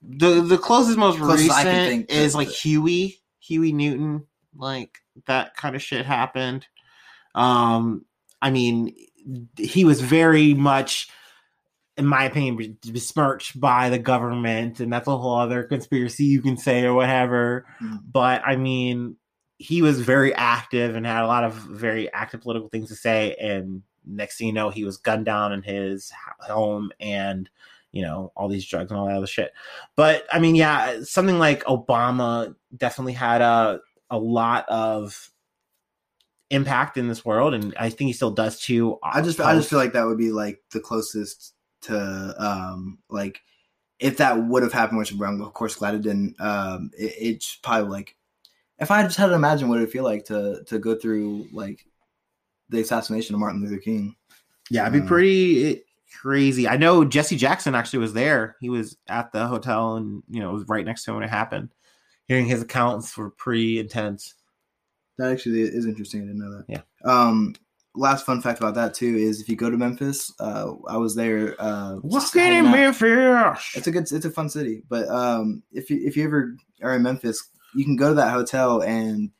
[0.01, 4.25] the the closest most Closest I can recent think is like Huey Huey Newton,
[4.55, 6.65] like that kind of shit happened.
[7.35, 8.05] Um,
[8.41, 8.95] I mean,
[9.57, 11.09] he was very much.
[11.97, 16.55] In my opinion, besmirched by the government, and that's a whole other conspiracy you can
[16.55, 17.65] say or whatever.
[17.81, 17.99] Mm.
[18.09, 19.17] but I mean,
[19.59, 23.35] he was very active and had a lot of very active political things to say.
[23.39, 27.49] And next thing you know, he was gunned down in his home and,
[27.91, 29.51] you know, all these drugs and all that other shit.
[29.97, 35.29] But I mean, yeah, something like Obama definitely had a, a lot of
[36.49, 38.97] impact in this world, and I think he still does too.
[39.03, 43.41] I just I just feel like that would be like the closest to um like
[43.99, 46.39] if that would have happened, which I'm of course glad it didn't.
[46.39, 48.15] Um, it, it's probably like
[48.79, 51.47] if I just had to imagine what it would feel like to to go through
[51.51, 51.85] like
[52.69, 54.15] the assassination of Martin Luther King.
[54.69, 55.83] yeah, it'd be uh, pretty
[56.21, 56.67] crazy.
[56.67, 58.55] I know Jesse Jackson actually was there.
[58.59, 61.23] He was at the hotel, and you know, it was right next to him when
[61.25, 61.69] it happened.
[62.27, 64.35] Hearing his accounts were pretty intense.
[65.17, 66.21] That actually is interesting.
[66.21, 66.65] I didn't know that.
[66.67, 66.81] Yeah.
[67.03, 67.55] Um,
[67.95, 71.15] last fun fact about that too is if you go to Memphis, uh, I was
[71.15, 71.55] there.
[71.59, 72.71] Uh, Walking in.
[72.71, 73.71] Memphis.
[73.75, 74.83] It's a good, it's a fun city.
[74.89, 78.31] But um, if you if you ever are in Memphis, you can go to that
[78.33, 79.31] hotel and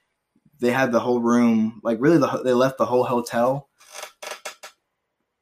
[0.59, 3.69] they had the whole room like really the they left the whole hotel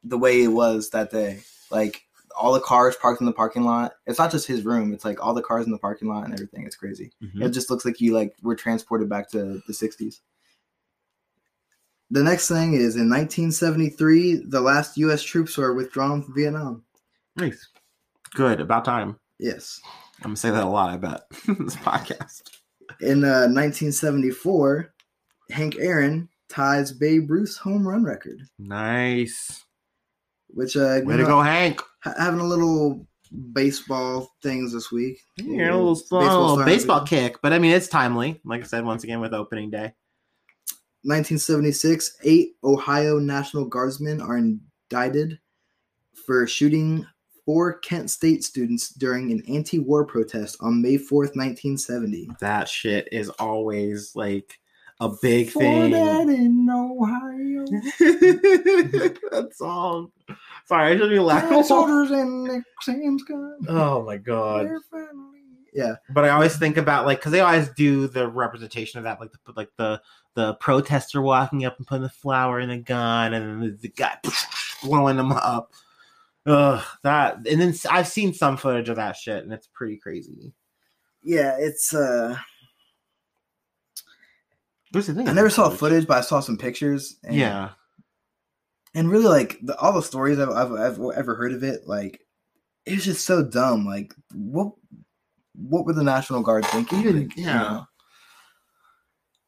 [0.04, 1.42] the way it was that day.
[1.72, 2.04] Like
[2.40, 3.94] all the cars parked in the parking lot.
[4.06, 4.94] It's not just his room.
[4.94, 6.66] It's like all the cars in the parking lot and everything.
[6.66, 7.12] It's crazy.
[7.22, 7.42] Mhm.
[7.44, 10.22] It just looks like you like were transported back to the '60s.
[12.10, 15.22] The next thing is in 1973, the last U.S.
[15.24, 16.84] troops were withdrawn from Vietnam.
[17.36, 17.68] Nice.
[18.34, 18.62] Good.
[18.62, 19.20] About time.
[19.40, 19.82] Yes.
[20.20, 20.90] I'm gonna say that a lot.
[20.90, 22.44] I bet this podcast.
[23.02, 24.94] In uh, 1974,
[25.52, 29.64] Hank Aaron ties Babe Ruth's home run record, Nice.
[30.48, 31.82] which uh, Way to know, go, Hank.
[32.04, 33.06] ha- having a little
[33.52, 35.20] baseball things this week.
[35.38, 38.40] You're a little, Baseball a little baseball kick, but I mean it's timely.
[38.46, 39.94] Like I said, once again with opening day.
[41.04, 45.40] 1976, eight Ohio National Guardsmen are indicted
[46.26, 47.06] for shooting
[47.48, 52.30] four Kent State students during an anti-war protest on May 4th, 1970.
[52.42, 54.60] That shit is always like
[55.00, 55.92] a big For thing.
[55.92, 57.66] that in Ohio.
[59.32, 60.12] that song.
[60.66, 61.52] Sorry, I should be laughing.
[61.52, 63.60] Dead soldiers in Nixon's gun.
[63.70, 64.70] Oh my god.
[65.74, 69.22] Yeah, But I always think about like because they always do the representation of that,
[69.22, 70.02] like the like the
[70.34, 73.90] the protester walking up and putting the flower in the gun, and then the, the
[73.90, 74.18] guy
[74.84, 75.72] blowing them up.
[76.48, 80.54] Ugh, that and then I've seen some footage of that shit, and it's pretty crazy.
[81.22, 81.58] yeah.
[81.60, 82.38] It's uh,
[84.92, 85.28] What's the thing?
[85.28, 87.18] I never saw footage, but I saw some pictures.
[87.26, 87.72] And, Yeah,
[88.96, 92.22] and really like the, all the stories I've, I've, I've ever heard of it, like
[92.86, 93.86] it was just so dumb.
[93.86, 94.72] Like what
[95.56, 97.00] what were the National Guard thinking?
[97.00, 97.54] Even- Like, you yeah.
[97.60, 97.88] know?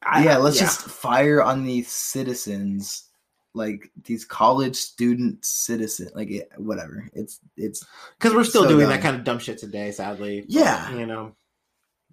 [0.02, 0.36] I- yeah.
[0.36, 0.62] Let's yeah.
[0.66, 3.08] just fire on these citizens,
[3.54, 7.08] like these college student citizen, like it, whatever.
[7.12, 7.84] It's it's
[8.18, 8.90] because we're still so doing dumb.
[8.90, 9.90] that kind of dumb shit today.
[9.92, 10.94] Sadly, Yeah.
[10.96, 11.34] you know.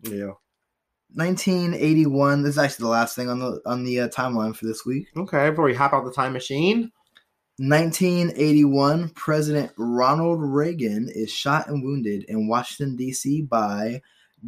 [0.04, 0.32] Yeah.
[1.14, 2.44] 1981.
[2.44, 5.08] This is actually the last thing on the on the uh, timeline for this week.
[5.16, 6.92] Okay, before we hop out the time machine.
[7.60, 13.42] 1981, President Ronald Reagan is shot and wounded in Washington, D.C.
[13.44, 14.00] by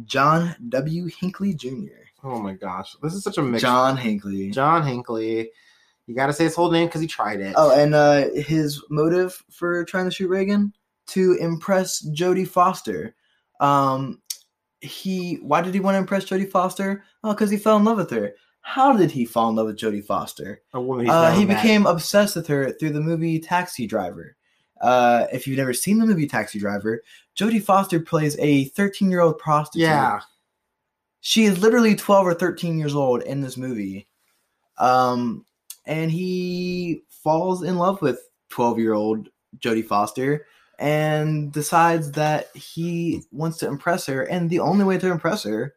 [0.04, 1.06] John W.
[1.06, 1.88] Hinckley Jr.
[2.22, 3.62] Oh my gosh, this is such a mix.
[3.62, 4.50] John Hinckley.
[4.50, 5.50] John Hinckley.
[6.10, 7.54] You got to say his whole name because he tried it.
[7.56, 10.72] Oh, and uh, his motive for trying to shoot Reagan
[11.06, 13.14] to impress Jodie Foster.
[13.60, 14.20] Um,
[14.80, 17.04] he why did he want to impress Jodie Foster?
[17.22, 18.32] Oh, because he fell in love with her.
[18.60, 20.62] How did he fall in love with Jodie Foster?
[20.74, 24.36] a woman Uh, he became obsessed with her through the movie Taxi Driver.
[24.80, 27.04] Uh, if you've never seen the movie Taxi Driver,
[27.38, 29.82] Jodie Foster plays a 13 year old prostitute.
[29.82, 30.18] Yeah,
[31.20, 34.08] She is literally 12 or 13 years old in this movie.
[34.76, 35.46] Um,
[35.90, 40.46] and he falls in love with 12 year old Jodie Foster
[40.78, 44.22] and decides that he wants to impress her.
[44.22, 45.74] And the only way to impress her,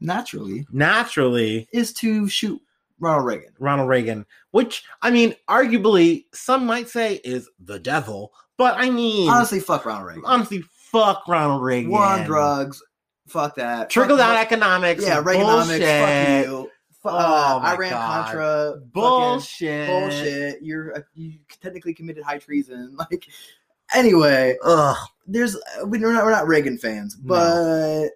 [0.00, 2.60] naturally, naturally, is to shoot
[2.98, 3.52] Ronald Reagan.
[3.60, 9.30] Ronald Reagan, which I mean, arguably, some might say is the devil, but I mean,
[9.30, 10.24] Honestly, fuck Ronald Reagan.
[10.26, 11.90] honestly, fuck Ronald Reagan.
[11.90, 12.82] War on drugs.
[13.28, 13.88] Fuck that.
[13.90, 15.04] Trickle Fuck- down economics.
[15.06, 15.78] Yeah, Reaganomics.
[15.80, 16.44] Reaganomics.
[16.44, 16.70] Fuck you.
[17.04, 18.24] Uh, Oh Iran God.
[18.26, 18.74] Contra.
[18.92, 19.88] Bullshit.
[19.88, 20.62] Bullshit.
[20.62, 22.96] You're uh, you technically committed high treason.
[23.10, 23.26] Like
[23.94, 24.96] anyway, Ugh.
[25.26, 27.28] there's uh, we're not we're not Reagan fans, No.
[27.28, 28.08] but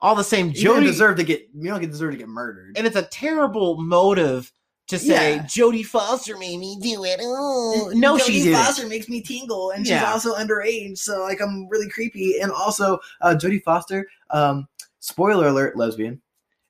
[0.00, 0.86] All the same, you don't Jodie.
[0.86, 2.76] deserve to get you don't deserve to get murdered.
[2.76, 4.50] and it's a terrible motive
[4.88, 5.42] to say Yeah.
[5.44, 7.20] Jodie Foster made me do it.
[7.22, 8.54] Oh, no, Jodie she didn't.
[8.54, 12.40] Foster makes me tingle, and she's also underage, so like I'm really creepy.
[12.40, 14.66] And also, uh, Jodie Foster, um,
[14.98, 16.20] spoiler alert, lesbian,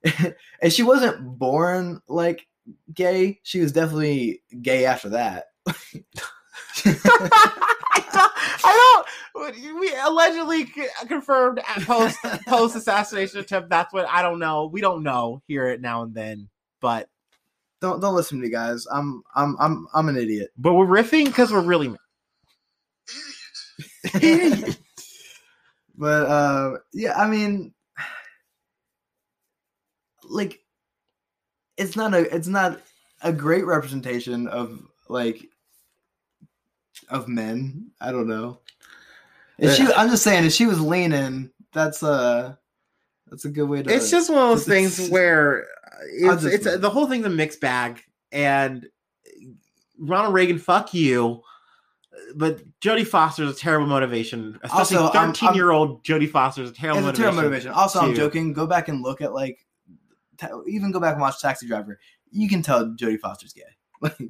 [0.61, 2.47] and she wasn't born like
[2.93, 3.39] gay.
[3.43, 5.45] She was definitely gay after that.
[8.63, 9.03] I
[9.35, 9.55] don't.
[9.79, 10.71] We allegedly
[11.07, 12.17] confirmed at post
[12.47, 13.69] post assassination attempt.
[13.69, 14.67] That's what I don't know.
[14.67, 15.41] We don't know.
[15.47, 16.49] Hear it now and then,
[16.79, 17.09] but
[17.81, 18.85] don't don't listen to me, guys.
[18.91, 20.51] I'm I'm I'm I'm an idiot.
[20.57, 21.95] but we're riffing because we're really.
[25.97, 27.73] but uh, yeah, I mean,
[30.31, 30.59] like,
[31.77, 32.79] it's not a it's not
[33.21, 34.79] a great representation of
[35.09, 35.45] like
[37.09, 37.91] of men.
[37.99, 38.59] I don't know.
[39.57, 42.55] If she, I'm just saying, if she was leaning, that's uh
[43.29, 43.93] that's a good way to.
[43.93, 45.67] it's just one of those things where
[46.13, 46.81] it's, it's wait.
[46.81, 48.01] the whole thing's a mixed bag
[48.31, 48.87] and
[49.99, 51.41] ronald reagan fuck you
[52.35, 56.63] but jodie foster is a terrible motivation especially Also, I'm- 13 year old jodie foster
[56.63, 57.71] is a terrible it's a motivation, terrible motivation.
[57.71, 58.51] Also, I'm joking.
[58.53, 59.65] Go back and look at like,
[60.67, 61.99] even go back and watch Taxi Driver.
[62.31, 63.63] You can tell Jodie Foster's gay.
[64.01, 64.17] Like,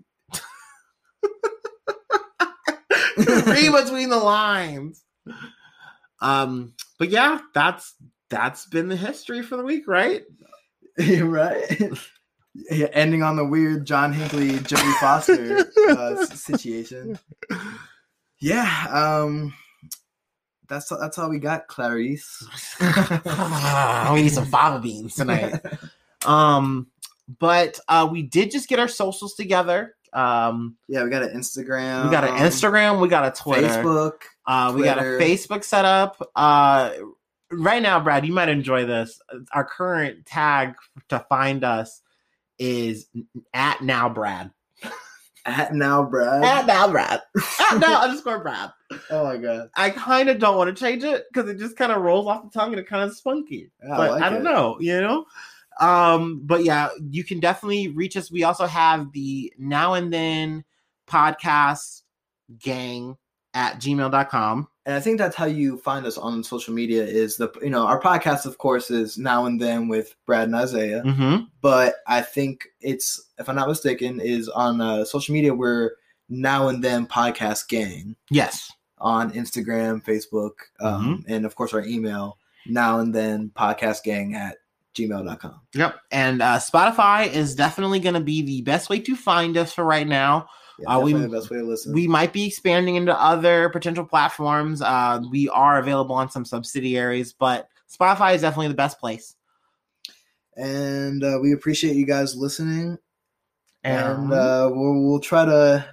[3.45, 5.03] read between the lines
[6.21, 7.93] um but yeah that's
[8.29, 10.23] that's been the history for the week right
[11.21, 11.81] right?
[12.69, 17.17] Yeah, ending on the weird John Hinckley, Jodie Foster uh, situation.
[18.39, 19.53] Yeah, um,
[20.67, 22.45] that's that's all we got, Clarice.
[22.81, 25.61] we need some fava beans tonight
[26.25, 26.87] um
[27.39, 32.03] but uh we did just get our socials together um yeah, we got an Instagram.
[32.05, 34.13] we got an instagram we got a twitter Facebook.
[34.45, 36.91] uh we got a facebook set up uh
[37.51, 39.19] right now brad you might enjoy this
[39.53, 40.73] our current tag
[41.09, 42.01] to find us
[42.59, 43.07] is
[43.53, 44.51] at now brad
[45.45, 46.43] At now, Brad.
[46.43, 47.21] at now brad
[47.71, 48.71] at now underscore brad
[49.09, 49.69] oh my god.
[49.75, 52.43] i kind of don't want to change it because it just kind of rolls off
[52.43, 54.43] the tongue and it kind of spunky Yeah, but like I don't it.
[54.43, 55.25] know, you know.
[55.81, 58.31] Um, but yeah, you can definitely reach us.
[58.31, 60.63] We also have the now and then
[61.07, 62.01] podcast
[62.59, 63.17] gang
[63.53, 64.67] at gmail.com.
[64.85, 67.03] and I think that's how you find us on social media.
[67.03, 70.55] Is the you know our podcast, of course, is now and then with Brad and
[70.55, 71.03] Isaiah.
[71.03, 71.43] Mm-hmm.
[71.61, 75.53] But I think it's, if I'm not mistaken, is on uh, social media.
[75.53, 75.91] We're
[76.29, 78.71] now and then podcast gang Yes.
[78.99, 82.37] on Instagram, Facebook, um, and of course our email
[82.67, 84.57] now and then podcast gang at
[84.95, 85.61] gmail.com.
[85.75, 85.95] Yep.
[86.11, 89.83] And uh, Spotify is definitely going to be the best way to find us for
[89.83, 90.47] right now.
[90.79, 91.93] Yeah, Uh, we- the best way to listen.
[91.93, 94.81] We might be expanding into other potential platforms.
[94.81, 99.35] Uh, we are available on some subsidiaries, but Spotify is definitely the best place.
[100.57, 102.97] and uh, we appreciate you guys listening.
[103.83, 105.85] and And uh, we'll, we'll try to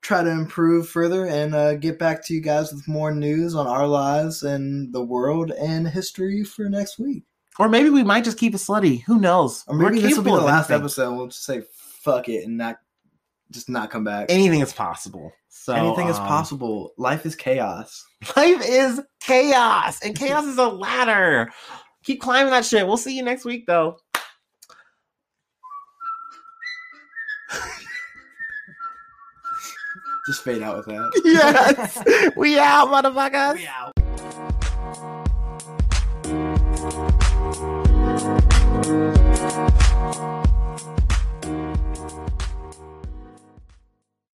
[0.00, 3.66] try to improve further and uh, get back to you guys with more news on
[3.66, 7.24] our lives and the world and history for next week.
[7.58, 9.02] Or maybe we might just keep it slutty.
[9.04, 9.64] Who knows?
[9.66, 10.84] Or maybe We're this will be the last anything.
[10.84, 11.16] episode.
[11.16, 11.62] We'll just say
[12.02, 12.78] fuck it and not
[13.50, 14.26] just not come back.
[14.28, 15.32] anything is possible.
[15.48, 16.92] So Anything is um, possible.
[16.98, 18.04] Life is chaos.
[18.36, 21.50] Life is chaos, and chaos is a ladder.
[22.04, 22.86] Keep climbing that shit.
[22.86, 23.98] We'll see you next week, though.
[30.26, 31.20] Just fade out with that.
[31.24, 33.54] yes, we out, motherfuckers.
[33.54, 33.97] We out.
[38.88, 39.87] Thank you.